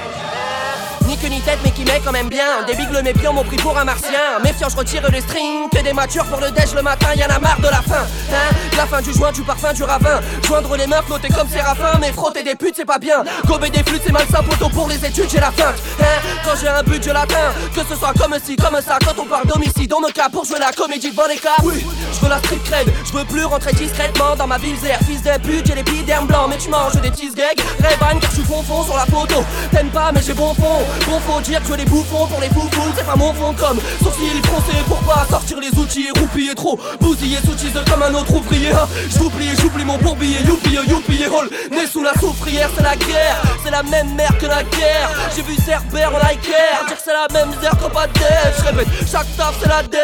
Ni 1.06 1.16
queue 1.16 1.28
ni 1.28 1.40
tête, 1.40 1.58
mais 1.64 1.70
qui 1.70 1.84
met 1.84 2.00
quand 2.04 2.12
même 2.12 2.28
bien. 2.28 2.62
Des 2.66 2.74
bigles 2.74 3.02
méfiants 3.02 3.32
m'ont 3.32 3.44
pris 3.44 3.56
pour 3.56 3.76
un 3.78 3.84
martien. 3.84 4.38
Méfiant, 4.42 4.68
je 4.68 4.76
retire 4.76 5.02
les 5.10 5.20
strings. 5.20 5.68
Que 5.72 5.82
des 5.82 5.92
matures 5.92 6.24
pour 6.26 6.40
le 6.40 6.50
déj 6.50 6.74
le 6.74 6.82
matin, 6.82 7.08
y'en 7.16 7.34
a 7.34 7.38
marre 7.38 7.58
de 7.58 7.68
la 7.68 7.82
fin. 7.82 8.04
Hein 8.32 8.54
la 8.76 8.86
fin 8.86 9.00
du 9.02 9.12
joint, 9.12 9.32
du 9.32 9.42
parfum, 9.42 9.72
du 9.72 9.82
ravin. 9.82 10.20
Joindre 10.46 10.76
les 10.76 10.86
mains, 10.86 11.02
flotter 11.06 11.28
comme 11.28 11.48
Séraphin. 11.48 11.98
Mais 12.00 12.12
frotter 12.12 12.42
des 12.42 12.54
putes, 12.54 12.74
c'est 12.76 12.84
pas 12.84 12.98
bien. 12.98 13.24
Gober 13.46 13.70
des 13.70 13.82
flûtes, 13.82 14.02
c'est 14.04 14.12
malsain. 14.12 14.42
Poteau 14.42 14.68
pour 14.68 14.88
les 14.88 15.04
études, 15.04 15.30
j'ai 15.30 15.40
la 15.40 15.50
fin 15.50 15.72
Hein 16.00 16.20
Quand 16.44 16.52
j'ai 16.60 16.68
un 16.68 16.82
but, 16.82 17.02
je 17.02 17.10
l'atteins. 17.10 17.52
Que 17.74 17.80
ce 17.88 17.96
soit 17.96 18.12
comme 18.18 18.34
ci, 18.44 18.56
comme 18.56 18.80
ça. 18.80 18.98
Quand 19.04 19.20
on 19.20 19.26
parle 19.26 19.46
d'homicide, 19.46 19.92
on 19.92 20.00
me 20.00 20.10
cas 20.10 20.28
pour 20.28 20.44
jouer 20.44 20.58
la 20.58 20.72
comédie 20.72 21.10
devant 21.10 21.26
les 21.28 21.36
cas. 21.36 21.56
Oui, 21.62 21.84
je 22.12 22.20
veux 22.20 22.28
la 22.28 22.38
street 22.38 22.60
cred. 22.64 22.92
Je 23.04 23.12
veux 23.12 23.24
plus 23.24 23.44
rentrer 23.44 23.72
discrètement 23.72 24.36
dans 24.36 24.46
ma 24.46 24.58
ville 24.58 24.78
zère. 24.78 24.98
Fils 25.06 25.22
de 25.22 25.38
pute, 25.42 25.66
j'ai 25.66 25.74
les 25.74 25.84
pieds 25.84 26.02
blancs. 26.02 26.46
Mais 26.48 26.58
tu 26.58 26.68
manges 26.68 26.94
des 27.00 27.10
cheese 27.10 27.34
gags. 27.34 27.60
Ray 27.82 27.96
car 27.98 28.30
je 28.30 28.36
suis 28.36 28.44
fond 28.44 28.62
sur 28.62 28.96
la 28.96 29.06
photo. 29.06 29.44
T'aimes 29.70 29.90
pas, 29.90 30.10
mais 30.12 30.20
j'ai 30.22 30.34
bon 30.34 30.54
fond. 30.54 30.84
Bon 31.06 31.20
faut 31.20 31.40
dire 31.40 31.62
que 31.62 31.74
les 31.74 31.84
bouffons 31.84 32.26
pour 32.26 32.40
les 32.40 32.48
foufous 32.48 32.92
C'est 32.96 33.06
pas 33.06 33.16
mon 33.16 33.32
comme. 33.32 33.78
Sourcils 34.02 34.42
froncés 34.44 34.82
Pour 34.86 34.98
pas 34.98 35.26
sortir 35.28 35.58
les 35.60 35.78
outils 35.78 36.06
et 36.08 36.18
roupiller 36.18 36.54
trop. 36.54 36.78
Bousiller 37.00 37.38
sous 37.44 37.54
comme 37.90 38.02
un 38.02 38.14
autre 38.14 38.34
ouvrier 38.34 38.72
hein. 38.72 38.88
J'oublie, 39.16 39.50
j'oublie 39.60 39.84
mon 39.84 39.98
bourbier 39.98 40.38
Youpi, 40.46 40.78
youpi 40.88 41.22
et 41.22 41.26
roll 41.26 41.48
Né 41.70 41.86
sous 41.86 42.02
la 42.02 42.14
souffrière 42.14 42.70
c'est 42.76 42.82
la 42.82 42.96
guerre. 42.96 43.42
C'est 43.62 43.70
la 43.70 43.82
même 43.82 44.14
mère 44.14 44.36
que 44.38 44.46
la 44.46 44.62
guerre. 44.62 45.10
J'ai 45.34 45.42
vu 45.42 45.54
Cerber 45.56 46.04
en 46.06 46.26
Iker. 46.26 46.86
Dire 46.86 46.96
que 46.96 47.02
c'est 47.02 47.12
la 47.12 47.26
même 47.32 47.48
misère 47.54 47.72
qu'on 47.78 47.90
pas 47.90 48.06
Je 48.06 48.64
répète, 48.64 48.88
chaque 49.10 49.36
taf 49.36 49.54
c'est 49.60 49.68
la 49.68 49.82
der. 49.82 50.00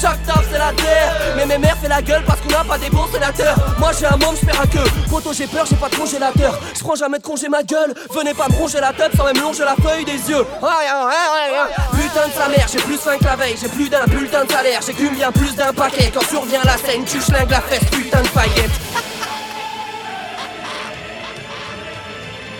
Chaque 0.00 0.24
taf 0.26 0.44
c'est 0.50 0.58
la 0.58 0.72
der. 0.72 1.34
Mais 1.36 1.46
mes 1.46 1.58
mères 1.58 1.76
fait 1.78 1.88
la 1.88 2.02
gueule 2.02 2.22
parce 2.26 2.40
qu'on 2.40 2.50
n'a 2.50 2.64
pas 2.64 2.78
des 2.78 2.90
bons 2.90 3.06
sénateurs. 3.12 3.56
Moi 3.78 3.90
j'ai 3.98 4.06
un 4.06 4.16
monde, 4.16 4.36
j'perds 4.40 4.60
à 4.60 4.66
queue 4.66 4.90
Poto 5.10 5.32
j'ai 5.32 5.46
peur, 5.46 5.66
j'ai 5.68 5.76
pas 5.76 5.88
de 5.88 5.96
congélateur. 5.96 6.58
Je 6.74 6.80
prends 6.80 6.94
jamais 6.94 7.18
de 7.18 7.22
congé 7.24 7.48
ma 7.48 7.62
gueule. 7.62 7.94
Venez 8.14 8.34
pas 8.34 8.48
me 8.48 8.54
ronger 8.54 8.80
la 8.80 8.92
tête 8.92 9.12
sans 9.16 9.24
même 9.24 9.40
longer 9.40 9.64
la 9.64 9.76
feuille 9.76 10.03
des 10.04 10.30
yeux. 10.30 10.44
Putain 11.92 12.28
de 12.28 12.32
sa 12.32 12.48
mère, 12.48 12.66
j'ai 12.70 12.78
plus 12.78 12.98
faim 12.98 13.18
que 13.18 13.24
la 13.24 13.36
veille 13.36 13.56
J'ai 13.60 13.68
plus 13.68 13.88
d'un 13.88 14.04
bulletin 14.06 14.44
de 14.44 14.50
salaire 14.50 14.80
J'écume 14.84 15.14
bien 15.14 15.32
plus 15.32 15.54
d'un 15.54 15.72
paquet. 15.72 16.10
Quand 16.12 16.24
survient 16.28 16.62
la 16.64 16.76
scène, 16.76 17.04
tu 17.04 17.20
schlingues 17.20 17.50
la 17.50 17.60
fesse 17.60 17.88
Putain 17.90 18.22
de 18.22 18.28
paillette. 18.28 18.70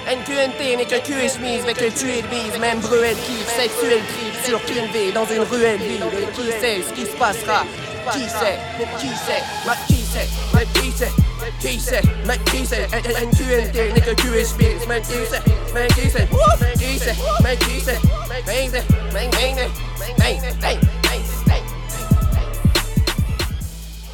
NQNT 0.07 0.77
n'est 0.77 0.85
que 0.85 1.01
cul 1.03 1.19
et 1.19 1.29
chemise, 1.29 1.63
mais 1.67 1.73
que 1.73 1.91
tu 1.91 2.11
es 2.11 2.23
bise, 2.23 2.59
même 2.61 2.79
bruel 2.81 3.17
kiff, 3.17 3.49
sexuel 3.57 4.01
trip 4.01 4.45
sur 4.45 4.59
V 4.59 5.13
dans 5.13 5.25
une 5.25 5.41
ruelle 5.41 5.79
ville. 5.79 6.05
Et 6.21 6.27
qui 6.35 6.51
sait 6.61 6.83
ce 6.87 6.93
qui 6.93 7.07
se 7.07 7.17
passera? 7.17 7.65
Qui 8.13 8.29
sait? 8.29 8.59
Qui 8.99 9.09
sait? 9.09 9.43
Qui 9.87 10.05
sait? 10.05 10.29
Qui 10.75 10.93
sait? 10.93 11.34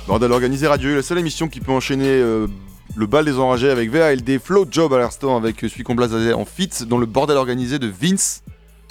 Bordel 0.07 0.30
organisé 0.30 0.68
radio, 0.68 0.94
la 0.94 1.03
seule 1.03 1.18
émission 1.18 1.48
qui 1.48 1.59
peut 1.59 1.72
enchaîner 1.72 2.07
euh, 2.07 2.46
le 2.94 3.07
bal 3.07 3.24
des 3.24 3.36
enragés 3.36 3.70
avec 3.70 3.90
VALD, 3.90 4.38
Flow 4.38 4.66
Job 4.70 4.92
à 4.92 4.98
l'instant 4.98 5.36
avec 5.36 5.59
celui 5.59 5.82
qu'on 5.82 5.96
place 5.96 6.12
en 6.12 6.44
fit 6.44 6.70
dans 6.86 6.98
le 6.98 7.07
bordel 7.07 7.36
organisé 7.36 7.80
de 7.80 7.88
Vince. 7.88 8.44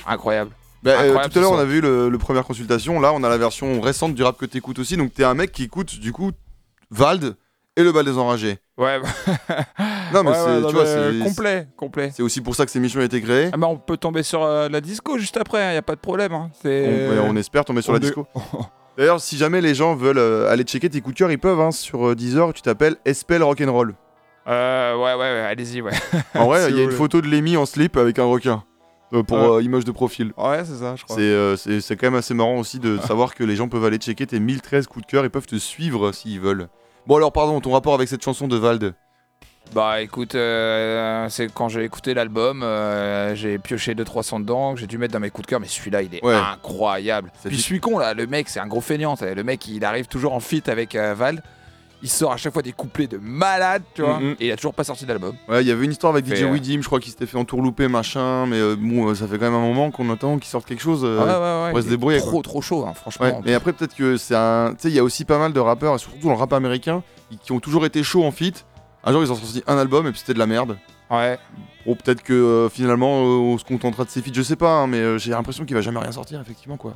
Incroyable. 0.05 0.51
Bah, 0.83 0.99
euh, 0.99 1.15
tout 1.29 1.39
à 1.39 1.41
l'heure, 1.41 1.53
on 1.53 1.59
a 1.59 1.63
vu 1.63 1.79
le, 1.79 2.17
première 2.17 2.43
consultation. 2.43 2.99
Là, 2.99 3.13
on 3.13 3.23
a 3.23 3.29
la 3.29 3.37
version 3.37 3.79
récente 3.79 4.15
du 4.15 4.23
rap 4.23 4.37
que 4.37 4.45
t'écoutes 4.45 4.79
aussi. 4.79 4.97
Donc, 4.97 5.13
t'es 5.13 5.23
un 5.23 5.33
mec 5.33 5.53
qui 5.53 5.63
écoute 5.63 5.97
du 5.97 6.11
coup 6.11 6.31
Vald 6.91 7.37
et 7.79 7.83
le 7.83 7.91
bal 7.91 8.05
des 8.05 8.17
enragés. 8.17 8.57
Ouais. 8.77 8.99
non, 10.13 10.23
mais 10.23 10.33
c'est 10.33 10.67
tu 10.67 10.73
vois, 10.73 10.85
c'est 10.85 11.19
complet, 11.23 11.67
complet. 11.77 12.11
C'est 12.13 12.23
aussi 12.23 12.41
pour 12.41 12.55
ça 12.55 12.65
que 12.65 12.71
cette 12.71 12.79
émission 12.79 12.99
a 12.99 13.05
été 13.05 13.21
créée. 13.21 13.49
Ah 13.53 13.57
bah, 13.57 13.67
on 13.67 13.77
peut 13.77 13.97
tomber 13.97 14.21
sur 14.21 14.43
euh, 14.43 14.67
la 14.67 14.81
disco 14.81 15.17
juste 15.17 15.37
après. 15.37 15.59
Il 15.59 15.63
hein, 15.63 15.73
y 15.73 15.77
a 15.77 15.81
pas 15.81 15.95
de 15.95 16.01
problème. 16.01 16.33
Hein. 16.33 16.51
On, 16.65 17.29
on, 17.29 17.35
espère 17.37 17.63
tomber 17.63 17.81
sur 17.81 17.93
la 17.93 17.99
disco. 17.99 18.27
D'ailleurs, 18.97 19.21
si 19.21 19.37
jamais 19.37 19.61
les 19.61 19.73
gens 19.73 19.95
veulent 19.95 20.17
euh, 20.17 20.51
aller 20.51 20.63
checker 20.63 20.89
tes 20.89 20.99
coups 20.99 21.15
de 21.15 21.19
cœur, 21.19 21.31
ils 21.31 21.39
peuvent 21.39 21.61
hein, 21.61 21.71
sur 21.71 22.15
Deezer. 22.15 22.53
Tu 22.53 22.61
t'appelles 22.61 22.97
Espel 23.05 23.41
Rock'n'Roll. 23.41 23.95
Euh, 24.47 24.95
ouais, 24.97 25.13
ouais, 25.13 25.19
ouais 25.19 25.45
allez-y, 25.47 25.81
ouais. 25.81 25.93
En 26.35 26.47
vrai, 26.47 26.65
il 26.69 26.77
y 26.77 26.81
a 26.81 26.83
une 26.83 26.91
photo 26.91 27.21
de 27.21 27.27
Lémi 27.27 27.55
en 27.55 27.65
slip 27.65 27.95
avec 27.95 28.19
un 28.19 28.25
requin. 28.25 28.63
Euh, 29.13 29.23
pour 29.23 29.37
euh, 29.37 29.63
image 29.63 29.85
de 29.85 29.91
profil. 29.91 30.33
Ouais, 30.37 30.63
c'est 30.65 30.77
ça, 30.77 30.95
je 30.95 31.03
crois. 31.03 31.17
Euh, 31.19 31.55
c'est 31.55 31.95
quand 31.95 32.07
même 32.07 32.15
assez 32.15 32.33
marrant 32.33 32.59
aussi 32.59 32.79
de 32.79 32.97
savoir 32.99 33.33
que 33.33 33.43
les 33.43 33.55
gens 33.55 33.67
peuvent 33.67 33.85
aller 33.85 33.97
checker 33.97 34.27
tes 34.27 34.39
1013 34.39 34.87
coups 34.87 35.05
de 35.05 35.11
cœur 35.11 35.25
et 35.25 35.29
peuvent 35.29 35.47
te 35.47 35.55
suivre 35.55 36.11
s'ils 36.11 36.39
veulent. 36.39 36.67
Bon, 37.07 37.15
alors, 37.15 37.31
pardon, 37.31 37.59
ton 37.59 37.71
rapport 37.71 37.93
avec 37.93 38.07
cette 38.07 38.23
chanson 38.23 38.47
de 38.47 38.57
Vald 38.57 38.93
bah 39.71 40.01
écoute, 40.01 40.31
c'est 40.31 41.47
quand 41.53 41.69
j'ai 41.69 41.83
écouté 41.83 42.15
l'album, 42.15 42.65
j'ai 43.35 43.59
pioché 43.59 43.93
2-300 43.93 44.41
dedans, 44.41 44.75
j'ai 44.75 44.87
dû 44.87 44.97
mettre 44.97 45.13
dans 45.13 45.19
mes 45.19 45.29
coups 45.29 45.45
de 45.45 45.49
cœur, 45.51 45.59
mais 45.59 45.67
celui-là 45.67 46.01
il 46.01 46.15
est 46.15 46.25
incroyable. 46.25 47.31
Puis 47.45 47.55
je 47.55 47.61
suis 47.61 47.79
con 47.79 47.99
là, 47.99 48.15
le 48.15 48.25
mec 48.25 48.49
c'est 48.49 48.59
un 48.59 48.65
gros 48.65 48.81
feignant, 48.81 49.13
le 49.21 49.43
mec 49.43 49.67
il 49.67 49.85
arrive 49.85 50.07
toujours 50.07 50.33
en 50.33 50.39
fit 50.39 50.63
avec 50.65 50.95
Vald 50.95 51.43
il 52.01 52.09
sort 52.09 52.31
à 52.31 52.37
chaque 52.37 52.53
fois 52.53 52.61
des 52.61 52.71
couplets 52.71 53.07
de 53.07 53.17
malade, 53.17 53.83
tu 53.93 54.01
vois, 54.01 54.19
et 54.39 54.47
il 54.47 54.51
a 54.51 54.55
toujours 54.55 54.73
pas 54.73 54.83
sorti 54.83 55.05
d'album. 55.05 55.35
Ouais, 55.47 55.61
il 55.63 55.67
y 55.67 55.71
avait 55.71 55.85
une 55.85 55.91
histoire 55.91 56.13
avec 56.13 56.25
DJ 56.25 56.43
euh... 56.43 56.57
je 56.81 56.85
crois 56.85 56.99
qu'il 56.99 57.11
s'était 57.11 57.25
fait 57.25 57.37
entourlouper, 57.37 57.87
machin, 57.87 58.45
mais 58.45 58.57
euh, 58.57 58.75
bon, 58.77 59.09
euh, 59.09 59.15
ça 59.15 59.27
fait 59.27 59.37
quand 59.37 59.45
même 59.45 59.55
un 59.55 59.65
moment 59.65 59.91
qu'on 59.91 60.09
attend 60.09 60.37
qu'il 60.37 60.49
sorte 60.49 60.65
quelque 60.65 60.81
chose. 60.81 61.01
Euh, 61.03 61.19
ouais, 61.19 61.71
ouais, 61.71 61.75
ouais. 61.75 61.81
se 61.81 61.89
débrouiller. 61.89 62.19
Trop, 62.19 62.41
trop 62.41 62.61
chaud, 62.61 62.85
hein, 62.87 62.93
franchement. 62.93 63.41
Mais 63.45 63.53
après, 63.53 63.73
peut-être 63.73 63.95
que 63.95 64.17
c'est 64.17 64.35
un. 64.35 64.71
Tu 64.71 64.83
sais, 64.83 64.89
il 64.89 64.95
y 64.95 64.99
a 64.99 65.03
aussi 65.03 65.25
pas 65.25 65.37
mal 65.37 65.53
de 65.53 65.59
rappeurs, 65.59 65.95
et 65.95 65.97
surtout 65.97 66.19
dans 66.19 66.29
le 66.29 66.37
rap 66.37 66.53
américain, 66.53 67.03
qui 67.41 67.51
ont 67.51 67.59
toujours 67.59 67.85
été 67.85 68.03
chauds 68.03 68.23
en 68.23 68.31
feat. 68.31 68.65
Un 69.03 69.11
jour, 69.11 69.23
ils 69.23 69.31
ont 69.31 69.35
sorti 69.35 69.63
un 69.67 69.77
album 69.77 70.07
et 70.07 70.11
puis 70.11 70.19
c'était 70.19 70.33
de 70.33 70.39
la 70.39 70.47
merde. 70.47 70.77
Ouais. 71.09 71.37
Bon, 71.85 71.95
peut-être 71.95 72.21
que 72.21 72.69
finalement, 72.71 73.21
on 73.21 73.57
se 73.57 73.63
contentera 73.63 74.03
de 74.03 74.09
ses 74.09 74.21
feats, 74.21 74.33
je 74.33 74.41
sais 74.41 74.57
pas, 74.57 74.71
hein, 74.71 74.87
mais 74.87 75.17
j'ai 75.17 75.31
l'impression 75.31 75.65
qu'il 75.65 75.75
va 75.75 75.81
jamais 75.81 75.99
rien 75.99 76.11
sortir, 76.11 76.39
effectivement, 76.41 76.77
quoi. 76.77 76.95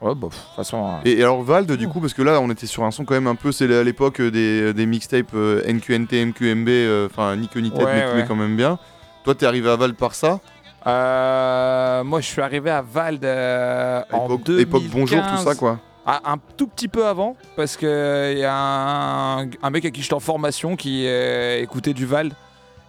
Ouais, 0.00 0.14
bah, 0.14 0.28
de 0.28 0.34
toute 0.34 0.54
façon. 0.54 0.84
Euh, 0.84 0.96
et, 1.04 1.22
alors, 1.22 1.42
Vald, 1.42 1.70
du 1.72 1.88
coup, 1.88 2.00
parce 2.00 2.14
que 2.14 2.22
là, 2.22 2.40
on 2.40 2.50
était 2.50 2.66
sur 2.66 2.84
un 2.84 2.90
son 2.90 3.04
quand 3.04 3.14
même 3.14 3.26
un 3.26 3.34
peu. 3.34 3.50
C'est 3.50 3.72
à 3.74 3.82
l'époque 3.82 4.20
des, 4.20 4.72
des 4.72 4.86
mixtapes 4.86 5.32
NQNT, 5.32 6.12
euh, 6.14 6.26
MQMB, 6.26 6.68
euh, 6.68 7.08
enfin, 7.10 7.34
ni 7.36 7.48
que 7.48 7.58
ni 7.58 7.70
tête, 7.70 7.88
mais 8.14 8.24
quand 8.26 8.36
même 8.36 8.56
bien. 8.56 8.78
Toi, 9.24 9.34
t'es 9.34 9.46
arrivé 9.46 9.68
à 9.68 9.76
Vald 9.76 9.96
par 9.96 10.14
ça? 10.14 10.40
Moi, 10.86 12.20
je 12.20 12.26
suis 12.26 12.40
arrivé 12.40 12.70
à 12.70 12.82
Vald 12.82 13.24
en 13.24 14.24
époque, 14.24 14.44
2015. 14.44 14.60
Époque 14.60 14.82
Bonjour, 14.92 15.20
tout 15.20 15.44
ça, 15.44 15.54
quoi. 15.54 15.78
Ah, 16.10 16.22
un 16.24 16.38
tout 16.56 16.66
petit 16.68 16.88
peu 16.88 17.04
avant, 17.04 17.36
parce 17.54 17.76
qu'il 17.76 17.88
y 17.88 18.44
a 18.44 18.54
un, 18.54 19.42
un, 19.42 19.70
mec 19.70 19.84
avec 19.84 19.92
qui 19.92 20.00
j'étais 20.00 20.14
en 20.14 20.20
formation 20.20 20.74
qui 20.74 21.06
écoutait 21.06 21.92
du 21.92 22.06
Vald 22.06 22.32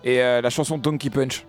et 0.03 0.19
la 0.19 0.49
chanson 0.49 0.77
Donkey 0.77 1.09
Punch. 1.09 1.43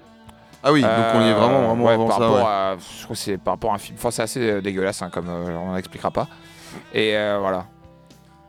Ah 0.62 0.72
oui, 0.72 0.82
donc 0.82 0.90
on 1.14 1.20
y 1.22 1.28
est 1.28 1.32
vraiment, 1.32 1.68
vraiment 1.68 1.88
avant 1.88 2.06
par 2.06 2.18
ça. 2.18 2.28
Rapport 2.28 2.48
à, 2.48 2.76
je 2.76 3.04
crois 3.04 3.16
que 3.16 3.22
c'est 3.22 3.38
par 3.38 3.54
rapport 3.54 3.72
à 3.72 3.76
un 3.76 3.78
film. 3.78 3.96
Enfin, 3.98 4.10
c'est 4.10 4.22
assez 4.22 4.50
euh, 4.50 4.60
dégueulasse, 4.60 5.00
hein, 5.00 5.10
comme 5.10 5.28
euh, 5.28 5.56
on 5.56 5.74
n'expliquera 5.74 6.10
pas. 6.10 6.28
Et 6.92 7.16
euh, 7.16 7.38
voilà. 7.40 7.66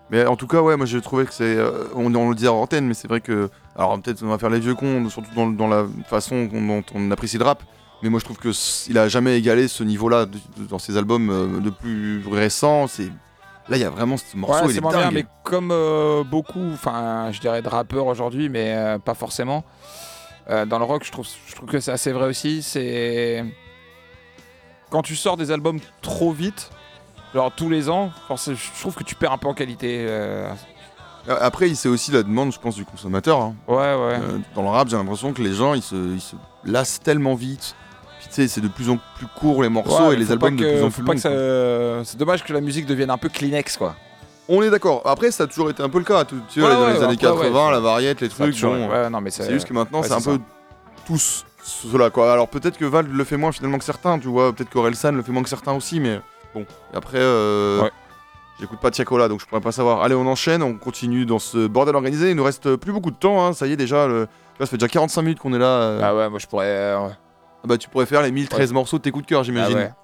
Mais 0.09 0.25
en 0.25 0.35
tout 0.35 0.47
cas, 0.47 0.61
ouais, 0.61 0.75
moi 0.75 0.85
je 0.85 0.97
trouvais 0.97 1.25
que 1.25 1.33
c'est. 1.33 1.57
on, 1.95 2.13
on, 2.13 2.29
le 2.29 2.35
dit 2.35 2.47
à 2.47 2.53
antenne, 2.53 2.85
mais 2.85 2.93
c'est 2.93 3.07
vrai 3.07 3.21
que. 3.21 3.49
Alors 3.77 3.99
peut-être 4.01 4.21
on 4.23 4.27
va 4.27 4.37
faire 4.37 4.49
les 4.49 4.59
vieux 4.59 4.75
cons, 4.75 5.09
surtout 5.09 5.33
dans, 5.33 5.47
dans 5.47 5.67
la 5.67 5.85
façon 6.07 6.45
dont 6.45 6.83
on 6.93 7.11
apprécie 7.11 7.37
le 7.37 7.45
rap. 7.45 7.63
Mais 8.03 8.09
moi 8.09 8.19
je 8.19 8.25
trouve 8.25 8.37
qu'il 8.37 8.97
a 8.97 9.07
jamais 9.07 9.37
égalé 9.37 9.69
ce 9.69 9.83
niveau-là 9.83 10.25
dans 10.69 10.79
ses 10.79 10.97
albums 10.97 11.61
de 11.61 11.69
plus 11.69 12.23
récents. 12.29 12.87
C'est. 12.87 13.09
Là, 13.69 13.77
il 13.77 13.79
y 13.79 13.85
a 13.85 13.89
vraiment 13.89 14.17
ce 14.17 14.35
morceau, 14.35 14.65
ouais, 14.65 14.73
il 14.73 14.77
est, 14.77 14.81
Bien, 14.81 15.11
mais 15.11 15.25
comme 15.43 15.73
beaucoup, 16.29 16.71
enfin, 16.73 17.29
je 17.31 17.39
dirais 17.39 17.61
de 17.61 17.69
rappeurs 17.69 18.07
aujourd'hui, 18.07 18.49
mais 18.49 18.97
pas 19.05 19.13
forcément. 19.13 19.63
Euh, 20.49 20.65
dans 20.65 20.79
le 20.79 20.85
rock, 20.85 21.03
je 21.03 21.11
trouve, 21.11 21.27
je 21.47 21.55
trouve 21.55 21.69
que 21.69 21.79
c'est 21.79 21.91
assez 21.91 22.11
vrai 22.11 22.27
aussi. 22.27 22.61
C'est 22.61 23.45
quand 24.89 25.01
tu 25.01 25.15
sors 25.15 25.37
des 25.37 25.51
albums 25.51 25.79
trop 26.01 26.31
vite, 26.31 26.69
genre 27.33 27.51
tous 27.55 27.69
les 27.69 27.89
ans, 27.89 28.11
je 28.29 28.79
trouve 28.79 28.95
que 28.95 29.03
tu 29.03 29.15
perds 29.15 29.31
un 29.31 29.37
peu 29.37 29.47
en 29.47 29.53
qualité. 29.53 30.05
Euh. 30.07 30.49
Après, 31.27 31.73
c'est 31.75 31.89
aussi 31.89 32.11
la 32.11 32.23
demande, 32.23 32.51
je 32.51 32.59
pense, 32.59 32.75
du 32.75 32.83
consommateur. 32.83 33.39
Hein. 33.39 33.55
Ouais, 33.67 33.75
ouais. 33.75 34.19
Euh, 34.19 34.39
dans 34.55 34.63
le 34.63 34.69
rap, 34.69 34.87
j'ai 34.87 34.97
l'impression 34.97 35.33
que 35.33 35.41
les 35.41 35.53
gens, 35.53 35.75
ils 35.75 35.83
se, 35.83 35.95
ils 35.95 36.21
se 36.21 36.35
lassent 36.65 36.99
tellement 36.99 37.35
vite. 37.35 37.75
Puis 38.19 38.27
tu 38.29 38.35
sais, 38.35 38.47
c'est 38.47 38.61
de 38.61 38.67
plus 38.67 38.89
en 38.89 38.97
plus 39.17 39.27
court 39.27 39.63
les 39.63 39.69
morceaux 39.69 40.11
et 40.11 40.15
les 40.15 40.31
albums 40.31 40.55
de 40.55 40.63
plus 40.63 40.83
en 40.83 40.89
plus 40.89 41.03
longs. 41.03 42.03
C'est 42.03 42.17
dommage 42.17 42.43
que 42.43 42.53
la 42.53 42.61
musique 42.61 42.85
devienne 42.85 43.11
un 43.11 43.17
peu 43.17 43.29
Kleenex, 43.29 43.77
quoi. 43.77 43.95
On 44.53 44.61
est 44.61 44.69
d'accord. 44.69 45.01
Après, 45.05 45.31
ça 45.31 45.43
a 45.43 45.47
toujours 45.47 45.69
été 45.69 45.81
un 45.81 45.87
peu 45.89 45.99
le 45.99 46.03
cas. 46.03 46.25
Tu 46.25 46.59
vois, 46.59 46.73
dans 46.75 46.89
les 46.89 47.01
années 47.01 47.17
80, 47.17 47.71
la 47.71 47.79
variette, 47.79 48.21
les 48.21 48.29
trucs. 48.29 48.55
c'est 48.55 49.51
juste 49.51 49.67
que 49.67 49.73
maintenant, 49.73 50.03
c'est 50.03 50.11
un 50.11 50.21
peu 50.21 50.39
tous 51.07 51.45
cela 51.63 52.09
quoi. 52.09 52.31
Alors 52.33 52.47
peut-être 52.47 52.77
que 52.77 52.85
Val 52.85 53.07
le 53.07 53.23
fait 53.23 53.37
moins 53.37 53.51
finalement 53.51 53.77
que 53.77 53.83
certains, 53.83 54.19
tu 54.19 54.27
vois. 54.27 54.53
Peut-être 54.53 54.69
qu'Orelsan 54.69 55.13
le 55.13 55.21
fait 55.21 55.31
moins 55.31 55.43
que 55.43 55.49
certains 55.49 55.73
aussi, 55.73 55.99
mais 55.99 56.19
bon. 56.53 56.65
Et 56.93 56.97
après, 56.97 57.19
euh, 57.19 57.87
j'écoute 58.59 58.79
pas 58.79 58.91
Tiakola, 58.91 59.27
donc 59.27 59.41
je 59.41 59.45
pourrais 59.45 59.61
pas 59.61 59.71
savoir. 59.71 60.01
Allez, 60.01 60.15
on 60.15 60.27
enchaîne, 60.27 60.63
on 60.63 60.75
continue 60.75 61.25
dans 61.25 61.39
ce 61.39 61.67
bordel 61.67 61.95
organisé. 61.95 62.31
Il 62.31 62.35
nous 62.35 62.43
reste 62.43 62.75
plus 62.75 62.91
beaucoup 62.91 63.11
de 63.11 63.15
temps. 63.15 63.45
Hein. 63.45 63.53
Ça 63.53 63.67
y 63.67 63.73
est 63.73 63.77
déjà. 63.77 64.07
Le... 64.07 64.27
ça 64.59 64.65
fait 64.65 64.77
déjà 64.77 64.87
45 64.87 65.21
minutes 65.21 65.39
qu'on 65.39 65.53
est 65.53 65.59
là. 65.59 65.65
Euh. 65.65 66.01
Ah 66.03 66.15
ouais, 66.15 66.29
moi 66.29 66.39
je 66.39 66.47
pourrais. 66.47 66.67
Euh, 66.67 67.07
ah 67.63 67.67
bah 67.67 67.77
tu 67.77 67.89
pourrais 67.89 68.07
faire 68.07 68.23
les 68.23 68.31
1013 68.31 68.73
morceaux 68.73 68.97
de 68.97 69.03
tes 69.03 69.11
coups 69.11 69.25
de 69.25 69.29
cœur, 69.29 69.43
j'imagine. 69.43 69.77
Ah 69.77 69.95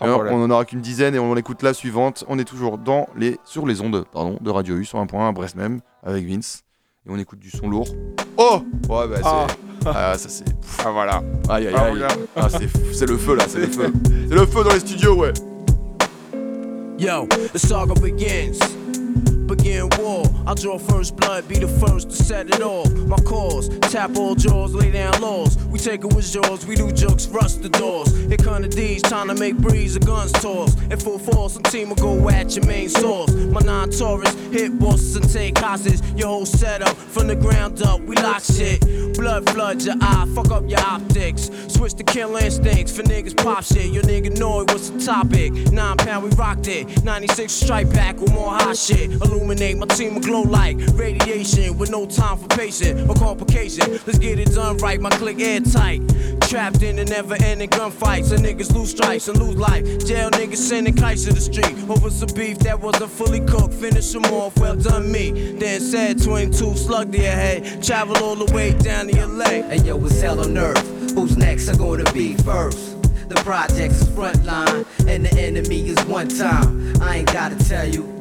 on 0.00 0.42
en 0.42 0.50
aura 0.50 0.64
qu'une 0.64 0.80
dizaine 0.80 1.14
et 1.14 1.18
on 1.18 1.36
écoute 1.36 1.62
la 1.62 1.74
suivante. 1.74 2.24
On 2.28 2.38
est 2.38 2.44
toujours 2.44 2.78
dans 2.78 3.06
les, 3.16 3.38
sur 3.44 3.66
les 3.66 3.80
ondes 3.80 4.04
pardon, 4.12 4.38
de 4.40 4.50
Radio 4.50 4.76
U 4.76 4.84
sur 4.84 4.98
un 4.98 5.06
point 5.06 5.28
à 5.28 5.32
Brest 5.32 5.56
même 5.56 5.80
avec 6.02 6.26
Vince. 6.26 6.62
Et 7.06 7.10
on 7.10 7.18
écoute 7.18 7.38
du 7.38 7.50
son 7.50 7.68
lourd. 7.68 7.88
Oh 8.36 8.60
Ouais, 8.88 9.08
bah 9.08 9.16
ah. 9.24 9.46
c'est. 9.48 9.88
Ah, 9.88 10.18
ça 10.18 10.28
c'est. 10.28 10.44
Ah 10.84 10.90
voilà. 10.90 11.22
Aïe 11.48 11.68
aïe 11.68 11.74
aïe. 11.74 12.04
Ah, 12.36 12.42
ah 12.42 12.48
c'est 12.92 13.06
le 13.06 13.16
feu 13.16 13.34
là, 13.34 13.44
c'est 13.48 13.60
le 13.60 13.66
feu. 13.66 13.92
C'est 14.28 14.34
le 14.34 14.44
feu 14.44 14.62
dans 14.62 14.74
les 14.74 14.80
studios, 14.80 15.14
ouais. 15.16 15.32
Yo, 16.98 17.26
the 17.54 17.58
saga 17.58 17.94
begins. 17.94 18.58
Begin 19.48 19.88
war. 19.98 20.24
I 20.46 20.54
draw 20.54 20.78
first 20.78 21.16
blood, 21.16 21.48
be 21.48 21.58
the 21.58 21.66
first 21.66 22.10
to 22.10 22.16
set 22.16 22.48
it 22.48 22.62
off. 22.62 22.92
My 23.08 23.16
cause, 23.16 23.68
tap 23.90 24.16
all 24.16 24.34
jaws, 24.34 24.74
lay 24.74 24.92
down 24.92 25.20
laws. 25.20 25.56
We 25.64 25.78
take 25.78 26.04
it 26.04 26.14
with 26.14 26.30
jaws, 26.30 26.66
we 26.66 26.76
do 26.76 26.92
jokes, 26.92 27.26
rust 27.26 27.62
the 27.62 27.70
doors. 27.70 28.14
Here 28.28 28.36
come 28.36 28.62
the 28.62 28.68
D's, 28.68 29.02
trying 29.02 29.28
to 29.28 29.34
make 29.34 29.56
breeze, 29.56 29.94
the 29.94 30.00
guns 30.00 30.32
toss. 30.32 30.80
In 30.82 30.98
full 30.98 31.18
force, 31.18 31.54
some 31.54 31.62
team 31.64 31.88
will 31.88 31.96
go 31.96 32.28
at 32.28 32.54
your 32.54 32.66
main 32.66 32.88
source. 32.88 33.32
My 33.32 33.60
non 33.60 33.90
Taurus 33.90 34.34
hit 34.52 34.78
bosses 34.78 35.16
and 35.16 35.28
take 35.32 35.58
hostages. 35.58 36.02
Your 36.12 36.28
whole 36.28 36.46
setup 36.46 36.96
from 36.96 37.26
the 37.26 37.36
ground 37.36 37.82
up, 37.82 38.00
we 38.02 38.14
lock 38.16 38.42
shit. 38.42 38.80
Blood 39.14 39.48
floods 39.50 39.86
your 39.86 39.96
eye, 40.00 40.26
fuck 40.34 40.50
up 40.52 40.68
your 40.68 40.80
optics. 40.80 41.50
Switch 41.68 41.94
to 41.94 42.04
kill 42.04 42.36
instincts 42.36 42.94
for 42.94 43.02
niggas 43.02 43.36
pop 43.36 43.64
shit. 43.64 43.90
Your 43.90 44.02
nigga 44.04 44.38
know 44.38 44.60
it, 44.60 44.70
what's 44.70 44.90
the 44.90 45.00
topic? 45.00 45.52
Nine 45.72 45.96
pound, 45.96 46.24
we 46.24 46.30
rocked 46.36 46.68
it. 46.68 47.02
96 47.04 47.52
strike 47.52 47.90
back 47.90 48.20
with 48.20 48.32
more 48.32 48.50
hot 48.50 48.76
shit. 48.76 49.10
Illuminate 49.38 49.78
my 49.78 49.86
team 49.86 50.14
will 50.14 50.20
glow 50.20 50.42
like 50.42 50.76
radiation 50.94 51.78
with 51.78 51.90
no 51.90 52.06
time 52.06 52.38
for 52.38 52.48
patience 52.48 53.08
or 53.08 53.14
complication. 53.14 53.92
Let's 54.04 54.18
get 54.18 54.40
it 54.40 54.52
done 54.52 54.78
right, 54.78 55.00
my 55.00 55.10
click 55.10 55.38
airtight. 55.38 56.02
Trapped 56.40 56.82
in 56.82 56.96
the 56.96 57.04
never 57.04 57.36
ending 57.44 57.70
gunfights. 57.70 58.32
And 58.32 58.44
niggas 58.44 58.74
lose 58.74 58.90
stripes 58.90 59.28
and 59.28 59.38
lose 59.38 59.54
life. 59.54 59.84
Jail 60.04 60.30
niggas 60.32 60.56
sending 60.56 60.96
kites 60.96 61.24
to 61.26 61.32
the 61.32 61.40
street 61.40 61.72
over 61.88 62.10
some 62.10 62.30
beef 62.34 62.58
that 62.60 62.80
wasn't 62.80 63.12
fully 63.12 63.38
cooked. 63.46 63.74
Finish 63.74 64.10
them 64.10 64.24
off, 64.24 64.58
well 64.58 64.74
done 64.74 65.10
me. 65.10 65.52
Then 65.52 65.80
said 65.80 66.20
22 66.20 66.76
slug 66.76 67.12
to 67.12 67.18
your 67.18 67.30
head. 67.30 67.80
Travel 67.80 68.16
all 68.24 68.34
the 68.34 68.52
way 68.52 68.76
down 68.76 69.06
to 69.06 69.24
LA. 69.24 69.62
And 69.70 69.86
yo, 69.86 70.04
it's 70.04 70.20
hell 70.20 70.40
on 70.40 70.58
earth. 70.58 71.14
Who's 71.14 71.36
next 71.36 71.68
are 71.68 71.76
gonna 71.76 72.12
be 72.12 72.34
first? 72.34 72.96
The 73.28 73.36
project's 73.36 74.02
frontline, 74.04 74.84
and 75.06 75.26
the 75.26 75.40
enemy 75.40 75.88
is 75.88 76.04
one 76.06 76.28
time. 76.28 77.00
I 77.00 77.18
ain't 77.18 77.32
gotta 77.32 77.56
tell 77.64 77.86
you. 77.86 78.17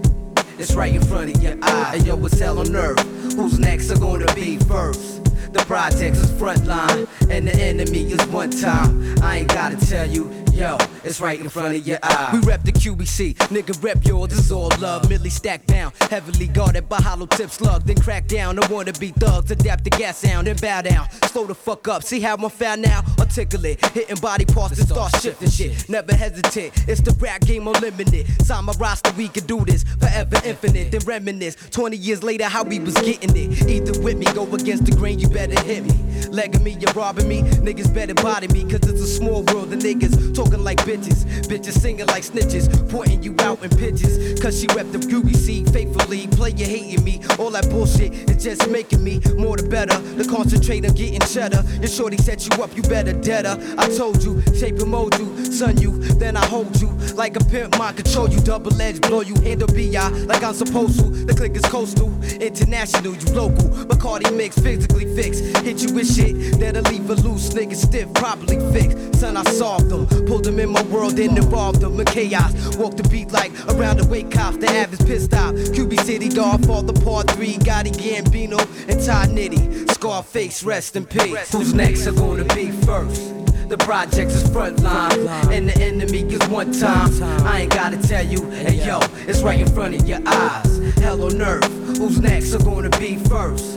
It's 0.60 0.74
right 0.74 0.94
in 0.94 1.04
front 1.04 1.36
of 1.36 1.44
your 1.44 1.56
eye. 1.62 1.98
Hey 1.98 2.06
yo, 2.06 2.26
it's 2.26 2.40
hell 2.40 2.58
on 2.58 2.76
earth. 2.76 3.00
Who's 3.36 3.60
next 3.60 3.92
are 3.92 4.00
gonna 4.00 4.34
be 4.34 4.58
first? 4.58 5.24
The 5.54 5.64
project's 5.68 6.20
is 6.20 6.32
frontline, 6.32 7.08
and 7.30 7.48
the 7.48 7.56
enemy 7.56 8.12
is 8.12 8.26
one 8.28 8.50
time. 8.50 9.22
I 9.22 9.40
ain't 9.40 9.50
gotta 9.50 9.78
tell 9.78 10.10
you. 10.10 10.32
Yo, 10.58 10.76
it's 11.04 11.22
right 11.22 11.40
in 11.40 11.48
front 11.50 11.76
of 11.76 11.86
your 11.86 12.00
eye. 12.02 12.32
We 12.34 12.40
rep 12.40 12.64
the 12.64 12.72
QBC, 12.72 13.36
nigga 13.36 13.84
rep 13.84 14.04
yours, 14.04 14.30
this 14.30 14.40
is 14.40 14.52
all 14.52 14.72
love. 14.80 15.08
Millie 15.08 15.30
stacked 15.30 15.68
down, 15.68 15.92
heavily 16.10 16.48
guarded 16.48 16.90
by 16.90 16.98
hollow 16.98 17.28
tip 17.28 17.52
slug. 17.52 17.84
Then 17.84 17.98
crack 17.98 18.26
down, 18.26 18.58
I 18.58 18.66
wanna 18.66 18.94
be 18.94 19.12
thugs, 19.12 19.52
adapt 19.52 19.84
the 19.84 19.92
gas 19.92 20.18
sound, 20.18 20.48
and 20.48 20.60
bow 20.60 20.82
down. 20.82 21.12
Slow 21.28 21.46
the 21.46 21.54
fuck 21.54 21.88
up, 21.88 22.02
see 22.04 22.22
how 22.22 22.36
I'm 22.36 22.50
found 22.50 22.82
now? 22.82 23.04
Articulate, 23.20 23.86
hitting 23.92 24.16
body 24.16 24.46
parts 24.46 24.80
and 24.80 24.90
start 24.90 25.16
shifting 25.22 25.48
shit. 25.48 25.88
Never 25.90 26.16
hesitate, 26.16 26.74
it's 26.88 27.02
the 27.02 27.12
rap 27.20 27.42
game 27.42 27.68
unlimited. 27.68 28.26
Sign 28.44 28.66
my 28.66 28.74
roster, 28.80 29.12
we 29.16 29.28
can 29.28 29.46
do 29.46 29.64
this 29.64 29.84
forever 29.84 30.42
infinite. 30.44 30.90
Then 30.90 31.02
reminisce, 31.06 31.56
20 31.70 31.98
years 31.98 32.24
later, 32.24 32.46
how 32.46 32.64
we 32.64 32.80
was 32.80 32.96
getting 32.96 33.36
it. 33.36 33.70
Either 33.70 34.02
with 34.02 34.18
me, 34.18 34.26
go 34.34 34.52
against 34.56 34.86
the 34.86 34.92
grain, 34.94 35.20
you 35.20 35.30
better 35.30 35.62
hit 35.62 35.84
me. 35.84 35.94
Legging 36.30 36.64
me, 36.64 36.72
you're 36.80 36.94
robbing 36.94 37.28
me, 37.28 37.44
niggas 37.44 37.94
better 37.94 38.16
body 38.16 38.48
me, 38.48 38.64
cause 38.64 38.90
it's 38.90 39.02
a 39.02 39.08
small 39.08 39.44
world, 39.44 39.70
the 39.70 39.76
niggas 39.76 40.34
talk 40.34 40.47
talking 40.48 40.64
like 40.64 40.78
bitches. 40.80 41.26
Bitches 41.48 41.80
singing 41.80 42.06
like 42.08 42.24
snitches, 42.24 42.68
pointing 42.90 43.24
you 43.24 43.36
out 43.40 43.64
in 43.64 43.70
pitches. 43.70 44.40
Cause 44.40 44.60
she 44.60 44.68
rep 44.68 44.92
the 44.92 44.98
QBC 44.98 45.72
faithfully. 45.72 46.28
Play 46.28 46.52
you 46.52 46.66
hating 46.66 47.04
me. 47.04 47.22
All 47.40 47.50
that 47.52 47.70
bullshit 47.70 48.14
is 48.30 48.44
just 48.44 48.70
making 48.70 49.04
me 49.04 49.20
more 49.36 49.58
the 49.58 49.68
better. 49.68 49.98
The 50.00 50.26
concentrate 50.26 50.86
on 50.86 50.94
getting 50.94 51.20
cheddar. 51.22 51.64
Your 51.80 51.88
shorty 51.88 52.18
set 52.18 52.46
you 52.46 52.64
up, 52.64 52.76
you 52.76 52.84
better 52.84 53.14
deader. 53.14 53.58
I 53.78 53.88
told 53.90 54.24
you, 54.24 54.42
shape 54.56 54.80
and 54.80 54.90
mold 54.90 55.18
you, 55.20 55.46
son 55.46 55.78
you, 55.78 55.98
then 56.20 56.38
I 56.38 56.46
hold 56.46 56.80
you. 56.82 56.88
Like 57.16 57.36
a 57.36 57.44
pimp, 57.46 57.78
mind 57.78 57.98
control 57.98 58.30
you, 58.30 58.40
double 58.42 58.80
edge, 58.82 59.02
blow 59.02 59.22
you, 59.22 59.36
handle 59.42 59.68
BI 59.68 60.08
like 60.26 60.44
I'm 60.44 60.54
supposed 60.54 61.00
to. 61.00 61.10
The 61.10 61.34
click 61.34 61.56
is 61.56 61.64
coastal, 61.64 62.12
international, 62.40 63.16
you 63.16 63.34
local. 63.34 63.70
Bacardi 63.88 64.36
mix, 64.36 64.58
physically 64.60 65.06
fixed. 65.16 65.44
Hit 65.66 65.82
you 65.82 65.94
with 65.94 66.14
shit 66.14 66.60
that'll 66.60 66.84
leave 66.92 67.10
a 67.10 67.16
loose 67.16 67.50
nigga 67.50 67.76
stiff, 67.76 68.14
properly 68.14 68.60
fixed. 68.72 69.20
Son, 69.20 69.36
I 69.36 69.44
solved 69.52 69.90
them. 69.90 70.06
Pulled 70.38 70.46
them 70.46 70.60
in 70.60 70.70
my 70.70 70.84
world 70.84 71.18
and 71.18 71.36
involved 71.36 71.82
them 71.82 72.00
in 72.00 72.06
chaos. 72.06 72.78
Walk 72.78 72.96
the 72.96 73.02
beat 73.10 73.32
like 73.32 73.52
around 73.70 73.98
the 73.98 74.08
wake 74.08 74.30
cops. 74.30 74.58
The 74.58 74.70
average 74.70 75.04
pissed 75.08 75.34
off. 75.34 75.56
QB 75.56 76.00
City, 76.02 76.30
dog, 76.30 76.64
fall 76.64 76.84
the 76.84 76.94
part 76.94 77.32
three. 77.32 77.56
Gotti 77.56 77.92
Gambino 77.92 78.60
and 78.88 79.04
Todd 79.04 79.30
Nitty. 79.30 79.90
Scarface, 79.90 80.62
rest 80.62 80.96
in 80.96 81.08
peace. 81.08 81.52
Who's 81.52 81.74
next 81.74 82.06
are 82.06 82.12
gonna 82.12 82.46
be 82.54 82.70
first? 82.70 83.34
The 83.68 83.78
projects 83.80 84.36
is 84.36 84.48
front 84.52 84.80
line, 84.82 85.28
and 85.52 85.70
the 85.70 85.78
enemy 85.82 86.22
is 86.32 86.48
one 86.50 86.72
time. 86.72 87.12
I 87.44 87.62
ain't 87.62 87.74
gotta 87.74 87.98
tell 87.98 88.24
you, 88.24 88.48
hey 88.52 88.86
yo, 88.86 89.00
it's 89.28 89.42
right 89.42 89.60
in 89.60 89.68
front 89.74 89.96
of 89.96 90.08
your 90.08 90.22
eyes. 90.24 90.94
Hell 91.00 91.24
on 91.24 91.42
earth, 91.42 91.98
who's 91.98 92.20
next 92.20 92.54
are 92.54 92.64
gonna 92.64 92.92
be 93.00 93.16
first? 93.16 93.77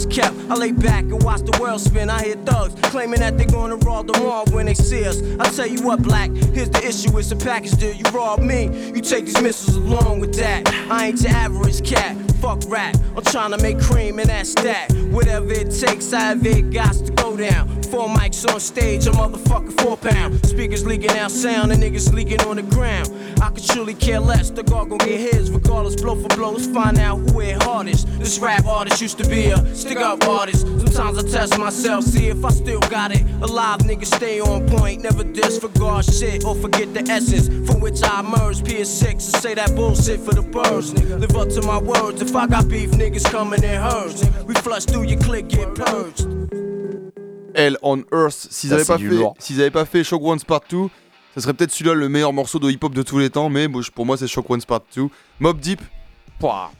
is 0.00 0.06
kept. 0.06 0.36
I 0.48 0.54
lay 0.54 0.72
back 0.72 1.04
and 1.04 1.22
watch 1.22 1.42
the 1.42 1.56
world 1.60 1.80
spin. 1.80 2.10
I 2.10 2.24
hear 2.24 2.36
thugs 2.36 2.74
claiming 2.90 3.20
that 3.20 3.36
they're 3.36 3.46
gonna 3.46 3.76
rob 3.76 4.06
the 4.06 4.18
mall 4.20 4.44
when 4.50 4.66
they 4.66 4.74
see 4.74 5.04
us. 5.04 5.22
I 5.38 5.48
tell 5.50 5.66
you 5.66 5.82
what, 5.82 6.02
black, 6.02 6.30
here's 6.30 6.70
the 6.70 6.82
issue. 6.86 7.16
It's 7.18 7.30
a 7.30 7.36
package 7.36 7.72
deal. 7.72 7.94
You 7.94 8.04
rob 8.12 8.40
me, 8.40 8.64
you 8.94 9.00
take 9.00 9.26
these 9.26 9.40
missiles 9.40 9.76
along 9.76 10.20
with 10.20 10.34
that. 10.34 10.68
I 10.90 11.08
ain't 11.08 11.22
your 11.22 11.32
average 11.32 11.84
cat. 11.84 12.16
Fuck 12.40 12.62
rap. 12.68 12.96
I'm 13.14 13.22
trying 13.24 13.50
to 13.50 13.58
make 13.58 13.78
cream 13.78 14.18
and 14.18 14.30
that's 14.30 14.54
that. 14.54 14.90
Whatever 15.10 15.52
it 15.52 15.70
takes, 15.70 16.10
I 16.14 16.20
have 16.20 16.46
it 16.46 16.70
got 16.70 16.94
to 16.94 17.12
go 17.12 17.36
down. 17.36 17.82
Four 17.82 18.08
mics 18.08 18.50
on 18.50 18.60
stage, 18.60 19.06
a 19.06 19.10
motherfucker 19.10 19.78
four 19.82 19.98
pound. 19.98 20.46
Speakers 20.46 20.86
leaking 20.86 21.10
out 21.10 21.30
sound 21.30 21.70
and 21.72 21.82
niggas 21.82 22.14
leaking 22.14 22.40
on 22.42 22.56
the 22.56 22.62
ground. 22.62 23.10
I 23.42 23.50
could 23.50 23.64
truly 23.64 23.94
care 23.94 24.20
less. 24.20 24.48
The 24.50 24.62
guard 24.62 24.88
gon' 24.88 24.98
get 24.98 25.20
his 25.20 25.50
regardless, 25.50 26.00
blow 26.00 26.14
for 26.14 26.34
blow. 26.34 26.52
Let's 26.52 26.66
find 26.68 26.98
out 26.98 27.18
who 27.18 27.40
hit 27.40 27.62
hardest. 27.62 28.06
This 28.18 28.38
rap 28.38 28.64
artist 28.64 29.02
used 29.02 29.18
to 29.18 29.28
be 29.28 29.46
a 29.46 29.74
stick 29.74 29.98
up 29.98 30.24
artist. 30.26 30.66
Sometimes 30.66 31.18
I 31.18 31.28
test 31.28 31.58
myself, 31.58 32.04
see 32.04 32.28
if 32.28 32.42
I 32.44 32.50
still 32.50 32.80
got 32.80 33.12
it. 33.12 33.22
Alive 33.42 33.80
niggas 33.80 34.14
stay 34.14 34.40
on 34.40 34.66
point, 34.68 35.02
never 35.02 35.24
disregard 35.24 36.04
shit 36.06 36.44
or 36.44 36.54
forget 36.54 36.94
the 36.94 37.02
essence 37.10 37.48
from 37.68 37.80
which 37.80 38.02
I 38.02 38.20
emerged. 38.20 38.64
PS6 38.64 39.10
and 39.10 39.20
say 39.20 39.54
that 39.54 39.74
bullshit 39.74 40.20
for 40.20 40.32
the 40.32 40.42
birds. 40.42 40.94
Live 40.94 41.36
up 41.36 41.48
to 41.50 41.62
my 41.62 41.78
words. 41.78 42.29
If 42.30 42.36
I 42.36 42.46
got 42.46 42.68
beef, 42.68 42.92
niggas 42.92 43.24
coming 43.24 43.64
in 43.64 43.80
herds. 43.80 44.22
We 44.46 44.54
flush 44.54 44.84
through 44.84 45.02
your 45.02 45.18
click, 45.18 45.48
get 45.48 45.74
purged. 45.74 46.28
Hell 47.56 47.76
on 47.82 48.04
Earth. 48.12 48.46
S'ils 48.52 48.70
n'avaient 48.70 48.84
pas, 48.84 48.98
fait, 48.98 49.32
s'ils 49.40 49.60
avaient 49.60 49.72
pas 49.72 49.84
fait 49.84 50.04
Shock 50.04 50.22
One's 50.22 50.44
Part 50.44 50.60
2, 50.70 50.86
ça 51.34 51.40
serait 51.40 51.54
peut-être 51.54 51.72
celui-là 51.72 51.94
le 51.94 52.08
meilleur 52.08 52.32
morceau 52.32 52.60
de 52.60 52.70
hip-hop 52.70 52.94
de 52.94 53.02
tous 53.02 53.18
les 53.18 53.30
temps, 53.30 53.48
mais 53.48 53.66
pour 53.68 54.06
moi 54.06 54.16
c'est 54.16 54.28
Shock 54.28 54.48
One's 54.48 54.64
Part 54.64 54.82
2. 54.94 55.08
Mob 55.40 55.58
Deep, 55.58 55.80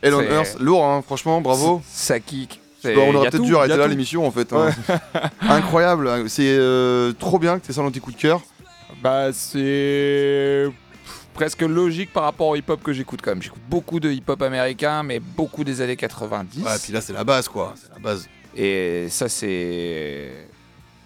Hell 0.03 0.15
on 0.15 0.21
Earth, 0.21 0.57
lourd, 0.61 0.85
hein, 0.85 1.03
franchement, 1.03 1.41
bravo. 1.41 1.83
Ça 1.85 2.21
kick. 2.21 2.61
on 2.85 3.15
aurait 3.17 3.31
peut-être 3.31 3.43
dû 3.43 3.57
arrêter 3.57 3.77
là 3.77 3.89
l'émission 3.89 4.25
en 4.25 4.31
fait. 4.31 4.53
Hein. 4.53 4.71
Incroyable, 5.41 6.31
c'est 6.31 6.47
euh, 6.47 7.13
trop 7.19 7.41
bien 7.41 7.59
que 7.59 7.67
tu 7.67 7.73
ça 7.73 7.83
dans 7.83 7.91
tes 7.91 7.99
coups 7.99 8.15
de 8.15 8.23
cœur. 8.23 8.41
Bah 9.03 9.33
c'est 9.33 10.71
presque 11.41 11.63
logique 11.63 12.13
par 12.13 12.25
rapport 12.25 12.49
au 12.49 12.57
hip-hop 12.57 12.83
que 12.83 12.93
j'écoute 12.93 13.21
quand 13.23 13.31
même. 13.31 13.41
J'écoute 13.41 13.63
beaucoup 13.71 13.99
de 13.99 14.11
hip-hop 14.11 14.43
américain, 14.43 15.03
mais 15.03 15.21
beaucoup 15.21 15.65
des 15.65 15.81
années 15.81 15.97
90. 15.97 16.63
Ouais, 16.63 16.71
puis 16.83 16.93
là 16.93 17.01
c'est 17.01 17.15
la 17.15 17.25
base 17.25 17.49
quoi, 17.49 17.73
c'est 17.81 17.91
la 17.95 17.99
base. 17.99 18.29
Et 18.55 19.07
ça 19.09 19.27
c'est 19.31 20.33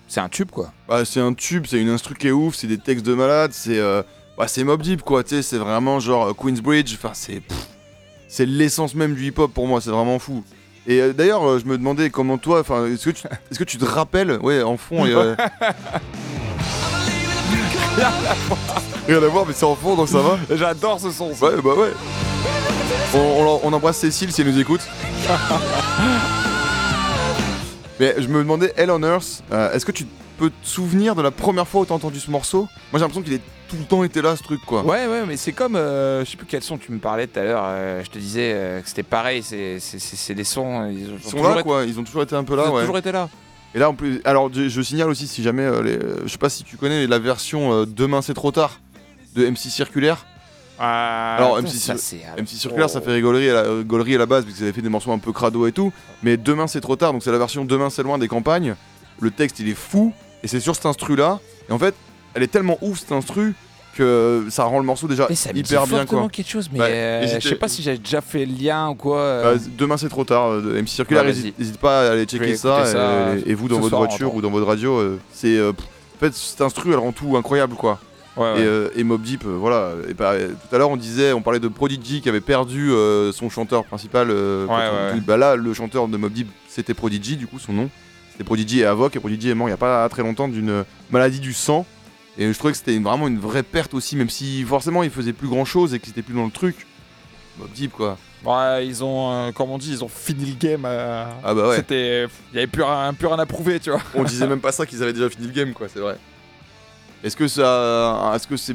c'est 0.09 0.19
un 0.19 0.29
tube 0.29 0.51
quoi. 0.51 0.73
Bah 0.89 1.05
c'est 1.05 1.21
un 1.21 1.35
tube, 1.35 1.67
c'est 1.69 1.81
une 1.81 1.89
instru 1.89 2.17
qui 2.17 2.27
est 2.27 2.33
ouf, 2.33 2.57
c'est 2.57 2.67
des 2.67 2.79
textes 2.79 3.07
de 3.07 3.15
malade, 3.15 3.53
c'est 3.55 3.79
euh... 3.79 4.03
bah, 4.37 4.49
c'est 4.49 4.65
Mob 4.65 4.83
Deep 4.83 5.03
quoi, 5.03 5.23
tu 5.23 5.37
sais, 5.37 5.43
c'est 5.43 5.59
vraiment 5.59 6.01
genre 6.01 6.27
euh, 6.27 6.33
Queensbridge, 6.33 6.93
enfin 6.95 7.13
c'est 7.15 7.41
c'est 8.27 8.45
l'essence 8.45 8.97
même 8.97 9.15
du 9.15 9.27
hip-hop 9.27 9.53
pour 9.53 9.69
moi, 9.69 9.81
c'est 9.81 9.91
vraiment 9.91 10.19
fou. 10.19 10.43
Et 10.89 11.01
euh, 11.01 11.13
d'ailleurs, 11.13 11.49
euh, 11.49 11.61
je 11.61 11.67
me 11.67 11.79
demandais 11.79 12.11
comment 12.11 12.39
toi, 12.39 12.59
enfin, 12.59 12.87
est-ce 12.87 13.05
que, 13.05 13.11
tu, 13.11 13.25
est-ce 13.53 13.59
que 13.61 13.65
tu 13.65 13.79
te 13.79 13.85
rappelles, 13.85 14.33
ouais, 14.43 14.65
en 14.65 14.77
fond, 14.77 15.07
et, 15.07 15.15
euh, 15.15 15.37
rien 19.09 19.23
à 19.23 19.27
voir, 19.29 19.45
mais 19.47 19.53
c'est 19.55 19.65
en 19.67 19.75
fond, 19.75 19.95
donc 19.97 20.09
ça 20.09 20.19
va. 20.21 20.39
J'adore 20.57 21.01
ce 21.01 21.11
son. 21.11 21.29
Ouais, 21.31 21.61
bah 21.63 21.75
ouais. 21.77 21.93
On, 23.15 23.19
on- 23.19 23.61
on 23.65 23.73
embrasse 23.73 23.99
Cécile 23.99 24.33
si 24.33 24.41
elle 24.41 24.49
nous 24.51 24.59
écoute. 24.59 24.81
Mais 28.01 28.17
je 28.19 28.27
me 28.27 28.39
demandais, 28.39 28.73
Hell 28.77 28.91
on 28.91 29.03
Earth, 29.05 29.43
euh, 29.53 29.73
est-ce 29.73 29.87
que 29.87 29.93
tu 29.93 30.05
peux 30.37 30.51
te 30.51 30.55
souvenir 30.67 31.15
de 31.15 31.23
la 31.23 31.31
première 31.31 31.67
fois 31.69 31.83
où 31.83 31.85
t'as 31.85 31.95
entendu 31.95 32.19
ce 32.19 32.29
morceau? 32.31 32.63
Moi 32.63 32.69
j'ai 32.95 32.99
l'impression 33.01 33.23
qu'il 33.23 33.35
est 33.35 33.41
tout 33.69 33.77
le 33.77 33.85
temps 33.85 34.03
été 34.03 34.21
là 34.21 34.35
ce 34.35 34.43
truc 34.43 34.61
quoi. 34.67 34.83
Ouais, 34.85 35.07
ouais, 35.07 35.23
mais 35.27 35.37
c'est 35.37 35.53
comme. 35.53 35.77
euh, 35.77 36.25
je 36.25 36.31
sais 36.33 36.37
plus 36.37 36.47
quel 36.47 36.63
son 36.63 36.77
tu 36.77 36.91
me 36.91 36.99
parlais 36.99 37.29
tout 37.29 37.39
à 37.39 37.45
l'heure. 37.45 37.63
euh, 37.65 38.03
je 38.05 38.11
te 38.11 38.19
disais 38.19 38.51
euh, 38.53 38.81
que 38.81 38.89
c'était 38.89 39.05
pareil. 39.05 39.45
C'est 39.45 40.35
des 40.35 40.43
sons. 40.45 40.91
Ils, 40.91 41.07
ont 41.09 41.19
Ils 41.25 41.31
sont 41.31 41.43
là 41.45 41.53
été- 41.53 41.63
quoi, 41.63 41.85
ils 41.85 41.99
ont 42.01 42.03
toujours 42.05 42.23
été 42.23 42.35
un 42.35 42.43
peu 42.43 42.55
ils 42.55 42.57
là 42.57 42.69
ont 42.71 42.75
ouais. 42.75 42.81
toujours 42.81 42.99
été 42.99 43.13
là. 43.13 43.29
Et 43.77 43.79
là 43.79 43.89
en 43.89 43.95
plus, 43.95 44.21
alors 44.25 44.51
je, 44.53 44.69
je 44.69 44.83
signale 44.83 45.09
aussi 45.09 45.29
si 45.29 45.45
jamais, 45.45 45.69
les- 45.83 45.99
je 46.25 46.29
sais 46.33 46.39
pas 46.39 46.51
si 46.51 46.65
tu 46.65 46.77
connais 46.77 47.07
la 47.07 47.21
version 47.21 47.85
Demain 47.87 48.23
c'est 48.23 48.35
trop 48.35 48.51
tard 48.51 48.81
de 49.35 49.47
MC 49.49 49.71
Circulaire. 49.71 50.27
Alors 50.79 51.57
putain, 51.59 51.69
MC, 51.69 51.79
ça, 51.79 51.95
MC 51.95 52.49
Circulaire 52.49 52.91
ça 52.91 53.01
fait 53.01 53.13
rigolerie 53.13 53.49
à 53.49 53.55
la, 53.55 53.61
euh, 53.61 53.79
rigolerie 53.79 54.17
à 54.17 54.19
la 54.19 54.27
base 54.27 54.45
parce 54.45 54.57
qu'ils 54.57 54.65
avaient 54.65 54.73
fait 54.73 54.83
des 54.83 54.89
morceaux 54.89 55.13
un 55.13 55.19
peu 55.19 55.33
crado 55.33 55.67
et 55.67 55.73
tout. 55.73 55.93
Mais 56.23 56.37
Demain 56.37 56.67
c'est 56.67 56.81
trop 56.81 56.97
tard, 56.97 57.13
donc 57.13 57.23
c'est 57.23 57.31
la 57.33 57.39
version 57.39 57.65
Demain 57.65 57.91
c'est 57.91 58.03
loin 58.03 58.19
des 58.19 58.29
campagnes. 58.29 58.75
Le 59.21 59.31
texte 59.31 59.61
il 59.61 59.69
est 59.69 59.75
fou 59.75 60.13
et 60.43 60.49
c'est 60.49 60.61
sur 60.61 60.75
cet 60.75 60.87
instru 60.87 61.15
là. 61.17 61.39
Et 61.69 61.73
en 61.73 61.79
fait, 61.79 61.95
elle 62.35 62.43
est 62.43 62.49
tellement 62.49 62.77
ouf 62.83 62.99
cette 62.99 63.13
instru 63.13 63.55
que 63.97 64.47
ça 64.51 64.65
rend 64.65 64.79
le 64.81 64.85
morceau 64.85 65.07
déjà 65.07 65.27
Mais 65.31 65.37
ça 65.37 65.53
me 65.53 65.59
hyper 65.59 65.85
dit 65.85 65.91
bien 65.91 66.05
quoi. 66.05 66.29
quelque 66.29 66.51
chose, 66.51 66.69
mais 66.73 66.81
Ouais, 66.81 66.91
euh, 66.91 67.39
je 67.41 67.49
sais 67.49 67.55
pas 67.55 67.69
si 67.69 67.81
j'ai 67.81 67.97
déjà 67.97 68.21
fait 68.21 68.45
le 68.45 68.53
lien 68.53 68.89
ou 68.89 68.97
quoi. 68.97 69.19
euh. 69.19 69.55
Bah, 69.57 69.63
demain 69.79 69.97
c'est 69.97 70.09
trop 70.09 70.25
tard. 70.25 70.49
euh, 70.51 70.83
MC 70.83 70.89
Circulaire, 70.89 71.23
Ouais, 71.25 71.33
n'hésite 71.57 71.79
pas 71.79 72.09
à 72.09 72.13
aller 72.15 72.25
checker 72.25 72.57
ça, 72.57 72.83
et, 73.47 73.51
et 73.53 73.55
vous 73.55 73.69
dans 73.69 73.77
votre 73.79 73.91
soir, 73.91 74.01
voiture 74.09 74.35
ou 74.35 74.43
dans 74.43 74.51
votre 74.51 74.67
radio. 74.67 74.99
euh, 74.99 75.21
c'est 75.33 75.57
euh, 75.57 75.71
en 75.71 76.19
fait 76.19 76.35
cet 76.35 76.61
instru 76.61 76.91
elle 76.91 76.99
rend 76.99 77.13
tout 77.13 77.37
incroyable 77.37 77.77
quoi. 77.77 78.01
Ouais, 78.37 78.53
ouais. 78.55 78.61
Et, 78.61 78.65
euh, 78.65 78.89
et 78.97 79.05
Mob 79.05 79.23
Deep, 79.23 79.45
euh, 79.47 79.57
voilà. 79.57 79.93
Et 80.09 80.15
bah, 80.15 80.33
euh, 80.33 80.49
tout 80.49 80.75
à 80.75 80.79
l'heure 80.79 80.91
on 80.91 80.97
disait, 80.97 81.33
on 81.33 81.41
parlait 81.43 81.61
de 81.61 81.69
Prodigy 81.69 82.21
qui 82.21 82.29
avait 82.29 82.41
perdu 82.41 82.91
euh, 82.91 83.31
son 83.33 83.49
chanteur 83.51 83.85
principal. 83.85 84.29
euh, 84.31 84.67
Ouais, 84.67 85.15
on-. 85.15 85.19
Bah 85.27 85.37
là 85.37 85.55
le 85.57 85.73
chanteur 85.75 86.09
de 86.09 86.17
Mob 86.17 86.33
Deep 86.33 86.49
c'était 86.69 86.95
Prodigy 86.95 87.37
du 87.37 87.47
coup 87.47 87.59
son 87.59 87.73
nom. 87.73 87.91
C'était 88.33 88.45
Prodigy 88.45 88.81
et 88.81 88.85
Avoc 88.85 89.15
et 89.15 89.21
Prodigy 89.21 89.51
est 89.51 89.55
mort 89.55 89.69
il 89.69 89.71
y 89.71 89.75
a 89.75 89.77
pas 89.77 90.09
très 90.09 90.23
longtemps 90.23 90.49
d'une 90.49 90.85
maladie 91.11 91.39
du 91.41 91.53
sang. 91.53 91.87
Et 92.37 92.53
je 92.53 92.59
trouvais 92.59 92.73
que 92.73 92.79
c'était 92.79 92.99
vraiment 92.99 93.29
une 93.29 93.39
vraie 93.39 93.63
perte 93.63 93.95
aussi, 93.95 94.17
même 94.17 94.29
si 94.31 94.65
forcément 94.65 95.05
il 95.05 95.11
faisait 95.11 95.33
plus 95.33 95.47
grand 95.47 95.65
chose 95.65 95.95
et 95.95 96.01
qu'il 96.01 96.11
était 96.11 96.23
plus 96.23 96.35
dans 96.35 96.45
le 96.47 96.51
truc. 96.51 96.87
Mob 97.61 97.69
Deep 97.73 97.93
quoi. 97.93 98.19
Ouais, 98.45 98.87
ils 98.87 99.03
ont, 99.05 99.33
euh, 99.33 99.53
comme 99.53 99.71
on 99.71 99.79
dit, 99.79 99.91
ils 99.93 100.05
ont 100.05 100.09
fini 100.09 100.45
le 100.45 100.55
game. 100.59 100.83
euh, 100.85 101.25
Ah 101.45 101.55
bah 101.55 101.69
ouais. 101.69 101.77
C'était, 101.77 102.25
il 102.53 102.57
y 102.57 102.59
avait 102.59 102.67
plus 102.67 102.83
rien, 102.83 103.15
plus 103.15 103.27
rien 103.29 103.39
à 103.39 103.47
prouver, 103.47 103.79
tu 103.81 103.91
vois. 103.91 104.01
On 104.15 104.25
disait 104.25 104.47
même 104.49 104.61
pas 104.61 104.73
ça 104.73 104.85
qu'ils 104.85 105.03
avaient 105.03 105.13
déjà 105.15 105.31
fini 105.31 105.47
le 105.47 105.53
game, 105.53 105.73
quoi, 105.73 105.87
c'est 105.89 106.01
vrai. 106.01 106.17
Est-ce 107.25 107.37
que 107.37 107.49
ça, 107.49 108.33
est-ce 108.37 108.47
que 108.47 108.57
c'est 108.57 108.75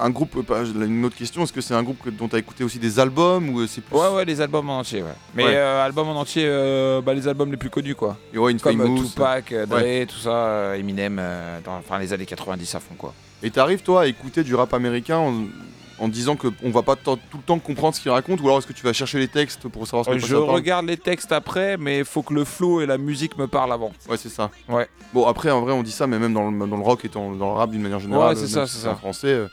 un 0.00 0.10
groupe, 0.10 0.36
une 0.74 1.04
autre 1.04 1.14
question, 1.16 1.44
est-ce 1.44 1.52
que 1.52 1.60
c'est 1.60 1.74
un 1.74 1.82
groupe 1.84 2.08
dont 2.10 2.26
t'as 2.26 2.38
écouté 2.38 2.64
aussi 2.64 2.80
des 2.80 2.98
albums 2.98 3.48
ou 3.50 3.64
c'est 3.68 3.80
plus 3.80 3.96
Ouais, 3.96 4.08
ouais, 4.08 4.24
les 4.24 4.40
albums 4.40 4.68
en 4.68 4.80
entier, 4.80 5.02
ouais. 5.02 5.10
Mais 5.34 5.44
Ouais. 5.44 5.54
euh, 5.54 5.84
albums 5.86 6.08
en 6.08 6.16
entier, 6.20 6.42
euh, 6.46 7.00
bah, 7.00 7.14
les 7.14 7.28
albums 7.28 7.52
les 7.52 7.56
plus 7.56 7.70
connus, 7.70 7.94
quoi. 7.94 8.16
Et 8.32 8.38
ouais, 8.38 8.52
Comme 8.56 8.80
euh, 8.80 8.84
Infamous. 8.84 9.04
Tupac, 9.04 9.52
euh, 9.52 9.66
Dre, 9.66 9.76
Ouais. 9.76 10.06
tout 10.06 10.18
ça, 10.18 10.30
euh, 10.30 10.74
Eminem, 10.74 11.18
euh, 11.20 11.60
enfin, 11.68 12.00
les 12.00 12.12
années 12.12 12.26
90 12.26 12.74
à 12.74 12.80
fond, 12.80 12.94
quoi. 12.98 13.14
Et 13.44 13.50
t'arrives 13.52 13.82
toi 13.82 14.02
à 14.02 14.06
écouter 14.06 14.42
du 14.42 14.56
rap 14.56 14.74
américain 14.74 15.18
en, 15.18 15.32
en 15.98 16.08
disant 16.08 16.36
que 16.36 16.48
on 16.62 16.70
va 16.70 16.82
pas 16.82 16.96
tout 16.96 17.18
le 17.34 17.42
temps 17.46 17.58
comprendre 17.58 17.94
ce 17.94 18.00
qu'il 18.00 18.10
raconte 18.10 18.40
ou 18.40 18.44
alors 18.46 18.58
est-ce 18.58 18.66
que 18.66 18.72
tu 18.72 18.82
vas 18.84 18.92
chercher 18.92 19.18
les 19.18 19.28
textes 19.28 19.68
pour 19.68 19.86
savoir 19.86 20.04
ce 20.04 20.10
que 20.10 20.16
Euh, 20.16 20.18
je 20.18 20.34
regarde 20.36 20.86
les 20.86 20.96
textes 20.96 21.30
après, 21.32 21.76
mais 21.76 21.98
il 21.98 22.04
faut 22.04 22.22
que 22.22 22.34
le 22.34 22.44
flow 22.44 22.80
et 22.80 22.86
la 22.86 22.98
musique 22.98 23.38
me 23.38 23.46
parlent 23.46 23.72
avant. 23.72 23.92
Ouais, 24.08 24.16
c'est 24.16 24.28
ça. 24.28 24.50
Ouais. 24.68 24.88
Bon, 25.12 25.26
après, 25.26 25.50
en 25.50 25.60
vrai, 25.60 25.72
on 25.72 25.82
dit 25.82 25.92
ça, 25.92 26.06
mais 26.06 26.18
même 26.18 26.32
dans 26.34 26.50
le, 26.50 26.58
dans 26.66 26.76
le 26.76 26.82
rock 26.82 27.04
et 27.04 27.08
dans, 27.08 27.32
dans 27.32 27.52
le 27.52 27.58
rap 27.58 27.70
d'une 27.70 27.82
manière 27.82 28.00
générale, 28.00 28.30
Ouais, 28.30 28.34
c'est 28.40 28.48
ça, 28.48 28.66
si 28.66 28.76
c'est 28.78 28.88
en 28.88 28.92
ça. 28.92 28.96
français, 28.96 29.28
euh, 29.28 29.48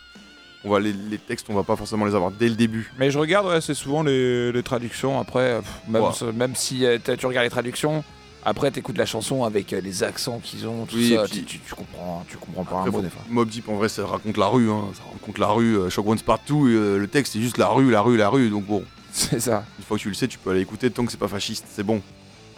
on 0.63 0.69
va 0.69 0.79
les, 0.79 0.93
les 0.93 1.17
textes, 1.17 1.47
on 1.49 1.53
va 1.55 1.63
pas 1.63 1.75
forcément 1.75 2.05
les 2.05 2.15
avoir 2.15 2.31
dès 2.31 2.47
le 2.49 2.55
début. 2.55 2.91
Mais 2.99 3.09
je 3.11 3.17
regarde, 3.19 3.47
ouais, 3.47 3.61
c'est 3.61 3.73
souvent 3.73 4.03
les, 4.03 4.51
les 4.51 4.63
traductions. 4.63 5.19
Après, 5.19 5.59
pff, 5.59 5.69
même, 5.87 6.03
Ouais. 6.03 6.13
ça- 6.13 6.31
même 6.31 6.55
si 6.55 6.85
euh, 6.85 6.97
tu 7.17 7.25
regardes 7.25 7.45
les 7.45 7.49
traductions, 7.51 8.03
après 8.43 8.71
t'écoutes 8.71 8.97
la 8.97 9.05
chanson 9.05 9.43
avec 9.43 9.71
euh, 9.73 9.81
les 9.81 10.03
accents 10.03 10.39
qu'ils 10.43 10.67
ont, 10.67 10.85
tout 10.85 10.95
Oui, 10.95 11.13
ça, 11.15 11.23
puis- 11.23 11.39
tu, 11.39 11.45
tu- 11.45 11.59
tu 11.59 11.73
comprends, 11.75 12.23
tu 12.27 12.37
comprends 12.37 12.63
pas 12.63 12.77
Après, 12.77 12.89
un 12.89 12.91
mot 12.91 12.97
faut- 12.97 13.03
des 13.03 13.09
fois. 13.09 13.21
Mob 13.29 13.49
Deep, 13.49 13.69
en 13.69 13.75
vrai, 13.75 13.89
ça 13.89 14.05
raconte 14.05 14.37
la 14.37 14.47
rue, 14.47 14.69
hein. 14.71 14.85
ça 14.95 15.03
raconte 15.11 15.37
la 15.37 15.47
rue. 15.47 15.77
Euh, 15.77 15.89
Partout, 16.25 16.67
euh, 16.67 16.97
le 16.97 17.07
texte, 17.07 17.33
c'est 17.33 17.41
juste 17.41 17.57
la 17.57 17.67
rue, 17.67 17.89
la 17.91 18.01
rue, 18.01 18.17
la 18.17 18.29
rue. 18.29 18.49
Donc 18.49 18.65
bon, 18.65 18.83
C'est 19.11 19.39
ça. 19.39 19.63
une 19.79 19.85
fois 19.85 19.97
que 19.97 20.01
tu 20.03 20.09
le 20.09 20.13
sais, 20.15 20.27
tu 20.27 20.37
peux 20.37 20.51
aller 20.51 20.61
écouter 20.61 20.89
tant 20.91 21.05
que 21.05 21.11
c'est 21.11 21.17
pas 21.19 21.27
fasciste, 21.27 21.65
c'est 21.69 21.83
bon. 21.83 22.01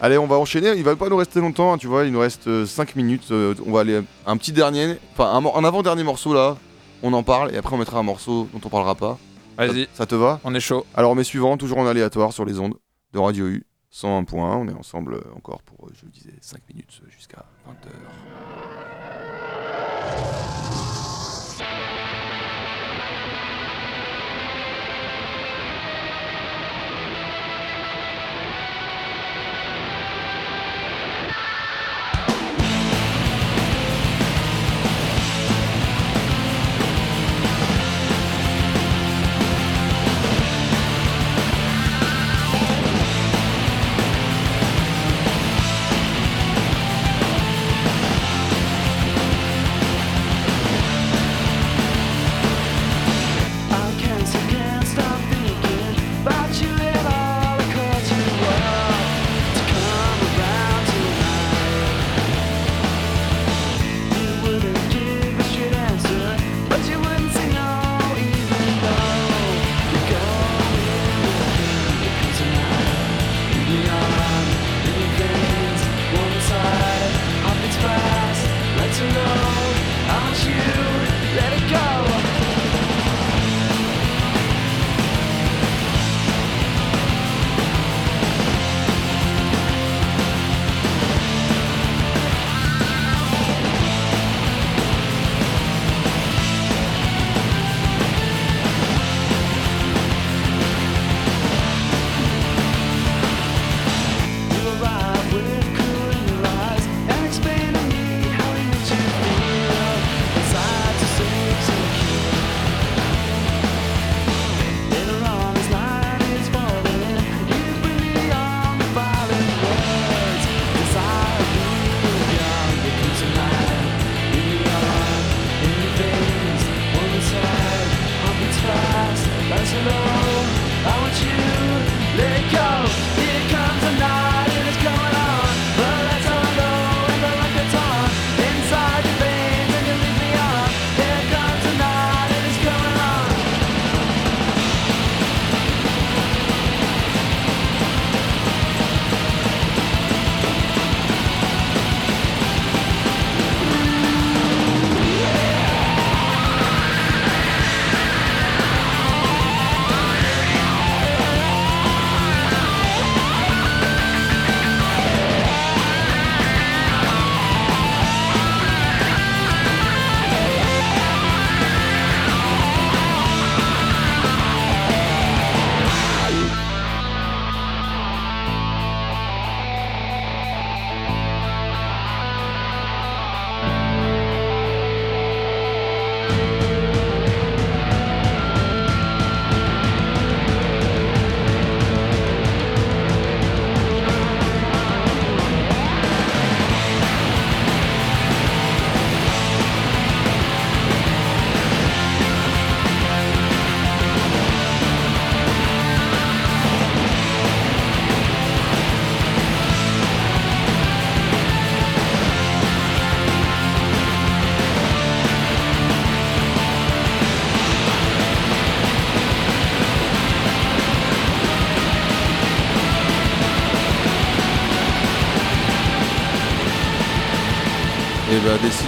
Allez, 0.00 0.18
on 0.18 0.26
va 0.26 0.36
enchaîner. 0.36 0.72
Il 0.76 0.82
va 0.84 0.96
pas 0.96 1.08
nous 1.08 1.16
rester 1.16 1.40
longtemps, 1.40 1.72
hein, 1.72 1.78
tu 1.78 1.86
vois. 1.86 2.04
Il 2.04 2.12
nous 2.12 2.18
reste 2.20 2.64
5 2.66 2.96
minutes. 2.96 3.30
euh, 3.30 3.54
on 3.66 3.72
va 3.72 3.80
aller 3.80 4.00
un 4.26 4.36
petit 4.36 4.52
dernier, 4.52 4.96
enfin 5.12 5.40
un 5.54 5.64
avant-dernier 5.64 6.02
morceau 6.02 6.34
là. 6.34 6.56
On 7.02 7.12
en 7.12 7.22
parle 7.22 7.54
et 7.54 7.56
après 7.58 7.74
on 7.74 7.78
mettra 7.78 7.98
un 7.98 8.02
morceau 8.02 8.48
dont 8.52 8.60
on 8.64 8.68
parlera 8.68 8.94
pas. 8.94 9.18
Vas-y, 9.58 9.82
Ça, 9.84 9.88
ça 9.98 10.06
te 10.06 10.14
va? 10.14 10.40
On 10.44 10.54
est 10.54 10.60
chaud. 10.60 10.84
Alors, 10.96 11.14
mes 11.14 11.22
suivants, 11.22 11.56
toujours 11.56 11.78
en 11.78 11.86
aléatoire 11.86 12.32
sur 12.32 12.44
les 12.44 12.58
ondes 12.58 12.74
de 13.12 13.18
Radio 13.18 13.46
U 13.46 13.64
101.1. 13.94 14.36
On 14.36 14.68
est 14.68 14.74
ensemble 14.74 15.22
encore 15.36 15.62
pour, 15.62 15.86
euh, 15.86 15.92
je 15.94 16.04
le 16.04 16.10
disais, 16.10 16.34
5 16.40 16.60
minutes 16.68 17.00
euh, 17.04 17.10
jusqu'à 17.10 17.44
20h. 17.66 18.83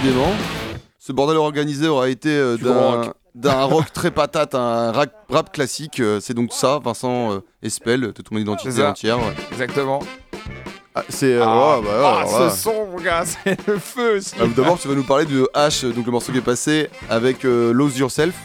Décidément, 0.07 0.33
ce 0.99 1.11
bordel 1.11 1.37
organisé 1.37 1.87
aura 1.87 2.07
été 2.07 2.29
euh, 2.29 2.57
d'un 3.35 3.63
rock. 3.65 3.91
très 3.91 4.11
patate, 4.11 4.55
un 4.55 4.91
rap, 4.91 5.51
classique. 5.51 5.99
Euh, 5.99 6.19
c'est 6.21 6.33
donc 6.33 6.53
ça, 6.53 6.79
Vincent 6.81 7.33
euh, 7.33 7.39
Espel, 7.61 8.13
toute 8.13 8.31
mon 8.31 8.39
identité 8.39 8.85
entière. 8.85 9.17
Exactement. 9.51 9.99
Ah, 10.95 11.03
c'est 11.09 11.37
ah, 11.39 11.79
bah, 11.83 12.23
ah, 12.23 12.49
ce 12.49 12.57
son 12.57 12.87
mon 12.87 13.01
gars, 13.01 13.23
c'est 13.25 13.67
le 13.67 13.77
feu 13.77 14.17
aussi. 14.17 14.33
D'abord 14.55 14.79
tu 14.79 14.87
vas 14.87 14.95
nous 14.95 15.03
parler 15.03 15.25
de 15.25 15.49
H, 15.53 15.91
donc 15.93 16.05
le 16.05 16.11
morceau 16.11 16.31
qui 16.31 16.37
est 16.37 16.41
passé 16.41 16.89
avec 17.09 17.43
Lose 17.43 17.97
Yourself. 17.97 18.35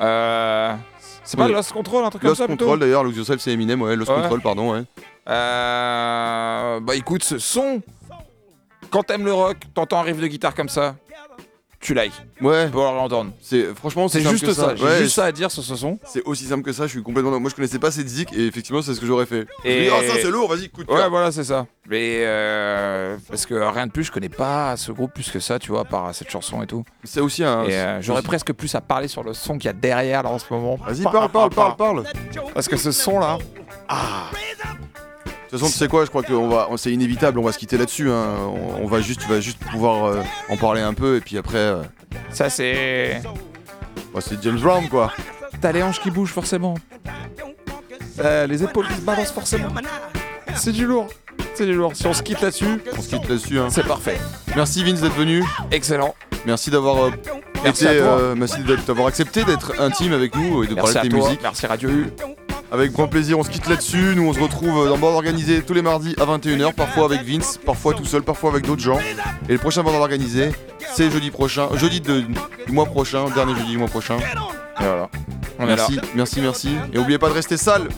Euh, 0.00 0.74
c'est 1.24 1.36
pas 1.36 1.48
Lost 1.48 1.72
Control, 1.72 2.04
un 2.04 2.10
truc 2.10 2.22
comme 2.22 2.34
ça 2.34 2.46
Lost 2.48 2.58
Control 2.58 2.80
d'ailleurs, 2.80 3.04
Lose 3.04 3.16
Yourself 3.16 3.40
c'est 3.40 3.52
Eminem, 3.52 3.80
ouais, 3.80 3.94
Lost 3.94 4.12
Control 4.12 4.40
pardon, 4.40 4.72
ouais. 4.72 4.82
Euh, 5.28 6.80
bah 6.80 6.96
écoute, 6.96 7.22
ce 7.22 7.38
son, 7.38 7.80
quand 8.90 9.02
t'aimes 9.02 9.24
le 9.24 9.32
rock, 9.32 9.56
t'entends 9.74 10.00
un 10.00 10.02
riff 10.02 10.18
de 10.18 10.26
guitare 10.26 10.54
comme 10.54 10.68
ça, 10.68 10.96
tu 11.80 11.94
likes. 11.94 12.12
Ouais. 12.42 12.68
Pour 12.68 12.82
l'entendre. 12.82 13.32
C'est 13.40 13.74
franchement 13.74 14.06
c'est 14.08 14.20
juste 14.20 14.52
ça. 14.52 14.74
J'ai 14.76 15.04
juste 15.04 15.14
ça 15.14 15.24
à 15.24 15.32
dire 15.32 15.50
sur 15.50 15.62
ce 15.62 15.74
son. 15.76 15.98
C'est 16.04 16.22
aussi 16.24 16.44
simple 16.44 16.62
que 16.62 16.72
ça. 16.72 16.86
Je 16.86 16.92
suis 16.92 17.02
complètement. 17.02 17.40
Moi 17.40 17.48
je 17.48 17.54
connaissais 17.54 17.78
pas 17.78 17.90
cette 17.90 18.08
zik 18.08 18.32
et 18.34 18.46
effectivement 18.46 18.82
c'est 18.82 18.94
ce 18.94 19.00
que 19.00 19.06
j'aurais 19.06 19.24
fait. 19.24 19.46
Et 19.64 19.88
ah 19.88 20.06
ça 20.06 20.14
c'est 20.20 20.30
lourd. 20.30 20.50
Vas-y 20.50 20.66
écoute. 20.66 20.86
Ouais 20.90 21.08
voilà 21.08 21.32
c'est 21.32 21.44
ça. 21.44 21.66
Mais 21.88 22.20
euh, 22.20 23.16
parce 23.28 23.46
que 23.46 23.54
rien 23.54 23.86
de 23.86 23.92
plus, 23.92 24.04
je 24.04 24.12
connais 24.12 24.28
pas 24.28 24.76
ce 24.76 24.92
groupe 24.92 25.12
plus 25.12 25.30
que 25.30 25.40
ça, 25.40 25.58
tu 25.58 25.72
vois, 25.72 25.84
par 25.84 26.14
cette 26.14 26.30
chanson 26.30 26.62
et 26.62 26.66
tout. 26.66 26.84
C'est 27.02 27.20
aussi 27.20 27.42
un. 27.42 27.64
Euh, 27.68 27.98
j'aurais 28.02 28.22
presque 28.22 28.52
plus 28.52 28.74
à 28.74 28.80
parler 28.80 29.08
sur 29.08 29.24
le 29.24 29.32
son 29.32 29.56
qu'il 29.56 29.66
y 29.66 29.70
a 29.70 29.72
derrière 29.72 30.22
là 30.22 30.30
en 30.30 30.38
ce 30.38 30.44
moment. 30.50 30.78
Vas-y 30.86 31.02
parle 31.02 31.30
parle 31.30 31.50
parle 31.50 31.76
parle. 31.76 32.04
Parce 32.52 32.68
que 32.68 32.76
ce 32.76 32.92
son 32.92 33.18
là. 33.18 33.38
Ah. 33.88 34.30
De 35.50 35.56
toute 35.56 35.62
façon, 35.62 35.72
tu 35.72 35.78
sais 35.78 35.88
quoi, 35.88 36.04
je 36.04 36.10
crois 36.10 36.22
que 36.22 36.32
va, 36.32 36.68
c'est 36.76 36.92
inévitable, 36.92 37.40
on 37.40 37.42
va 37.42 37.50
se 37.50 37.58
quitter 37.58 37.76
là-dessus. 37.76 38.08
Hein. 38.08 38.36
On, 38.80 38.86
va 38.86 39.00
juste, 39.00 39.22
tu 39.22 39.28
vas 39.28 39.40
juste 39.40 39.58
pouvoir 39.58 40.04
euh, 40.04 40.22
en 40.48 40.56
parler 40.56 40.80
un 40.80 40.94
peu 40.94 41.16
et 41.16 41.20
puis 41.20 41.36
après. 41.38 41.58
Euh, 41.58 41.82
Ça, 42.30 42.48
c'est. 42.48 43.20
Bah, 44.14 44.20
c'est 44.20 44.40
James 44.44 44.60
Brown, 44.60 44.88
quoi. 44.88 45.12
T'as 45.60 45.72
les 45.72 45.82
hanches 45.82 46.00
qui 46.00 46.12
bougent, 46.12 46.30
forcément. 46.30 46.76
Euh, 48.20 48.46
les 48.46 48.62
épaules 48.62 48.86
qui 48.86 48.94
se 48.94 49.00
balancent, 49.00 49.32
forcément. 49.32 49.70
C'est 50.54 50.70
du 50.70 50.86
lourd. 50.86 51.08
C'est 51.56 51.66
du 51.66 51.74
lourd. 51.74 51.96
Si 51.96 52.06
on 52.06 52.14
se 52.14 52.22
quitte 52.22 52.42
là-dessus, 52.42 52.80
on 52.96 53.02
se 53.02 53.08
quitte 53.08 53.28
là-dessus. 53.28 53.58
Hein. 53.58 53.70
C'est 53.70 53.86
parfait. 53.86 54.20
Merci 54.54 54.84
Vince 54.84 55.00
d'être 55.00 55.16
venu. 55.16 55.42
Excellent. 55.72 56.14
Merci 56.46 56.70
d'avoir 56.70 57.10
merci, 57.64 57.86
merci 58.36 58.60
d'avoir 58.86 59.08
accepté 59.08 59.42
d'être 59.42 59.80
intime 59.80 60.12
avec 60.12 60.36
nous 60.36 60.62
et 60.62 60.68
de 60.68 60.76
parler 60.76 60.94
de 60.94 61.00
tes 61.00 61.08
musiques. 61.08 61.42
Merci 61.42 61.66
Radio 61.66 61.90
U. 61.90 62.06
Avec 62.72 62.92
grand 62.92 63.08
plaisir, 63.08 63.38
on 63.38 63.42
se 63.42 63.50
quitte 63.50 63.68
là-dessus. 63.68 64.14
Nous, 64.14 64.28
on 64.28 64.32
se 64.32 64.38
retrouve 64.38 64.88
dans 64.88 64.96
Bord 64.96 65.14
Organisé 65.14 65.60
tous 65.62 65.74
les 65.74 65.82
mardis 65.82 66.14
à 66.20 66.24
21h, 66.24 66.72
parfois 66.72 67.06
avec 67.06 67.22
Vince, 67.22 67.58
parfois 67.58 67.94
tout 67.94 68.04
seul, 68.04 68.22
parfois 68.22 68.50
avec 68.50 68.64
d'autres 68.64 68.82
gens. 68.82 68.98
Et 69.48 69.52
le 69.52 69.58
prochain 69.58 69.82
Bord 69.82 69.94
Organisé, 69.94 70.50
c'est 70.94 71.10
jeudi 71.10 71.30
prochain, 71.30 71.68
jeudi 71.74 72.00
du 72.00 72.24
mois 72.68 72.86
prochain, 72.86 73.28
dernier 73.30 73.56
jeudi 73.56 73.72
du 73.72 73.78
mois 73.78 73.88
prochain. 73.88 74.18
Et 74.18 74.84
voilà. 74.84 75.08
merci, 75.58 75.98
merci, 76.14 76.40
merci. 76.40 76.76
Et 76.92 76.96
n'oubliez 76.96 77.18
pas 77.18 77.28
de 77.28 77.34
rester 77.34 77.56
sale. 77.56 77.88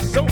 so 0.00 0.31